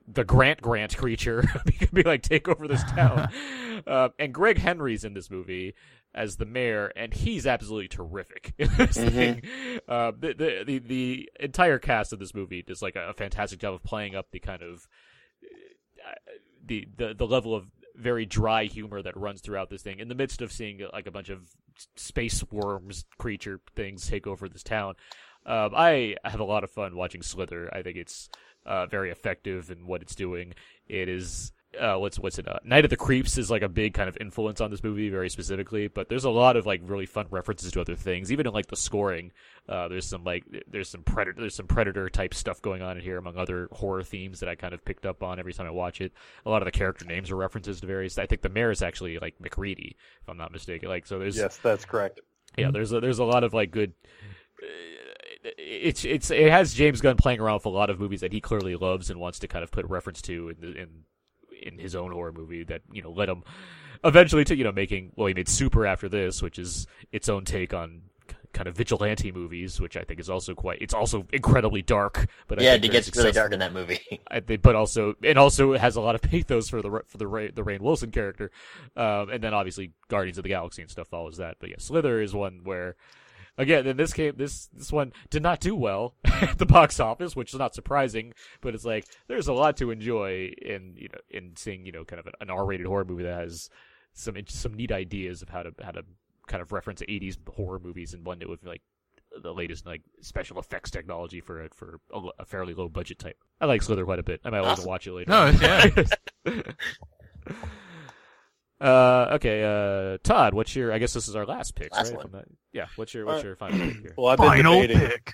[0.08, 3.30] the Grant Grant creature be, be like take over this town.
[3.88, 5.74] uh, and Greg Henry's in this movie
[6.16, 9.12] as the mayor, and he's absolutely terrific in this Mhm.
[9.12, 9.82] thing.
[9.88, 13.74] Uh, the, the the the entire cast of this movie does like a, fantastic job
[13.76, 14.88] of playing up the kind of
[16.04, 16.14] uh,
[16.66, 17.66] the the the level of
[17.96, 21.12] very dry humor that runs throughout this thing in the midst of seeing like a
[21.12, 21.48] bunch of
[21.96, 24.96] space worms creature things take over this town.
[25.46, 27.70] Um, I have a lot of fun watching Slither.
[27.74, 28.30] I think it's
[28.66, 30.56] uh, very effective in what it's doing.
[30.88, 32.48] It is uh, what's what's it?
[32.48, 35.10] Uh, Night of the Creeps is like a big kind of influence on this movie,
[35.10, 35.88] very specifically.
[35.88, 38.68] But there's a lot of like really fun references to other things, even in like
[38.68, 39.32] the scoring.
[39.68, 43.04] Uh, there's some like there's some predator there's some predator type stuff going on in
[43.04, 45.72] here among other horror themes that I kind of picked up on every time I
[45.72, 46.14] watch it.
[46.46, 48.18] A lot of the character names are references to various.
[48.18, 50.90] I think the mayor is actually like McReady, if I'm not mistaken.
[50.90, 52.20] Like so, there's Yes, that's correct.
[52.58, 53.94] yeah, there's a, there's a lot of like good.
[55.58, 58.42] It's it's it has James Gunn playing around with a lot of movies that he
[58.42, 60.90] clearly loves and wants to kind of put reference to in the, in
[61.66, 63.44] in his own horror movie that you know led him
[64.04, 67.46] eventually to you know making well he made Super after this, which is its own
[67.46, 68.02] take on
[68.56, 72.28] kind of vigilante movies, which I think is also quite it's also incredibly dark.
[72.48, 74.22] But I yeah, it gets really dark in that movie.
[74.32, 77.18] I think, but also and also it has a lot of pathos for the for
[77.18, 78.50] the Ray, the Rainn Wilson character,
[78.96, 81.58] um, and then obviously Guardians of the Galaxy and stuff follows that.
[81.60, 82.96] But yeah, Slither is one where,
[83.58, 87.36] again, in this came this this one did not do well at the box office,
[87.36, 88.34] which is not surprising.
[88.62, 92.04] But it's like there's a lot to enjoy in you know in seeing you know
[92.04, 93.70] kind of an R rated horror movie that has
[94.14, 96.04] some some neat ideas of how to how to
[96.48, 98.82] kind of reference 80s horror movies and blend it with like
[99.42, 103.38] the latest like special effects technology for it for a, a fairly low budget type.
[103.60, 104.42] I like Slither quite a bit.
[104.46, 105.32] I might want to watch it later.
[105.32, 106.04] No, yeah.
[108.82, 110.92] uh, okay, uh, Todd, what's your?
[110.92, 112.18] I guess this is our last pick, Last right?
[112.18, 112.24] one.
[112.24, 114.14] From that- Yeah, what's your what's your final pick here?
[114.18, 115.00] Well, I've been Final debating.
[115.08, 115.34] pick.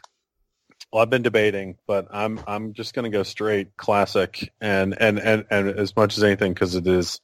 [0.92, 5.20] Well, I've been debating, but I'm I'm just going to go straight classic, and and
[5.20, 7.22] and and as much as anything because it is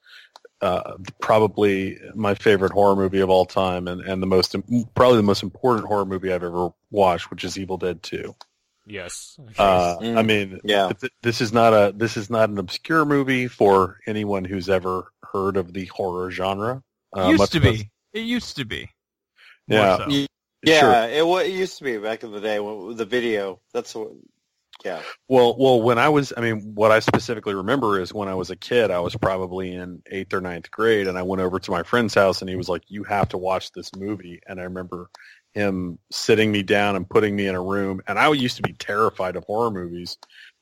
[0.62, 4.56] uh, probably my favorite horror movie of all time, and and the most
[4.96, 8.36] probably the most important horror movie I've ever watched, which is Evil Dead Two.
[8.90, 9.38] Yes.
[9.58, 10.18] Uh, Mm.
[10.18, 10.94] I mean, Yeah.
[10.98, 15.12] th- this is not a this is not an obscure movie for anyone who's ever
[15.32, 16.84] heard of the horror genre.
[17.16, 17.92] Uh, used much to less- be.
[18.14, 18.90] It used to be.
[19.68, 19.98] Yeah.
[19.98, 20.28] so.
[20.64, 21.10] Yeah, Sure.
[21.10, 23.60] it, wa- it used to be back in the day when the video.
[23.74, 24.10] That's what.
[24.86, 25.02] Yeah.
[25.28, 28.52] Well, well, when I was, I mean, what I specifically remember is when I was
[28.52, 31.72] a kid, I was probably in eighth or ninth grade, and I went over to
[31.72, 34.64] my friend's house, and he was like, "You have to watch this movie." And I
[34.64, 35.10] remember
[35.54, 38.74] him sitting me down and putting me in a room, and I used to be
[38.74, 40.18] terrified of horror movies.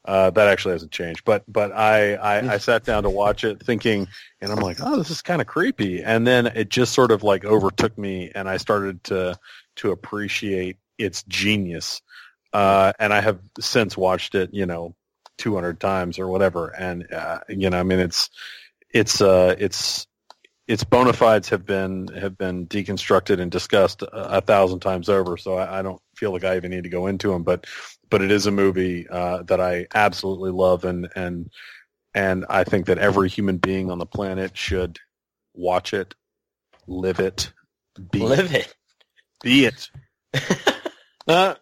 [0.06, 3.62] Uh, that actually hasn't changed, but but I, I I sat down to watch it,
[3.64, 4.08] thinking,
[4.40, 7.24] and I'm like, oh, this is kind of creepy, and then it just sort of
[7.24, 9.38] like overtook me, and I started to
[9.78, 12.02] to appreciate its genius.
[12.54, 14.96] Uh, and I have since watched it, you know,
[15.38, 16.70] 200 times or whatever.
[16.70, 18.30] And, uh, you know, I mean, it's,
[18.90, 20.08] it's, uh, it's,
[20.68, 25.38] its bona fides have been, have been deconstructed and discussed a, a thousand times over.
[25.38, 27.66] So I, I don't feel like I even need to go into them, but,
[28.10, 30.86] but it is a movie, uh, that I absolutely love.
[30.86, 31.50] And, and,
[32.14, 35.00] and I think that every human being on the planet should
[35.54, 36.16] watch it,
[36.88, 37.52] live it,
[38.12, 38.76] be, Live it.
[39.44, 39.90] be it.
[41.28, 41.56] Uh,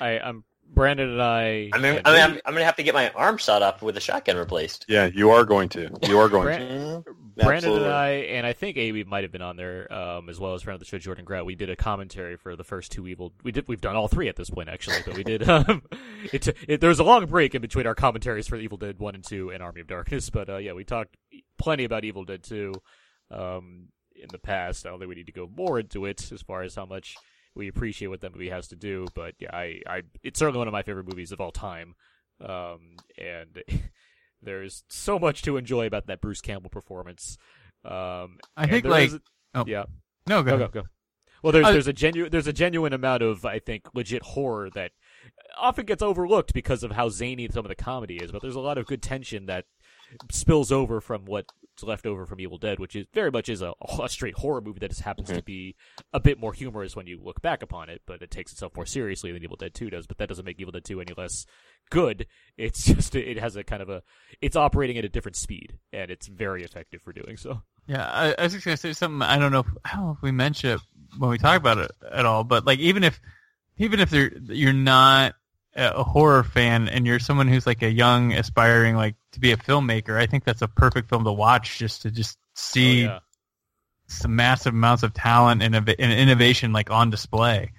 [0.00, 1.70] I, I'm Brandon and I.
[1.72, 3.96] I mean, I mean, I'm, I'm gonna have to get my arm shot off with
[3.96, 4.84] a shotgun replaced.
[4.88, 6.64] Yeah, you are going to, you are going to.
[6.64, 7.04] Mhm.
[7.36, 7.84] Brandon Absolutely.
[7.84, 10.62] and I, and I think Abe might have been on there, um, as well as
[10.62, 11.46] friend of the show Jordan Grout.
[11.46, 13.32] We did a commentary for the first two evil.
[13.44, 13.68] We did.
[13.68, 15.48] We've done all three at this point, actually, but we did.
[15.48, 15.82] Um,
[16.32, 19.14] it, it there was a long break in between our commentaries for Evil Dead One
[19.14, 21.16] and Two and Army of Darkness, but uh, yeah, we talked
[21.58, 22.74] plenty about Evil Dead Two
[23.30, 24.84] um, in the past.
[24.86, 27.16] I don't think we need to go more into it as far as how much
[27.54, 29.06] we appreciate what that movie has to do.
[29.14, 31.94] But yeah, I, I it's certainly one of my favorite movies of all time,
[32.44, 33.62] um, and.
[34.40, 37.38] There's so much to enjoy about that Bruce Campbell performance.
[37.84, 39.18] Um, I think, like- is-
[39.52, 39.86] oh, yeah,
[40.28, 40.88] No, go go go go.
[41.42, 44.70] Well, there's I- there's a genuine there's a genuine amount of I think legit horror
[44.76, 44.92] that
[45.60, 48.60] often gets overlooked because of how zany some of the comedy is, but there's a
[48.60, 49.64] lot of good tension that
[50.30, 51.52] spills over from what's
[51.82, 53.72] left over from Evil Dead, which is very much is a,
[54.02, 55.44] a straight horror movie that just happens to mm-hmm.
[55.44, 55.76] be
[56.12, 58.86] a bit more humorous when you look back upon it, but it takes itself more
[58.86, 60.06] seriously than Evil Dead 2 does.
[60.06, 61.46] But that doesn't make Evil Dead 2 any less
[61.90, 62.26] good.
[62.56, 64.02] It's just it has a kind of a
[64.40, 67.62] it's operating at a different speed, and it's very effective for doing so.
[67.86, 69.22] Yeah, I, I was just gonna say something.
[69.22, 69.60] I don't know.
[69.60, 70.80] If, I don't know if we mentioned it
[71.18, 72.44] when we talk about it at all.
[72.44, 73.20] But like, even if
[73.78, 75.34] even if you're not
[75.78, 79.52] a a horror fan and you're someone who's like a young aspiring like to be
[79.52, 83.10] a filmmaker, I think that's a perfect film to watch just to just see Oh,
[83.12, 83.18] yeah.
[84.08, 87.72] some massive amounts of talent and, inno- and innovation like on display.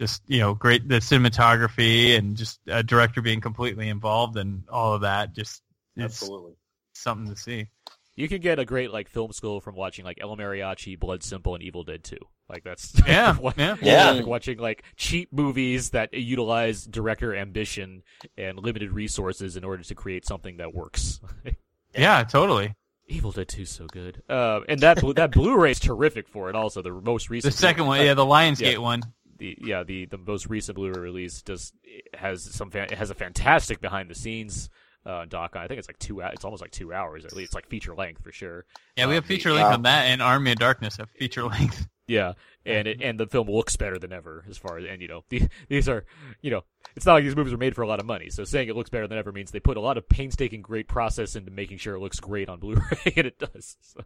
[0.00, 4.94] just you know great the cinematography and just a director being completely involved and all
[4.94, 5.62] of that just
[5.96, 6.54] it's Absolutely.
[6.94, 7.66] something to see.
[8.14, 11.54] You can get a great like film school from watching like El Mariachi, Blood Simple,
[11.54, 12.16] and Evil Dead 2.
[12.48, 13.76] Like that's Yeah, what- yeah.
[13.80, 14.10] Yeah.
[14.10, 18.02] like watching like cheap movies that utilize director ambition
[18.36, 21.20] and limited resources in order to create something that works.
[21.94, 22.74] Yeah, totally.
[23.06, 24.22] Evil Dead 2 is so good.
[24.28, 26.54] Uh, and that blu- that Blu-ray is terrific for it.
[26.56, 28.78] Also, the most recent, The second Blu- one, yeah, the Lionsgate Yeah.
[28.78, 29.02] one.
[29.38, 31.72] the yeah the the most recent Blu-ray release does
[32.14, 34.70] has some fan, it has a fantastic behind the scenes
[35.06, 35.56] uh, doc.
[35.56, 36.20] on- I think it's like two.
[36.20, 37.48] hou- It's almost like two hours at least.
[37.48, 38.64] It's like feature length for sure.
[38.96, 39.74] Yeah, we Um, have feature the- length Wow.
[39.74, 41.86] on that, and Army of Darkness have feature length.
[42.08, 42.32] Yeah,
[42.66, 45.24] and it, and the film looks better than ever as far as and you know
[45.30, 46.04] the, these are
[46.42, 46.64] you know
[46.96, 48.28] it's not like these movies were made for a lot of money.
[48.28, 50.88] So saying it looks better than ever means they put a lot of painstaking, great
[50.88, 53.76] process into making sure it looks great on Blu-ray, and it does.
[53.80, 54.00] So.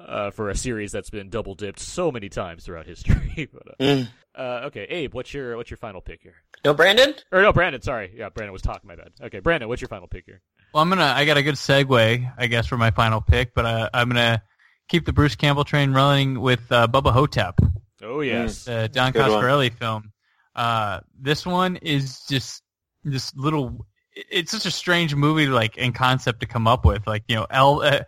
[0.00, 3.48] Uh, for a series that's been double dipped so many times throughout history.
[3.52, 4.08] but, uh, Mm.
[4.36, 6.34] uh, okay, Abe, what's your what's your final pick here?
[6.64, 7.14] No, Brandon.
[7.32, 7.82] Or no, Brandon.
[7.82, 8.88] Sorry, yeah, Brandon was talking.
[8.88, 9.12] My bad.
[9.22, 10.40] Okay, Brandon, what's your final pick here?
[10.72, 11.04] Well, I'm gonna.
[11.04, 14.42] I got a good segue, I guess, for my final pick, but uh, I'm gonna
[14.88, 17.60] keep the Bruce Campbell train running with uh, Bubba Ho-Tep,
[18.02, 19.30] Oh yes, the Don Good one.
[19.42, 20.12] Coscarelli film.
[20.54, 22.62] Uh, this one is just
[23.04, 23.86] this little.
[24.14, 27.06] It's such a strange movie, like in concept to come up with.
[27.06, 28.00] Like you know, El, uh,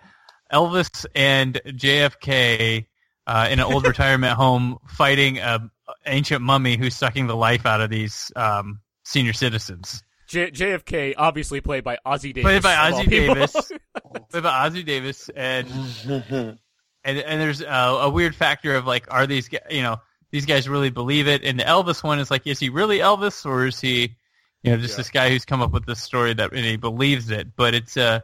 [0.53, 2.87] Elvis and JFK
[3.27, 5.71] uh, in an old retirement home fighting a
[6.07, 10.03] ancient mummy who's sucking the life out of these um, senior citizens.
[10.29, 12.43] J- JFK, obviously played by Ossie Davis.
[12.43, 13.09] Played by Ossie.
[13.09, 13.53] Davis.
[14.31, 15.69] Played by Ossie Davis, and
[17.05, 19.99] and and there's a, a weird factor of like, are these you know
[20.33, 21.45] these guys really believe it?
[21.45, 24.17] And the Elvis one is like, is he really Elvis or is he
[24.65, 24.97] you know just Yeah.
[24.97, 27.55] this guy who's come up with this story that and he believes it?
[27.55, 28.21] But it's uh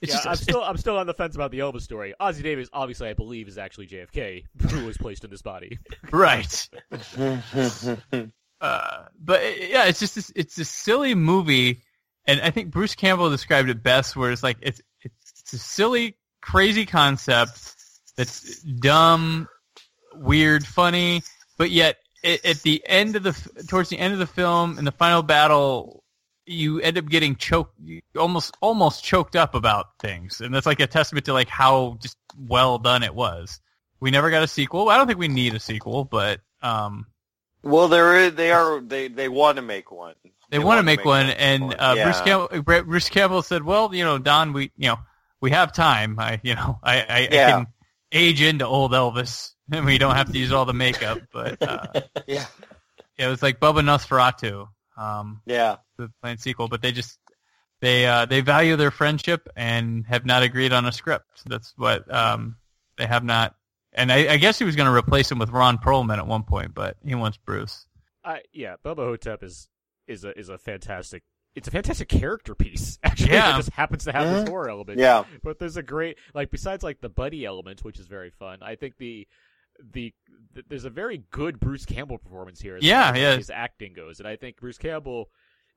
[0.00, 2.14] it's yeah, just I'm it's- still I'm still on the fence about the Elvis story.
[2.20, 5.78] Ossie Davis, obviously, I believe is actually JFK who was placed in this body.
[6.10, 6.68] right.
[8.60, 11.80] Uh, but yeah, it's just this, it's a silly movie,
[12.26, 15.58] and I think Bruce Campbell described it best, where it's like it's it's, it's a
[15.58, 17.74] silly, crazy concept
[18.16, 19.48] that's dumb,
[20.12, 21.22] weird, funny,
[21.56, 24.84] but yet at, at the end of the towards the end of the film in
[24.84, 26.02] the final battle,
[26.48, 27.78] you end up getting choked,
[28.16, 32.16] almost almost choked up about things, and that's like a testament to like how just
[32.38, 33.60] well done it was.
[34.00, 34.88] We never got a sequel.
[34.88, 37.06] I don't think we need a sequel, but um,
[37.62, 40.14] Well, there is, they are they they want to make one.
[40.50, 41.76] They, want to make, one, and one.
[41.78, 42.62] uh, Bruce Campbell.
[42.84, 44.98] Bruce Campbell said, "Well, you know, Don, we, you know,
[45.42, 46.18] we have time.
[46.18, 47.66] I, you know, I, I, I can
[48.12, 52.00] age into old Elvis, and we don't have to use all the makeup." But uh,
[52.26, 52.46] Yeah,
[53.18, 54.68] it was like Bubba Nosferatu,
[54.98, 55.76] um, yeah.
[55.96, 57.18] the planned sequel, but they just
[57.80, 61.26] they uh, they value their friendship and have not agreed on a script.
[61.46, 62.56] That's what um,
[62.96, 63.54] they have not.
[63.92, 66.42] And I, I guess he was going to replace him with Ron Perlman at one
[66.42, 67.86] point, but he wants Bruce.
[68.24, 69.68] I yeah, Bubba Ho-Tep is
[70.06, 71.22] is a is a fantastic.
[71.54, 72.98] It's a fantastic character piece.
[73.04, 73.52] Actually, Yeah.
[73.52, 74.48] that just happens to have this Mhm.
[74.50, 74.98] horror element.
[75.00, 75.24] Yeah.
[75.42, 78.58] but there's a great like besides like the buddy element, which is very fun.
[78.62, 79.26] I think the
[79.92, 80.12] the,
[80.54, 82.76] th there's a very good Bruce Campbell performance here.
[82.76, 83.36] As Yeah, as, yeah.
[83.36, 85.30] His acting goes, and I think Bruce Campbell,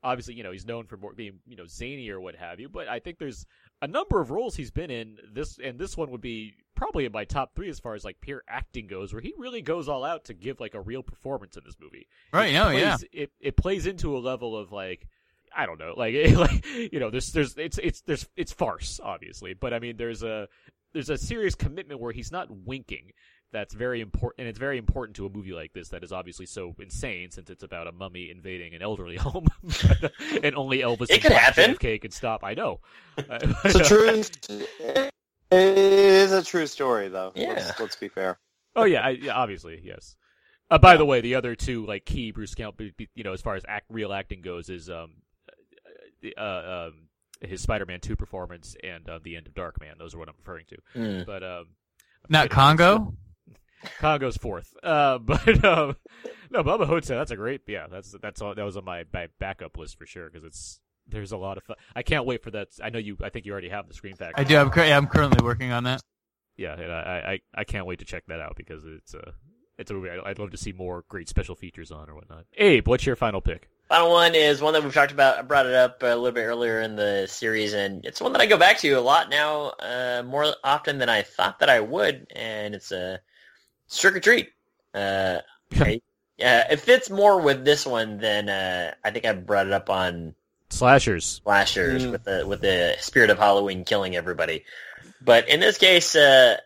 [0.03, 2.69] obviously, you know, he's known for more being you know zany or what have you.
[2.69, 3.45] But I think there's
[3.81, 5.17] a number of roles he's been in.
[5.31, 8.19] This and this one would be probably in my top three as far as like
[8.21, 11.57] pure acting goes, where he really goes all out to give like a real performance
[11.57, 12.07] in this movie.
[12.33, 12.53] Right?
[12.69, 13.23] It plays, yeah.
[13.23, 15.07] It it plays into a level of like
[15.55, 19.53] I don't know, like like you know, there's there's it's it's there's it's farce obviously,
[19.53, 20.47] but I mean there's a
[20.93, 23.11] there's a serious commitment where he's not winking.
[23.53, 26.45] That's very important, and it's very important to a movie like this that is obviously
[26.45, 29.47] so insane since it's about a mummy invading an elderly home,
[30.43, 31.75] and only Elvis It could happen.
[31.75, 32.43] JFK could stop.
[32.43, 32.79] I know.
[33.17, 34.23] It's a true.
[35.51, 37.33] It is a true story, though.
[37.35, 37.49] Yeah.
[37.49, 38.39] Let's, let's be fair.
[38.73, 40.15] Oh yeah, I, yeah obviously yes.
[40.69, 43.55] Uh, by the way, the other two like key Bruce Campbell, you know, as far
[43.55, 45.11] as act, real acting goes, is um,
[46.37, 46.93] uh, um,
[47.41, 49.97] his Spider-Man two performance and uh, the end of Darkman.
[49.97, 50.77] Those are what I'm referring to.
[50.93, 51.23] Hmm.
[51.25, 51.65] But um,
[52.29, 53.13] Not Congo.
[53.99, 54.73] Congo's fourth.
[54.83, 55.95] Uh, but um,
[56.49, 57.17] no, Bubba Ho-Tep.
[57.17, 57.61] That's a great.
[57.67, 58.53] Yeah, that's that's all.
[58.55, 61.63] That was on my, my backup list for sure because it's there's a lot of
[61.63, 61.77] fun.
[61.95, 62.67] I can't wait for that.
[62.83, 63.17] I know you.
[63.23, 64.39] I think you already have the screen fact.
[64.39, 64.57] I do.
[64.57, 66.01] I'm, cur- yeah, I'm currently working on that.
[66.57, 69.33] Yeah, and I, I I can't wait to check that out because it's a
[69.77, 72.45] it's a movie I- I'd love to see more great special features on or whatnot.
[72.57, 73.67] Abe, what's your final pick?
[73.89, 75.37] Final one is one that we've talked about.
[75.37, 78.41] I brought it up a little bit earlier in the series, and it's one that
[78.41, 81.81] I go back to a lot now, uh, more often than I thought that I
[81.81, 82.27] would.
[82.33, 83.19] And it's a
[83.97, 84.49] Trick or Treat.
[84.93, 85.39] Uh,
[85.75, 86.01] I,
[86.43, 89.89] uh, it fits more with this one than uh, I think I brought it up
[89.89, 90.35] on
[90.69, 91.41] Slashers.
[91.43, 92.11] slashers Mm.
[92.11, 94.63] with the with the spirit of Halloween killing everybody.
[95.21, 96.57] But in this case, uh,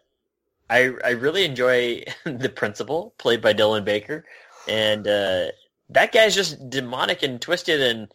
[0.70, 4.26] I I really enjoy the principal played by Dylan Baker.
[4.68, 5.46] and uh,
[5.90, 8.08] that guy's just demonic and twisted and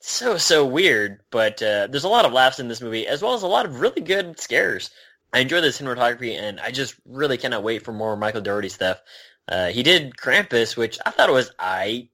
[0.00, 1.20] so so weird.
[1.30, 3.66] But uh, there's a lot of laughs in this movie, as well as a lot
[3.66, 4.90] of really good scares.
[5.32, 9.00] I enjoy the cinematography, and I just really cannot wait for more Michael Dougherty stuff.
[9.48, 12.08] Uh, he did Krampus, which I thought was I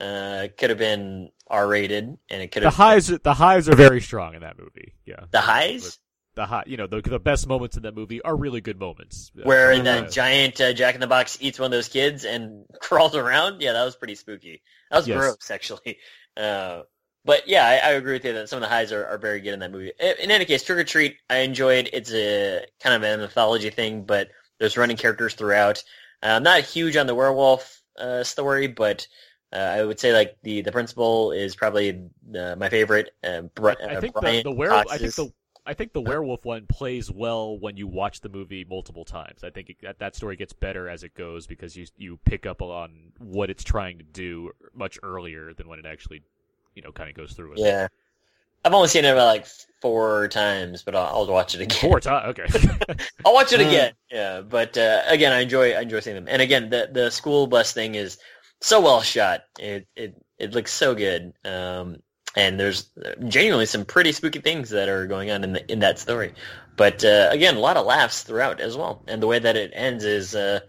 [0.00, 3.74] uh, could have been R rated, and it could The have highs, the highs are
[3.76, 4.94] very strong in that movie.
[5.04, 5.98] Yeah, the highs.
[6.36, 9.30] the high, you know, the the best moments in that movie are really good moments.
[9.34, 12.64] Where uh, that giant uh, Jack in the Box eats one of those kids and
[12.80, 13.60] crawls around.
[13.60, 14.62] Yeah, that was pretty spooky.
[14.90, 15.18] That was Yes.
[15.18, 15.98] gross, actually.
[16.36, 16.82] Uh,
[17.24, 19.40] but yeah, I, I agree with you that some of the highs are, are very
[19.40, 19.92] good in that movie.
[19.98, 21.90] In, in any case, Trick or Treat, I enjoyed.
[21.92, 24.28] It's a kind of an mythology thing, but
[24.58, 25.82] there's running characters throughout.
[26.22, 29.06] Uh, I'm not huge on the werewolf uh, story, but
[29.52, 32.02] uh, I would say like the the principal is probably
[32.38, 33.10] uh, my favorite.
[33.22, 34.86] Bri- I uh, think the, the werewolf.
[34.90, 35.32] I think the
[35.66, 39.44] I think the werewolf one plays well when you watch the movie multiple times.
[39.44, 42.46] I think it, that that story gets better as it goes because you you pick
[42.46, 46.22] up on what it's trying to do much earlier than when it actually,
[46.80, 47.58] you know, kind of goes through it.
[47.58, 47.88] yeah.
[48.64, 49.46] I've only seen it about like
[49.82, 51.78] four times, but I'll, I'll watch it again.
[51.78, 52.38] Four times.
[52.38, 52.46] Okay.
[53.24, 53.68] I'll watch it Mm.
[53.68, 53.92] again.
[54.10, 56.26] Yeah, but uh, again, I enjoy I enjoy seeing them.
[56.28, 58.18] And again, the the school bus thing is
[58.60, 59.42] so well shot.
[59.58, 61.32] It it it looks so good.
[61.44, 61.96] Um,
[62.36, 62.90] and there's
[63.28, 66.32] genuinely some pretty spooky things that are going on in the, in that story.
[66.76, 69.02] But uh, again, a lot of laughs throughout as well.
[69.08, 70.60] And the way that it ends is uh,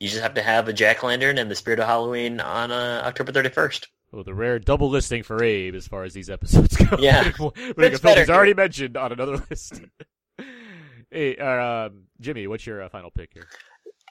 [0.00, 3.02] you just have to have a jack lantern and the spirit of Halloween on uh,
[3.06, 3.86] October 31st.
[4.12, 6.96] Well, the rare double listing for Abe as far as these episodes go.
[6.98, 7.30] Yeah.
[7.36, 9.80] Putting a It's film better he's already mentioned on another list.
[11.10, 13.46] hey, uh, um, Jimmy, what's your uh, final pick here?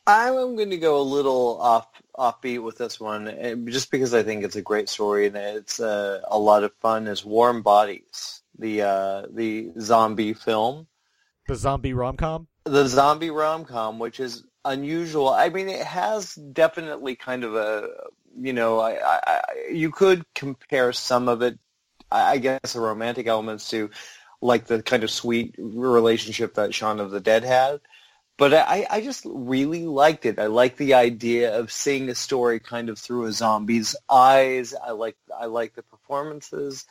[0.06, 1.88] I'm going to go a little off
[2.18, 6.22] offbeat with this one, just because I think it's a great story and it's uh,
[6.28, 7.08] a lot of fun.
[7.08, 10.88] Is Warm Bodies, the uh, the zombie film,
[11.48, 12.48] The zombie rom com.
[12.64, 15.28] the zombie rom com, which is unusual.
[15.30, 17.90] I mean, it has definitely kind of a
[18.40, 19.42] you know, I, I,
[19.72, 21.60] you could compare some of it,
[22.12, 23.90] I I guess, the romantic elements to
[24.42, 27.82] like the kind of sweet relationship that Shaun of the Dead had.
[28.38, 30.38] But I, I just really liked it.
[30.38, 34.76] I like the idea of seeing a story kind of through a zombie's eyes.
[34.76, 36.86] I like I like the performances.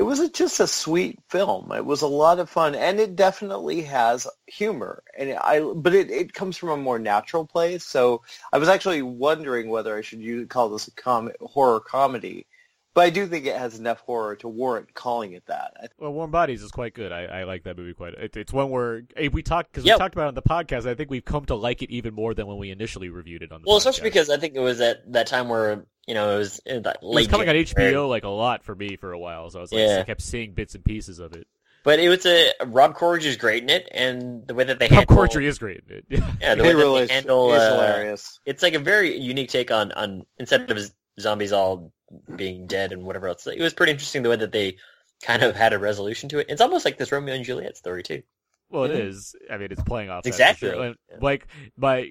[0.00, 1.70] It was a, just a sweet film.
[1.72, 5.02] It was a lot of fun, and it definitely has humor.
[5.18, 7.84] And I, but it, it comes from a more natural place.
[7.84, 12.46] So I was actually wondering whether I should use, call this a com- horror comedy.
[12.94, 15.92] But I do think it has enough horror to warrant calling it that.
[15.98, 17.12] Well, Warm Bodies is quite good.
[17.12, 18.14] I, I like that movie quite.
[18.14, 19.96] It, it's one where hey, we talked because Yep.
[19.96, 20.86] we talked about it on the podcast.
[20.86, 23.52] I think we've come to like it even more than when we initially reviewed it
[23.52, 23.68] on the.
[23.68, 23.80] Well, podcast.
[23.80, 26.82] especially because I think it was at that time where you know it was in
[26.82, 29.50] that it was late coming on HBO like a lot for me for a while.
[29.50, 29.98] So I was like, Yeah.
[30.00, 31.46] I kept seeing bits and pieces of it.
[31.82, 34.86] But it was a Rob Corddry is great in it, and the way that they
[34.88, 35.82] Rob handle Corddry is great.
[35.88, 36.04] in it.
[36.40, 38.38] yeah, the way that really they handle is uh, hilarious.
[38.44, 40.78] it's like a very unique take on on instead of
[41.18, 41.92] zombies all
[42.36, 43.46] being dead and whatever else.
[43.46, 44.76] It was pretty interesting the way that they
[45.22, 46.46] kind of had a resolution to it.
[46.50, 48.22] It's almost like this Romeo and Juliet story too.
[48.68, 49.08] Well, it Mhm.
[49.08, 49.34] is.
[49.50, 50.68] I mean, it's playing off that Exactly.
[50.70, 50.82] sure.
[50.82, 51.16] And, Yeah.
[51.22, 51.46] Like
[51.78, 52.10] my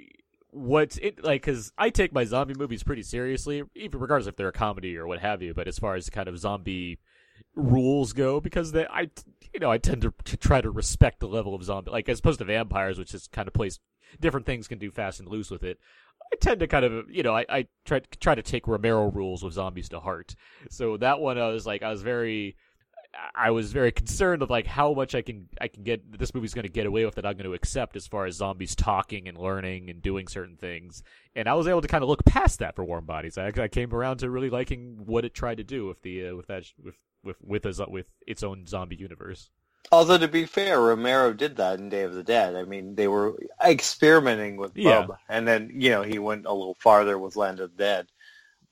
[0.52, 1.42] what's it like?
[1.42, 5.08] Because I take my zombie movies pretty seriously, even regardless if they're a comedy or
[5.08, 5.54] what have you.
[5.54, 7.00] But as far as kind of zombie
[7.56, 9.10] rules go, because they, I,
[9.54, 12.20] you know, I tend to, to try to respect the level of zombie, like as
[12.20, 13.80] opposed to vampires, which is kind of plays
[14.20, 15.80] different things can do fast and loose with it.
[16.32, 19.44] I tend to kind of, you know, I, I try try to take Romero rules
[19.44, 20.36] with zombies to heart.
[20.70, 22.56] So that one, I was like, I was very.
[23.36, 26.54] I was very concerned of like how much I can I can get this movie's
[26.54, 29.28] going to get away with that I'm going to accept as far as zombies talking
[29.28, 31.02] and learning and doing certain things,
[31.36, 33.38] and I was able to kind of look past that for Warm Bodies.
[33.38, 36.36] I, I came around to really liking what it tried to do with the uh,
[36.36, 39.50] with that with with with, a, with its own zombie universe.
[39.92, 42.56] Although to be fair, Romero did that in Day of the Dead.
[42.56, 45.08] I mean, they were experimenting with Yeah.
[45.28, 48.08] And then you know he went a little farther with Land of the Dead.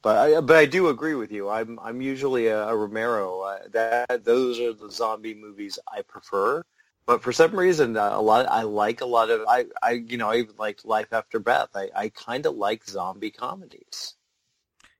[0.01, 1.49] But I, but I do agree with you.
[1.49, 3.41] I'm I'm usually a, a Romero.
[3.41, 6.63] Uh, that those are the zombie movies I prefer.
[7.05, 10.17] But for some reason, uh, a lot I like a lot of I, I you
[10.17, 11.69] know I even liked Life After Beth.
[11.75, 14.15] I, I kind of like zombie comedies.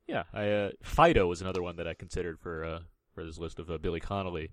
[0.08, 2.80] Yeah, I, uh, Fido was another one that I considered for uh,
[3.14, 4.50] for this list of uh, Billy Connolly,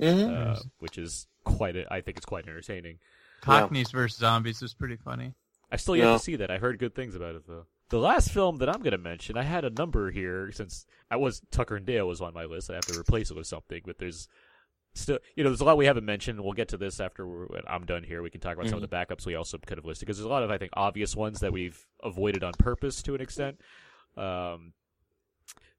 [0.00, 0.30] Mm-hmm.
[0.32, 2.98] uh, which is quite a, I think it's quite entertaining.
[3.40, 5.34] Cockneys versus zombies is pretty funny.
[5.70, 6.12] I still yet Yeah.
[6.12, 6.50] to see that.
[6.50, 7.66] I heard good things about it though.
[7.88, 11.16] The last film that I'm going to mention, I had a number here since I
[11.16, 12.70] was Tucker and Dale was on my list.
[12.70, 14.28] I have to replace it with something, but there's
[14.94, 16.40] still, you know, there's a lot we haven't mentioned.
[16.40, 18.22] We'll get to this after we're, I'm done here.
[18.22, 20.26] We can talk about some of the backups we also could have listed because there's
[20.26, 23.60] a lot of I think obvious ones that we've avoided on purpose to an extent.
[24.16, 24.72] Um,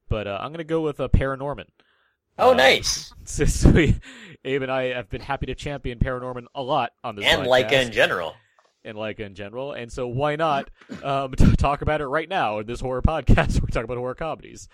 [0.08, 1.66] but uh, I'm going to go with uh, Paranorman.
[2.38, 3.12] Oh, Uh, nice.
[3.24, 4.00] Since we,
[4.44, 7.68] Abe and I have been happy to champion Paranorman a lot on this And podcast.
[7.68, 8.34] Laika in general.
[8.88, 9.72] And like in general.
[9.72, 10.70] And so why not
[11.04, 13.60] um, t- talk about it right now in this horror podcast?
[13.60, 14.68] We're talking about horror comedies.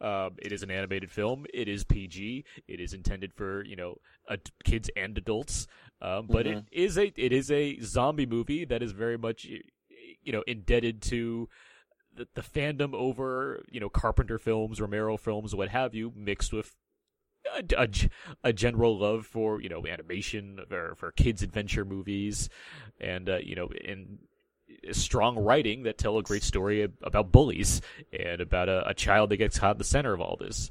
[0.00, 1.44] Um, it is an animated film.
[1.52, 2.44] It is PG.
[2.66, 3.96] It is intended for you know
[4.30, 5.66] ad- kids and adults.
[6.00, 10.32] Um, but it is a it is a zombie movie that is very much you
[10.32, 11.50] know indebted to
[12.16, 16.74] the, the fandom over you know Carpenter films, Romero films, what have you, mixed with
[17.56, 17.88] a, a
[18.44, 22.48] a general love for you know animation or for kids adventure movies,
[23.00, 24.18] and uh, you know in
[24.92, 27.80] strong writing that tell a great story about bullies
[28.18, 30.70] and about a, a child that gets caught in the center of all this.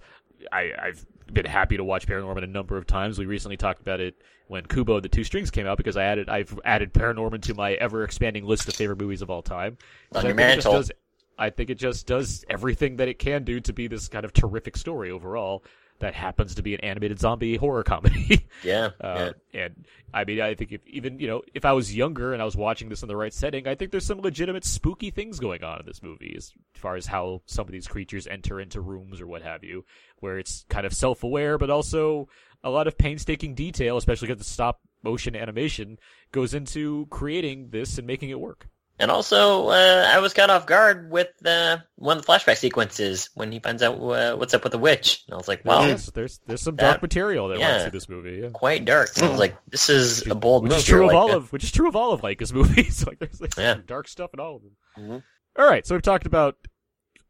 [0.51, 3.19] I, I've been happy to watch Paranorman a number of times.
[3.19, 4.15] We recently talked about it
[4.47, 7.73] when Kubo the Two Strings came out because I added I've added Paranorman to my
[7.73, 9.77] ever expanding list of favorite movies of all time.
[10.15, 10.73] On your it just mantle.
[10.73, 10.91] does-
[11.38, 14.34] I think it just does everything that it can do to be this kind of
[14.34, 15.64] terrific story overall
[15.99, 18.45] that happens to be an animated zombie horror comedy.
[18.61, 18.89] Yeah.
[18.99, 19.61] Uh, yeah.
[19.65, 22.45] And I mean, I think if even you know, if I was younger and I
[22.45, 25.63] was watching this in the right setting, I think there's some legitimate spooky things going
[25.63, 29.21] on in this movie as far as how some of these creatures enter into rooms
[29.21, 29.85] or what have you,
[30.17, 32.27] where it's kind of self-aware, but also
[32.61, 35.97] a lot of painstaking detail, especially because the stop motion animation
[36.34, 38.67] goes into creating this and making it work.
[39.01, 43.30] And also, uh, I was caught off guard with uh, one of the flashback sequences
[43.34, 45.23] when he finds out uh, what's up with the witch.
[45.27, 47.69] And I was like, well, there's, there's there's some that- dark material that yeah.
[47.71, 48.39] runs through this movie.
[48.43, 48.49] Yeah.
[48.49, 49.09] quite dark.
[49.15, 50.80] And I was like, this is a bold which move.
[50.80, 53.05] is true here, of like, all of which is true of all of Laika's movies.
[53.07, 53.76] like there's like Yeah.
[53.76, 54.71] some dark stuff in all of them.
[54.97, 55.23] Mhm.
[55.57, 56.57] All right, so we've talked about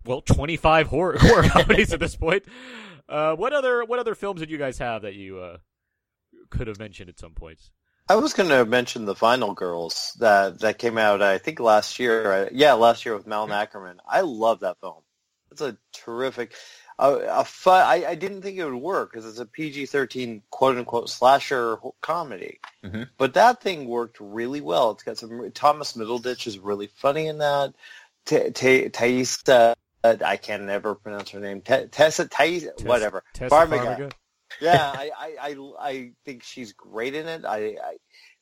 [0.05, 2.45] well, 25 horror horror comedies at this point.
[3.07, 5.57] Uh, what other what other films did you guys have that you uh,
[6.49, 7.69] could have mentioned at some points?
[8.09, 11.99] I was going to mention the Final Girls that that came out, I think last
[11.99, 12.31] year.
[12.31, 13.97] Uh, Yeah, last year with Malin Akerman.
[14.07, 15.03] I love that film.
[15.51, 16.53] It's a terrific,
[16.97, 17.85] uh, a fun.
[17.85, 22.59] I, I didn't think it would work because it's a PG-13 quote unquote slasher comedy,
[22.83, 23.09] Mhm.
[23.17, 24.91] but that thing worked really well.
[24.91, 25.51] It's got some.
[25.53, 27.73] Thomas Middleditch is really funny in that.
[28.25, 31.61] Ta- Ta- Thaisa, uh, I can never pronounce her name.
[31.61, 33.23] Ta- Tessa, Thais, whatever.
[33.33, 34.11] Tessa Farmiga Farmiga?
[34.61, 37.45] Yeah, I, I, I, I think she's great in it.
[37.45, 37.95] I, I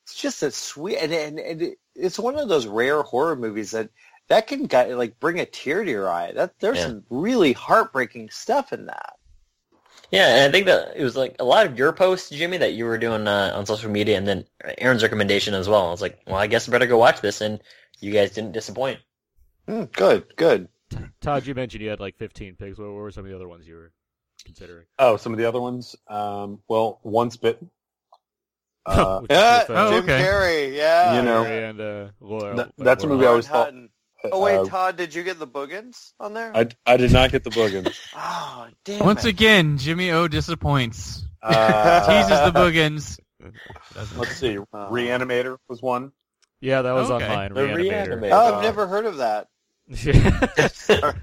[0.03, 3.71] it's just a sweet, and, and, and it, it's one of those rare horror movies
[3.71, 3.89] that
[4.29, 6.31] that can get, like bring a tear to your eye.
[6.33, 6.85] That there's Yeah.
[6.87, 9.15] some really heartbreaking stuff in that.
[10.11, 12.73] Yeah, and I think that it was like a lot of your posts, Jimmy, that
[12.73, 14.45] you were doing uh, on social media, and then
[14.77, 15.87] Aaron's recommendation as well.
[15.87, 17.59] I was like, well, I guess I better go watch this, and
[17.99, 18.99] you guys didn't disappoint.
[19.67, 20.69] Mm, good, good.
[21.19, 22.77] Todd, you mentioned you had like 15 picks.
[22.77, 23.91] What were some of the other ones you were
[24.47, 24.85] considering?
[24.97, 25.95] Oh, some of the other ones.
[26.07, 27.69] Um, well, Once Bitten.
[28.87, 30.23] Uh, Which Yeah, with, uh, Oh, Jim okay.
[30.23, 30.73] Carrey.
[30.75, 31.17] Yeah.
[31.17, 32.55] You know, Harry and uh, Laura.
[32.55, 33.73] That- that's a movie I always thought-
[34.31, 36.51] Oh wait, uh, Todd, did you get the Boogens on there?
[36.55, 37.95] I, I did not get the Boogens.
[38.15, 39.29] oh, damn Once it.
[39.29, 41.23] again, Jimmy O disappoints.
[41.43, 43.19] Uh, Teases the Boogens.
[44.17, 44.57] Let's see.
[44.73, 46.11] Reanimator was one.
[46.61, 47.25] Yeah, that was Okay.
[47.27, 47.53] on mine.
[47.53, 48.07] The Reanimator.
[48.21, 48.31] Reanimator.
[48.31, 49.47] Oh, I've never heard of that.
[49.89, 51.13] Yeah.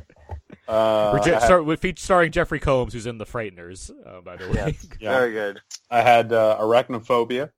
[0.66, 4.20] Uh, We're je- had- start with feature starring Jeffrey Combs, who's in The Frighteners, uh,
[4.22, 4.54] by the way.
[4.54, 4.86] Yes.
[5.00, 5.10] Yeah.
[5.18, 5.60] Very good.
[5.90, 7.50] I had uh, Arachnophobia,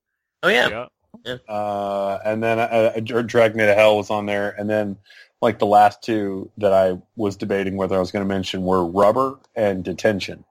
[0.43, 0.87] Oh yeah,
[1.25, 1.37] yeah.
[1.49, 4.97] uh, and then uh, Drag Me to Hell was on there, and then
[5.41, 8.85] like the last two that I was debating whether I was going to mention were
[8.85, 10.45] Rubber and Detention.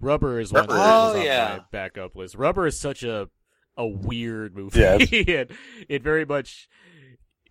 [0.00, 1.56] Rubber is one that Oh, on yeah.
[1.58, 2.34] my backup list.
[2.34, 3.28] Rubber is such a
[3.76, 4.80] a weird movie.
[4.80, 5.50] Yeah, it,
[5.88, 6.68] it very much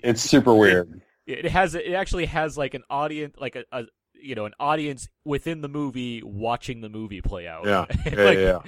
[0.02, 1.02] It's super weird.
[1.28, 3.84] it has it actually has like an audience like a, a
[4.24, 7.66] you know an audience within the movie watching the movie play out.
[7.66, 7.86] Yeah.
[8.06, 8.60] And, Yeah, like, yeah,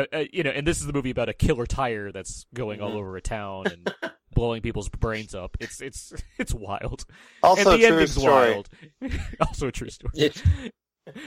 [0.00, 2.80] uh, uh, you know, and this is the movie about a killer tire that's going
[2.80, 2.96] all Mhm.
[2.96, 3.94] over a town and
[4.34, 5.56] blowing people's brains up.
[5.60, 7.04] It's it's it's wild.
[7.42, 8.50] Also, and the true ending's story.
[8.52, 8.68] wild.
[9.40, 10.12] also a true story.
[10.14, 10.42] It-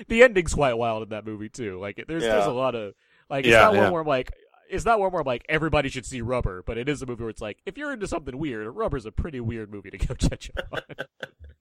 [0.08, 1.80] the ending's quite wild in that movie too.
[1.80, 2.94] Like there's there's a lot of
[3.30, 3.90] like it's Yeah, not one yeah.
[3.92, 4.32] where I'm like
[4.70, 7.24] it's not one where I'm like everybody should see Rubber, but it is a movie
[7.24, 10.14] where it's like if you're into something weird, Rubber's a pretty weird movie to go
[10.16, 10.84] check out.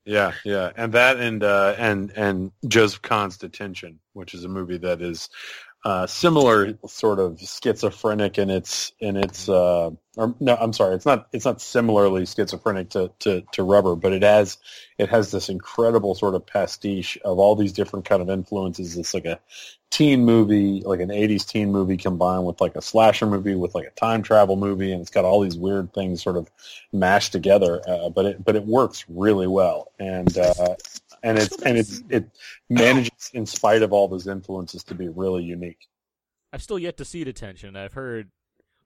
[0.05, 4.78] Yeah, yeah, and that and uh, and and Joseph Kahn's Detention, which is a movie
[4.78, 5.28] that is
[5.87, 9.49] uh, similar, sort of schizophrenic in its in its.
[9.49, 13.95] Uh, or, no, I'm sorry, it's not it's not similarly schizophrenic to, to, to Rubber,
[13.95, 14.59] but it has
[14.99, 18.97] it has this incredible sort of pastiche of all these different kind of influences.
[18.97, 19.39] It's like a
[19.91, 23.87] teen movie, like an 80s teen movie combined with like a slasher movie with like
[23.87, 26.51] a time travel movie, and it's got all these weird things sort of
[26.93, 27.81] mashed together.
[27.87, 30.75] Uh, but it but it works really well, and uh,
[31.22, 32.30] and it's and it's it
[32.68, 35.86] manages in spite of all those influences to be really unique.
[36.52, 37.76] I've still yet to see Detention.
[37.76, 38.30] I've heard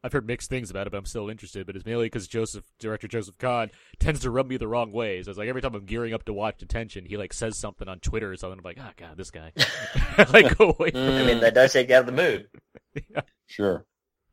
[0.02, 1.66] I've heard mixed things about it, but I'm still interested.
[1.66, 5.23] But it's mainly because Joseph, director Joseph Kahn, tends to rub me the wrong way.
[5.23, 7.89] So it's like every time I'm gearing up to watch Detention, he like says something
[7.89, 8.59] on Twitter or something.
[8.59, 9.52] I'm like, oh god, this guy.
[10.32, 10.90] like go away.
[10.93, 12.48] From I mean, that does take you out of the mood.
[13.47, 13.85] Sure.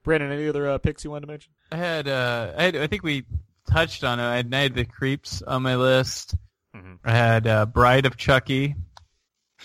[0.03, 1.51] Brandon, any other uh, picks you wanted to mention?
[1.71, 3.25] I had, uh, I had, I think we
[3.67, 4.23] touched on it.
[4.23, 6.35] I had Night of the Creeps on my list.
[6.75, 6.99] Mhm.
[7.03, 8.75] I had uh, Bride of Chucky,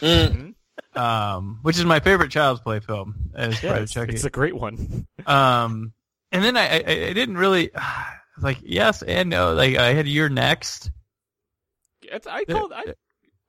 [0.01, 0.55] Mm.
[0.95, 3.31] um, which is my favorite Child's Play film.
[3.37, 4.13] Is Yeah, Bride of it's, Chucky.
[4.15, 5.07] it's a great one.
[5.27, 5.93] Um,
[6.31, 6.77] and then I, I,
[7.09, 7.71] I didn't really
[8.41, 9.55] like yes and no.
[9.55, 10.91] Like I had You're Next.
[12.03, 12.73] It's, I called.
[12.75, 12.95] I,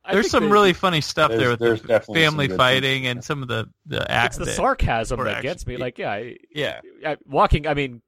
[0.06, 3.08] I There's some they- really funny stuff there with there's the family fighting things.
[3.12, 4.38] and some of the the It's act.
[4.38, 5.44] the the- sarcasm that action.
[5.44, 5.78] gets me.
[5.78, 7.68] Like, yeah, I, yeah, I, walking.
[7.68, 8.02] I mean,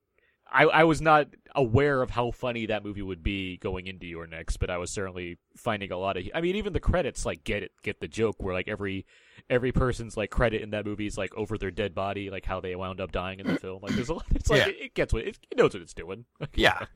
[0.51, 4.27] I I was not aware of how funny that movie would be going into your
[4.27, 6.23] next, but I was certainly finding a lot of.
[6.35, 9.05] I mean, even the credits like get it, get the joke where like every
[9.49, 12.59] every person's like credit in that movie is like over their dead body, like how
[12.59, 13.81] they wound up dying in the film.
[13.81, 14.25] Like there's a lot.
[14.35, 14.67] It's like Yeah.
[14.69, 16.25] it, it gets what it, it knows what it's doing.
[16.55, 16.85] Yeah.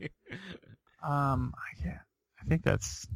[1.02, 1.98] Um, I can't.
[2.42, 3.06] I think that's.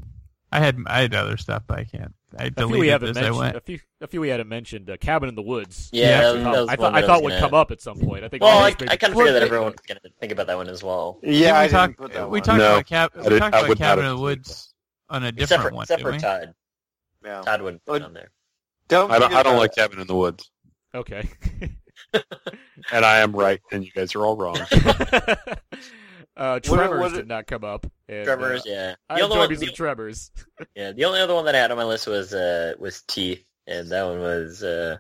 [0.55, 2.15] I had I had other stuff, but I can't.
[2.39, 3.39] I A few we deleted haven't as I mentioned.
[3.39, 3.57] went.
[3.57, 4.91] A few, a few we hadn't mentioned.
[4.91, 5.89] Uh, Cabin in the Woods.
[5.93, 7.71] Yeah, Yeah, that, Um, that was I thought that I thought would gonna- come up
[7.71, 8.25] at some point.
[8.25, 8.43] I think.
[8.43, 10.57] Well, I, I kind of maybe- figured that everyone was going to think about that
[10.57, 11.19] one as well.
[11.23, 11.91] Yeah, I we talked.
[11.99, 12.43] didn't put that we one.
[12.43, 13.13] talked No, about Cap.
[13.17, 14.75] We talked about Cabin in the Woods
[15.11, 15.83] on a Except different for, one.
[15.85, 16.21] except didn't for?
[16.21, 16.55] Todd.
[17.25, 17.43] Yeah.
[17.43, 18.31] Todd wouldn't put Oh, on there.
[18.89, 19.33] Don't I don't.
[19.33, 20.51] I don't about- like Cabin in the Woods,
[20.95, 21.29] Okay.
[22.93, 24.59] and I am right, and you guys are all wrong.
[26.37, 27.87] uh, Tremors what- did not come up.
[28.09, 28.95] And, Tremors, uh, yeah.
[29.09, 30.31] I The enjoy one, me some the, Tremors.
[30.77, 33.45] yeah, the only other one that I had on my list was uh, was Teeth,
[33.67, 34.99] and that one was uh,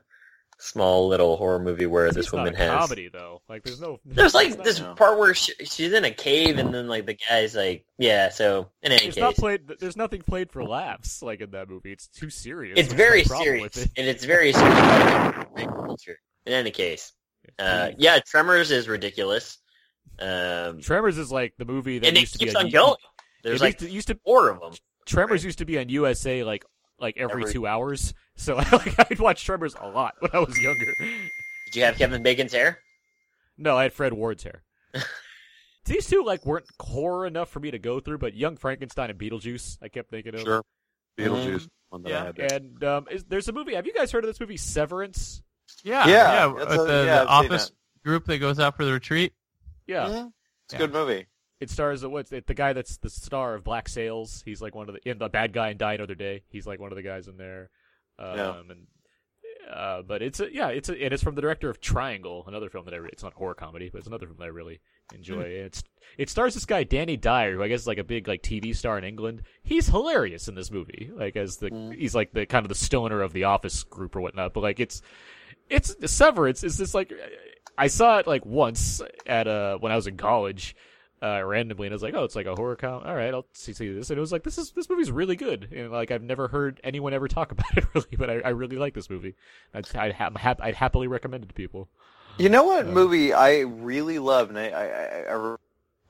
[0.58, 2.70] small little horror movie where this It's woman a has.
[2.70, 3.42] comedy though.
[3.48, 4.00] Like there's no.
[4.04, 4.94] There's like this no.
[4.94, 8.30] part where she, she's in a cave, and then like the guy's like, yeah.
[8.30, 9.68] So in any It's case, not played.
[9.80, 11.92] There's nothing played for laughs like in that movie.
[11.92, 12.78] It's too serious.
[12.78, 13.90] it's very serious, it.
[13.98, 16.18] and it's very serious about rape culture.
[16.46, 17.12] In any case,
[17.58, 19.58] uh, yeah, Tremors is ridiculous.
[20.18, 22.96] Um, Tremors is like the movie that and it used to be on on going.
[23.42, 24.72] There's like used to, used to four of them.
[25.06, 26.64] Tremors used to be on USA like
[26.98, 28.14] like every, Every- two hours.
[28.36, 30.86] So like I'd watch Tremors a lot when I was younger.
[31.00, 32.78] Did you have Kevin Bacon's hair?
[33.58, 34.62] No, I had Fred Ward's hair.
[35.84, 39.18] These two like weren't horror enough for me to go through, but Young Frankenstein and
[39.18, 40.40] Beetlejuice, I kept thinking of.
[40.40, 40.62] Sure,
[41.18, 41.32] Mm-hmm.
[41.34, 41.68] Beetlejuice.
[41.90, 42.32] One that Yeah.
[42.50, 43.74] I And um, is, there's a movie.
[43.74, 45.42] Have you guys heard of this movie, Severance?
[45.84, 46.12] Yeah, Yeah,
[46.48, 46.54] yeah.
[46.58, 47.70] that's a- the, yeah, the office
[48.04, 49.32] group that goes out for the retreat.
[49.86, 50.28] Yeah.
[50.66, 50.78] It's a Yeah.
[50.78, 51.26] good movie.
[51.60, 54.42] it stars what's it, the guy that's the star of Black Sails.
[54.44, 56.42] He's like one of the in the bad guy in Die Another Day.
[56.48, 57.70] He's like one of the guys in there.
[58.18, 58.60] Um, Yeah.
[58.60, 58.86] and
[59.72, 62.68] uh, but it's a, yeah, it's a, and it's from the director of Triangle, another
[62.68, 64.80] film that I re- it's not horror comedy, but it's another film that I really
[65.14, 65.36] enjoy.
[65.44, 65.66] Hmm.
[65.66, 65.82] It's
[66.18, 68.76] it stars this guy Danny Dyer, who I guess is like a big like TV
[68.76, 69.42] star in England.
[69.62, 71.92] He's hilarious in this movie, like as the Hmm.
[71.92, 74.52] he's like the kind of the stoner of the Office group or whatnot.
[74.52, 75.00] But like it's
[75.70, 77.10] it's Severance is this like
[77.76, 80.76] I saw it like once at uh when I was in college.
[81.22, 83.02] Uh, randomly, and I was like, "Oh, it's like a horror com.
[83.02, 85.36] All right, I'll see, see this." And it was like, "This is this movie's really
[85.36, 88.48] good." And like, I've never heard anyone ever talk about it really, but I, I
[88.50, 89.34] really like this movie.
[89.72, 91.88] I'd I'd, ha- I'd happily recommend it to people.
[92.38, 95.56] You know what Uh, movie I really love, and I, I, I-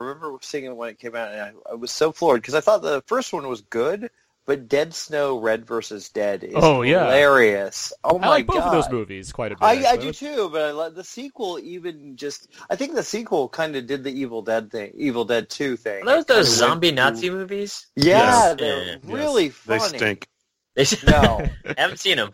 [0.01, 2.55] I remember seeing it when it came out, and I, I was so floored because
[2.55, 4.11] I thought the first one was good,
[4.47, 7.05] but Dead Snow, Red versus Dead is Oh, yeah.
[7.05, 7.93] hilarious.
[8.05, 9.63] Oh my I like both god, of those movies quite a bit.
[9.63, 10.07] I, I actually.
[10.07, 11.59] do too, but I love the sequel.
[11.63, 15.49] Even just, I think the sequel kind of did the Evil Dead thing, Evil Dead
[15.49, 16.03] Two thing.
[16.03, 17.87] Are those those zombie to- Nazi movies?
[17.97, 18.57] Yeah, Yes.
[18.59, 18.97] they're Yeah.
[19.05, 19.99] really They funny.
[19.99, 20.29] stink.
[20.77, 21.47] They No,
[21.79, 22.33] haven't seen them.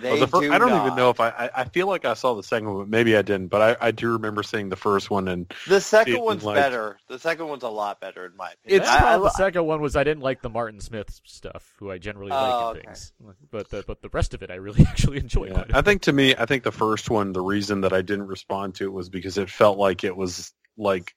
[0.00, 0.86] They Well, the fir- do I don't not.
[0.86, 1.50] even know if I, I.
[1.56, 3.48] I feel like I saw the second one, but maybe I didn't.
[3.48, 6.98] But I, I do remember seeing the first one, and The second one's like- better.
[7.08, 8.82] The second one's a lot better in my opinion.
[8.82, 11.90] It's I- I- the second one was I didn't like the Martin Smith stuff, who
[11.90, 12.86] I generally like Oh, in okay.
[12.86, 13.12] things,
[13.50, 15.48] but the but the rest of it I really actually enjoyed.
[15.48, 15.84] yeah, quite a I bit.
[15.86, 18.84] think to me, I think the first one, the reason that I didn't respond to
[18.84, 21.14] it was because it felt like it was like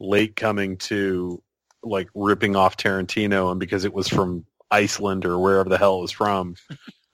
[0.00, 1.42] late coming to
[1.82, 6.02] like ripping off Tarantino, and because it was from Iceland or wherever the hell it
[6.02, 6.56] was from,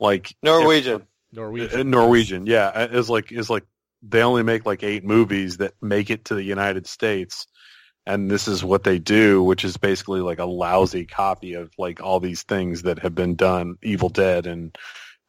[0.00, 1.06] like Norwegian.
[1.32, 1.80] Norwegian.
[1.80, 2.88] Uh, Norwegian, yeah.
[2.90, 3.64] It's like it's like
[4.02, 7.46] they only make like eight movies that make it to the United States,
[8.06, 12.02] and this is what they do, which is basically like a lousy copy of like
[12.02, 14.76] all these things that have been done, Evil Dead and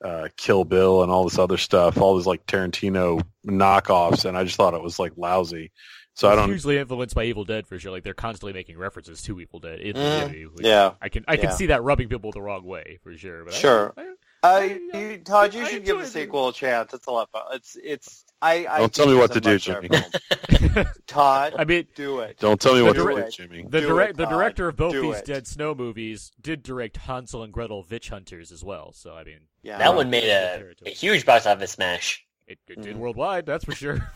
[0.04, 4.44] uh, Kill Bill and all this other stuff, all these like Tarantino knockoffs, and I
[4.44, 5.72] just thought it was like lousy.
[6.14, 6.50] So I don't.
[6.50, 7.92] hugely influenced by Evil Dead for sure.
[7.92, 10.64] Like they're constantly making references to Evil Dead in the Mm, movie.
[10.64, 10.94] Yeah.
[11.02, 11.56] I can I can yeah.
[11.56, 13.46] see that rubbing people the wrong way for sure.
[13.46, 13.94] But I- Sure.
[13.98, 14.08] I-
[14.44, 16.08] Uh, I- you, Todd, you I should give the enjoyed it.
[16.10, 16.94] sequel a chance.
[16.94, 17.44] It's a lot of fun.
[17.56, 18.26] It's it's.
[18.44, 19.88] I, I Don't tell me what to do, Jimmy.
[21.08, 22.40] Todd, I mean, do it.
[22.40, 23.64] Don't tell me The what to do, Jimmy.
[23.70, 25.26] the Do direct it, the director of both Do these it.
[25.26, 28.94] Dead Snow movies did direct Hansel and Gretel: Witch Hunters as well.
[28.94, 29.78] So I mean, Yeah.
[29.78, 32.26] That one made a, a huge box office smash.
[32.48, 33.00] it, it did Mhm.
[33.00, 34.12] worldwide, that's for sure.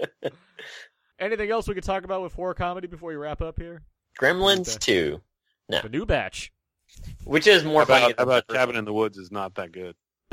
[1.20, 3.82] Anything else we could talk about with horror comedy before we wrap up here?
[4.20, 5.18] Gremlins Okay.
[5.18, 5.20] 2.
[5.82, 6.52] The new batch.
[7.24, 9.94] Which is more How funny about, about Cabin in the Woods is not that good.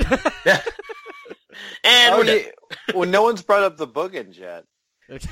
[1.84, 2.94] and Oh, we're yeah.
[2.94, 4.64] well, no one's brought up the Boogens yet.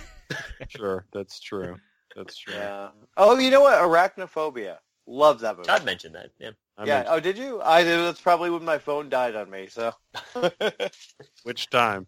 [0.69, 1.77] Sure, that's true.
[2.15, 2.55] That's true.
[2.55, 2.91] Yeah.
[3.17, 3.75] Oh, you know what?
[3.83, 4.77] Arachnophobia.
[5.09, 5.67] Love that movie.
[5.67, 6.31] Todd mentioned that.
[6.39, 6.51] Yeah.
[6.79, 6.99] I yeah.
[7.01, 7.61] mean, Oh, did you?
[7.63, 7.99] I did.
[7.99, 9.67] That's probably when my phone died on me.
[9.69, 9.93] So.
[11.43, 12.07] which time?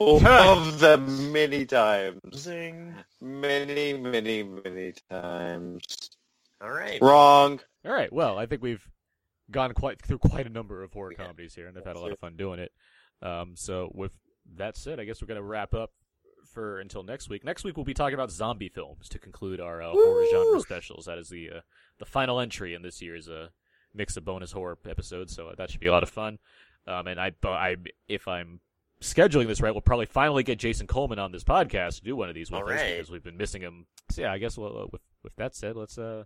[0.00, 2.18] Love them many times.
[2.34, 2.94] Zing.
[3.20, 5.82] Many, many, many times.
[6.60, 7.00] All right.
[7.00, 7.60] Wrong.
[7.84, 8.12] All right.
[8.12, 8.86] Well, I think we've
[9.50, 12.12] gone quite through quite a number of horror comedies here, and I've had a lot
[12.12, 12.72] of fun doing it.
[13.22, 14.12] Um, so with
[14.56, 15.92] that said, I guess we're gonna wrap up
[16.52, 17.44] for until next week.
[17.44, 21.06] Next week we'll be talking about zombie films to conclude our uh, horror genre specials.
[21.06, 21.60] That is the uh,
[21.98, 23.48] the final entry in this year's uh,
[23.94, 25.34] mix of bonus horror episodes.
[25.34, 26.38] So uh, that should be a lot of fun.
[26.86, 27.76] Um, and I, I,
[28.08, 28.60] if I'm
[29.00, 32.28] scheduling this right, we'll probably finally get Jason Coleman on this podcast to do one
[32.28, 32.96] of these with All us right.
[32.96, 33.86] because we've been missing him.
[34.10, 36.24] So yeah, I guess well, uh, with with that said, let's uh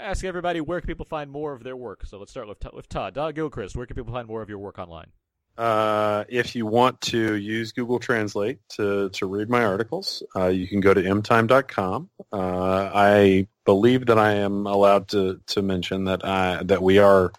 [0.00, 2.06] ask everybody where can people find more of their work.
[2.06, 3.14] So let's start with with Todd.
[3.14, 5.10] Todd Gilchrist, where can people find more of your work online?
[5.58, 10.66] Uh, if you want to use Google Translate to, to read my articles, uh, you
[10.66, 12.08] can go to mtime.com.
[12.32, 17.32] Uh, I believe that I am allowed to, to mention that I, that we are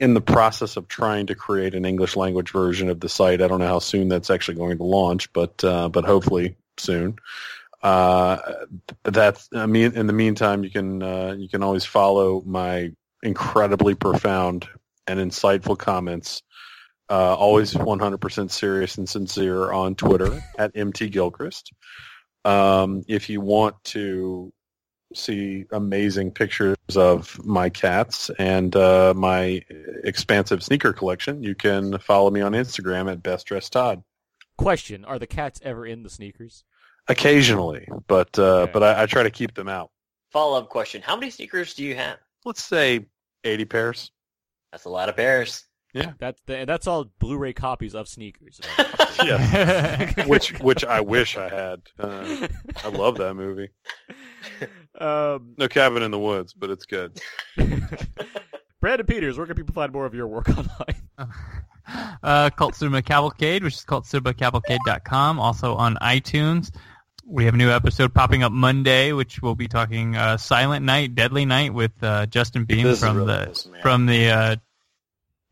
[0.00, 3.40] in the process of trying to create an English language version of the site.
[3.40, 7.16] I don't know how soon that's actually going to launch, but uh, but hopefully soon.
[7.82, 8.38] Uh,
[9.02, 12.90] that's I mean, in the meantime, you can uh, you can always follow my
[13.22, 14.68] incredibly profound
[15.06, 16.42] and insightful comments
[17.12, 21.70] uh, always 100% serious and sincere on Twitter at MT Gilchrist.
[22.44, 24.50] Um, if you want to
[25.14, 29.62] see amazing pictures of my cats and uh, my
[30.04, 34.02] expansive sneaker collection, you can follow me on Instagram at Best Dressed Todd.
[34.56, 36.64] Question: Are the cats ever in the sneakers?
[37.08, 38.72] Occasionally, but uh, Okay.
[38.72, 39.90] but I, I try to keep them out.
[40.30, 42.18] Follow up question: How many sneakers do you have?
[42.44, 43.06] Let's say
[43.44, 44.12] 80 pairs.
[44.70, 45.64] That's a lot of pairs.
[45.94, 48.60] Yeah, that's the, that's all Blu-ray copies of sneakers.
[49.22, 51.82] Yeah, which which I wish I had.
[51.98, 52.48] Uh,
[52.82, 53.68] I love that movie.
[54.98, 57.20] um, No Cabin in the Woods, but it's good.
[58.80, 61.28] Brandon Peters, where can people find more of your work online?
[62.22, 66.72] uh, Cult Cinema Cavalcade, which is called cinemacavalcade.com, also on iTunes.
[67.24, 71.14] We have a new episode popping up Monday, which we'll be talking uh, Silent Night,
[71.14, 74.56] Deadly Night with uh, Justin Beahm This from really the awesome, from the uh,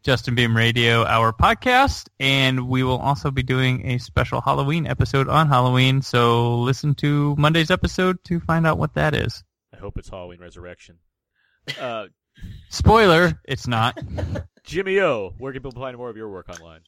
[0.02, 5.28] Justin Beahm Radio Hour podcast, and we will also be doing a special Halloween episode
[5.28, 6.02] on Halloween.
[6.02, 9.44] So listen to Monday's episode to find out what that is.
[9.72, 10.98] I hope it's Halloween Resurrection.
[11.78, 12.06] Uh,
[12.70, 13.98] Spoiler: It's not.
[14.64, 16.80] Jimmy O, where can people find more of your work online?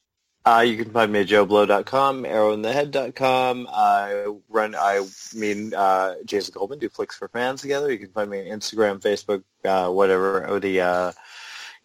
[0.45, 3.67] Uh, you can find me at joblo.com, arrowinthehead.com.
[3.71, 7.89] I run, I mean, uh, Jason Coleman do flicks for fans together.
[7.89, 11.11] You can find me on Instagram, Facebook, uh, whatever, or the, uh,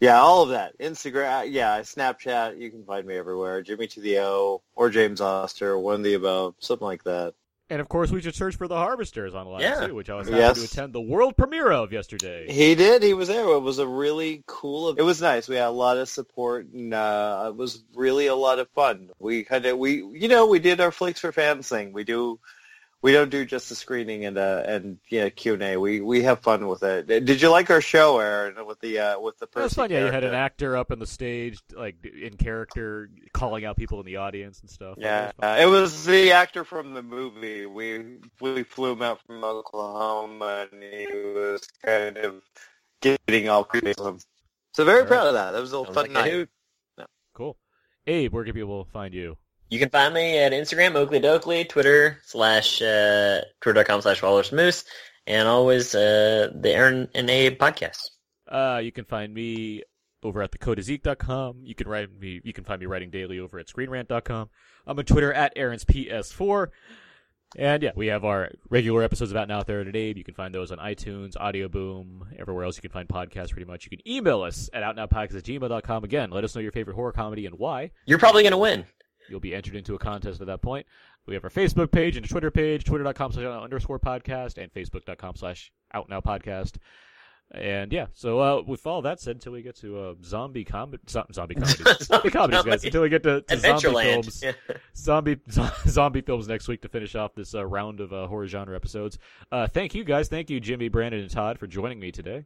[0.01, 0.77] yeah, all of that.
[0.79, 2.61] Instagram, yeah, Snapchat.
[2.61, 3.63] You can find me everywhere.
[3.63, 7.35] Jimmy to the O or James Oster, one of the above, something like that.
[7.71, 9.87] And of course, we should search for the Harvesters online Yeah.
[9.89, 10.59] too, which I was happy Yes.
[10.59, 12.51] to attend the world premiere of yesterday.
[12.51, 13.03] He did.
[13.03, 13.45] He was there.
[13.47, 14.89] It was a really cool.
[14.91, 15.49] It was nice.
[15.49, 19.11] We had a lot of support, and uh, it was really a lot of fun.
[19.19, 21.93] We kind of we you know we did our flicks for fans thing.
[21.93, 22.39] We do.
[23.01, 25.77] We don't do just the screening and uh and yeah Q and A.
[25.77, 27.07] We we have fun with it.
[27.07, 28.67] Did you like our show, Aaron?
[28.67, 29.61] With the uh with the person?
[29.61, 29.91] It was Percy fun.
[29.93, 34.01] Yeah, you had an actor up on the stage, like in character, calling out people
[34.01, 34.97] in the audience and stuff.
[34.99, 37.67] Yeah, It was uh, it was the actor from the movie.
[37.67, 42.43] We we flew him out from Oklahoma, and he was kind of
[43.01, 43.89] getting all creepy.
[43.97, 44.19] with him.
[44.75, 45.09] So very All right.
[45.09, 45.53] proud of that.
[45.53, 46.33] That was a Sounds fun like a night.
[46.33, 46.51] hoot.
[47.33, 47.57] cool.
[48.09, 49.37] Abe, where can people find you?
[49.71, 54.85] You can find me at Instagram, Oakley Dokley, Twitter slash uh, twitter.com slash Wallace Moose,
[55.27, 57.99] and always uh, the Aaron and Abe podcast.
[58.51, 59.83] Uh, you can find me
[60.23, 61.61] over at thecodeiszeek.com.
[61.63, 62.41] You can write me.
[62.45, 64.49] You can find me writing daily over at screenrant.com.
[64.87, 66.69] I'm on Twitter at Aaron's PS4.
[67.57, 70.19] And yeah, we have our regular episodes about Now There at Abe.
[70.19, 73.65] You can find those on iTunes, Audio Boom, everywhere else you can find podcasts pretty
[73.65, 73.87] much.
[73.87, 76.05] You can email us at outnowpodcast at gmail.com.
[76.05, 77.91] Again, let us know your favorite horror comedy and why.
[78.05, 78.85] You're probably going to win.
[79.29, 80.87] You'll be entered into a contest at that point.
[81.27, 84.73] We have our Facebook page and a Twitter page, twitter.com slash out underscore podcast and
[84.73, 86.77] facebook.com slash out now podcast.
[87.51, 91.03] And yeah, so uh, with all that said, until we get to uh, zombie comedy,
[91.09, 94.13] zombie comedies, zombie comedies, guys, until we get to, to zombie Adventureland.
[94.13, 94.53] films, Yeah.
[94.95, 98.47] zombie zo- zombie films next week to finish off this uh, round of uh, horror
[98.49, 99.19] genre episodes.
[99.51, 102.45] Uh, thank you guys, thank you Jimmy, Brandon, and Todd for joining me today.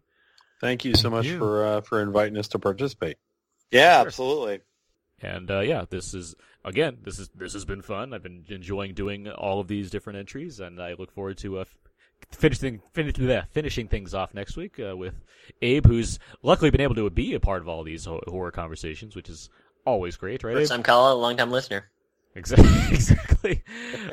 [0.61, 1.39] Thank you so Thank much you.
[1.39, 3.17] for uh, for inviting us to participate.
[3.73, 4.07] Yeah, Sure.
[4.07, 4.61] absolutely.
[5.21, 8.15] And uh, yeah, this is again, this is this has been fun.
[8.15, 11.65] I've been enjoying doing all of these different entries, and I look forward to uh,
[12.31, 15.15] finishing finish, bleh, finishing things off next week uh, with
[15.61, 19.29] Abe, who's luckily been able to be a part of all these horror conversations, which
[19.29, 19.51] is
[19.85, 20.53] always great, right?
[20.53, 20.59] Abe?
[20.59, 21.91] First time caller, long time listener.
[22.35, 22.69] Exactly.
[22.91, 23.63] exactly.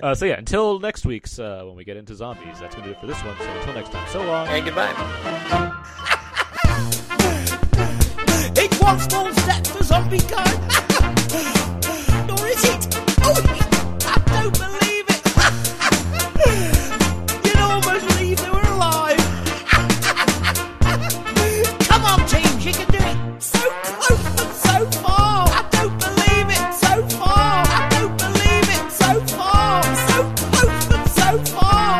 [0.04, 2.92] Uh, so yeah, until next week's uh, when we get into zombies, that's gonna do
[2.92, 3.38] it for this one.
[3.38, 4.48] So until next time, so long.
[4.48, 4.94] And goodbye.
[8.62, 11.86] It's one small step for zombie kind.
[12.70, 12.88] it?
[13.24, 13.34] Oh,
[14.06, 15.22] I don't believe it.
[17.46, 19.18] You'd almost believe they were alive.
[21.90, 23.42] Come on, teams, you can do it.
[23.42, 25.48] So close but so far.
[25.50, 26.74] I don't believe it.
[26.74, 27.66] So far.
[27.66, 28.92] I don't believe it.
[28.92, 29.84] So far.
[30.10, 32.00] So close but so far.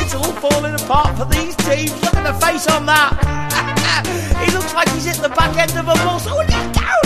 [0.00, 1.92] It's all falling apart for these teams.
[2.02, 3.12] Look at the face on that.
[4.44, 6.26] he looks like he's hit the back end of a bus.
[6.28, 7.04] Oh, and he's down.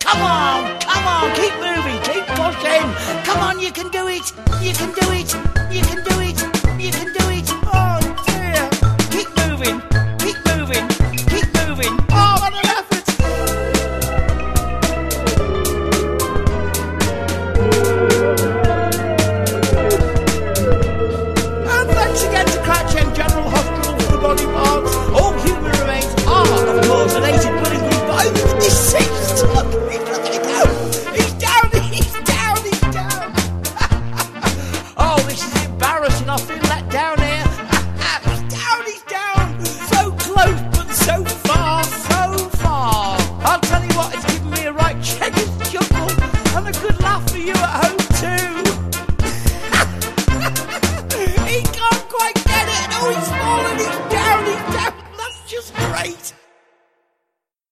[0.00, 0.78] Come on,
[3.24, 4.32] Come on, you can do it.
[4.60, 5.32] You can do it.
[5.72, 6.53] You can do it.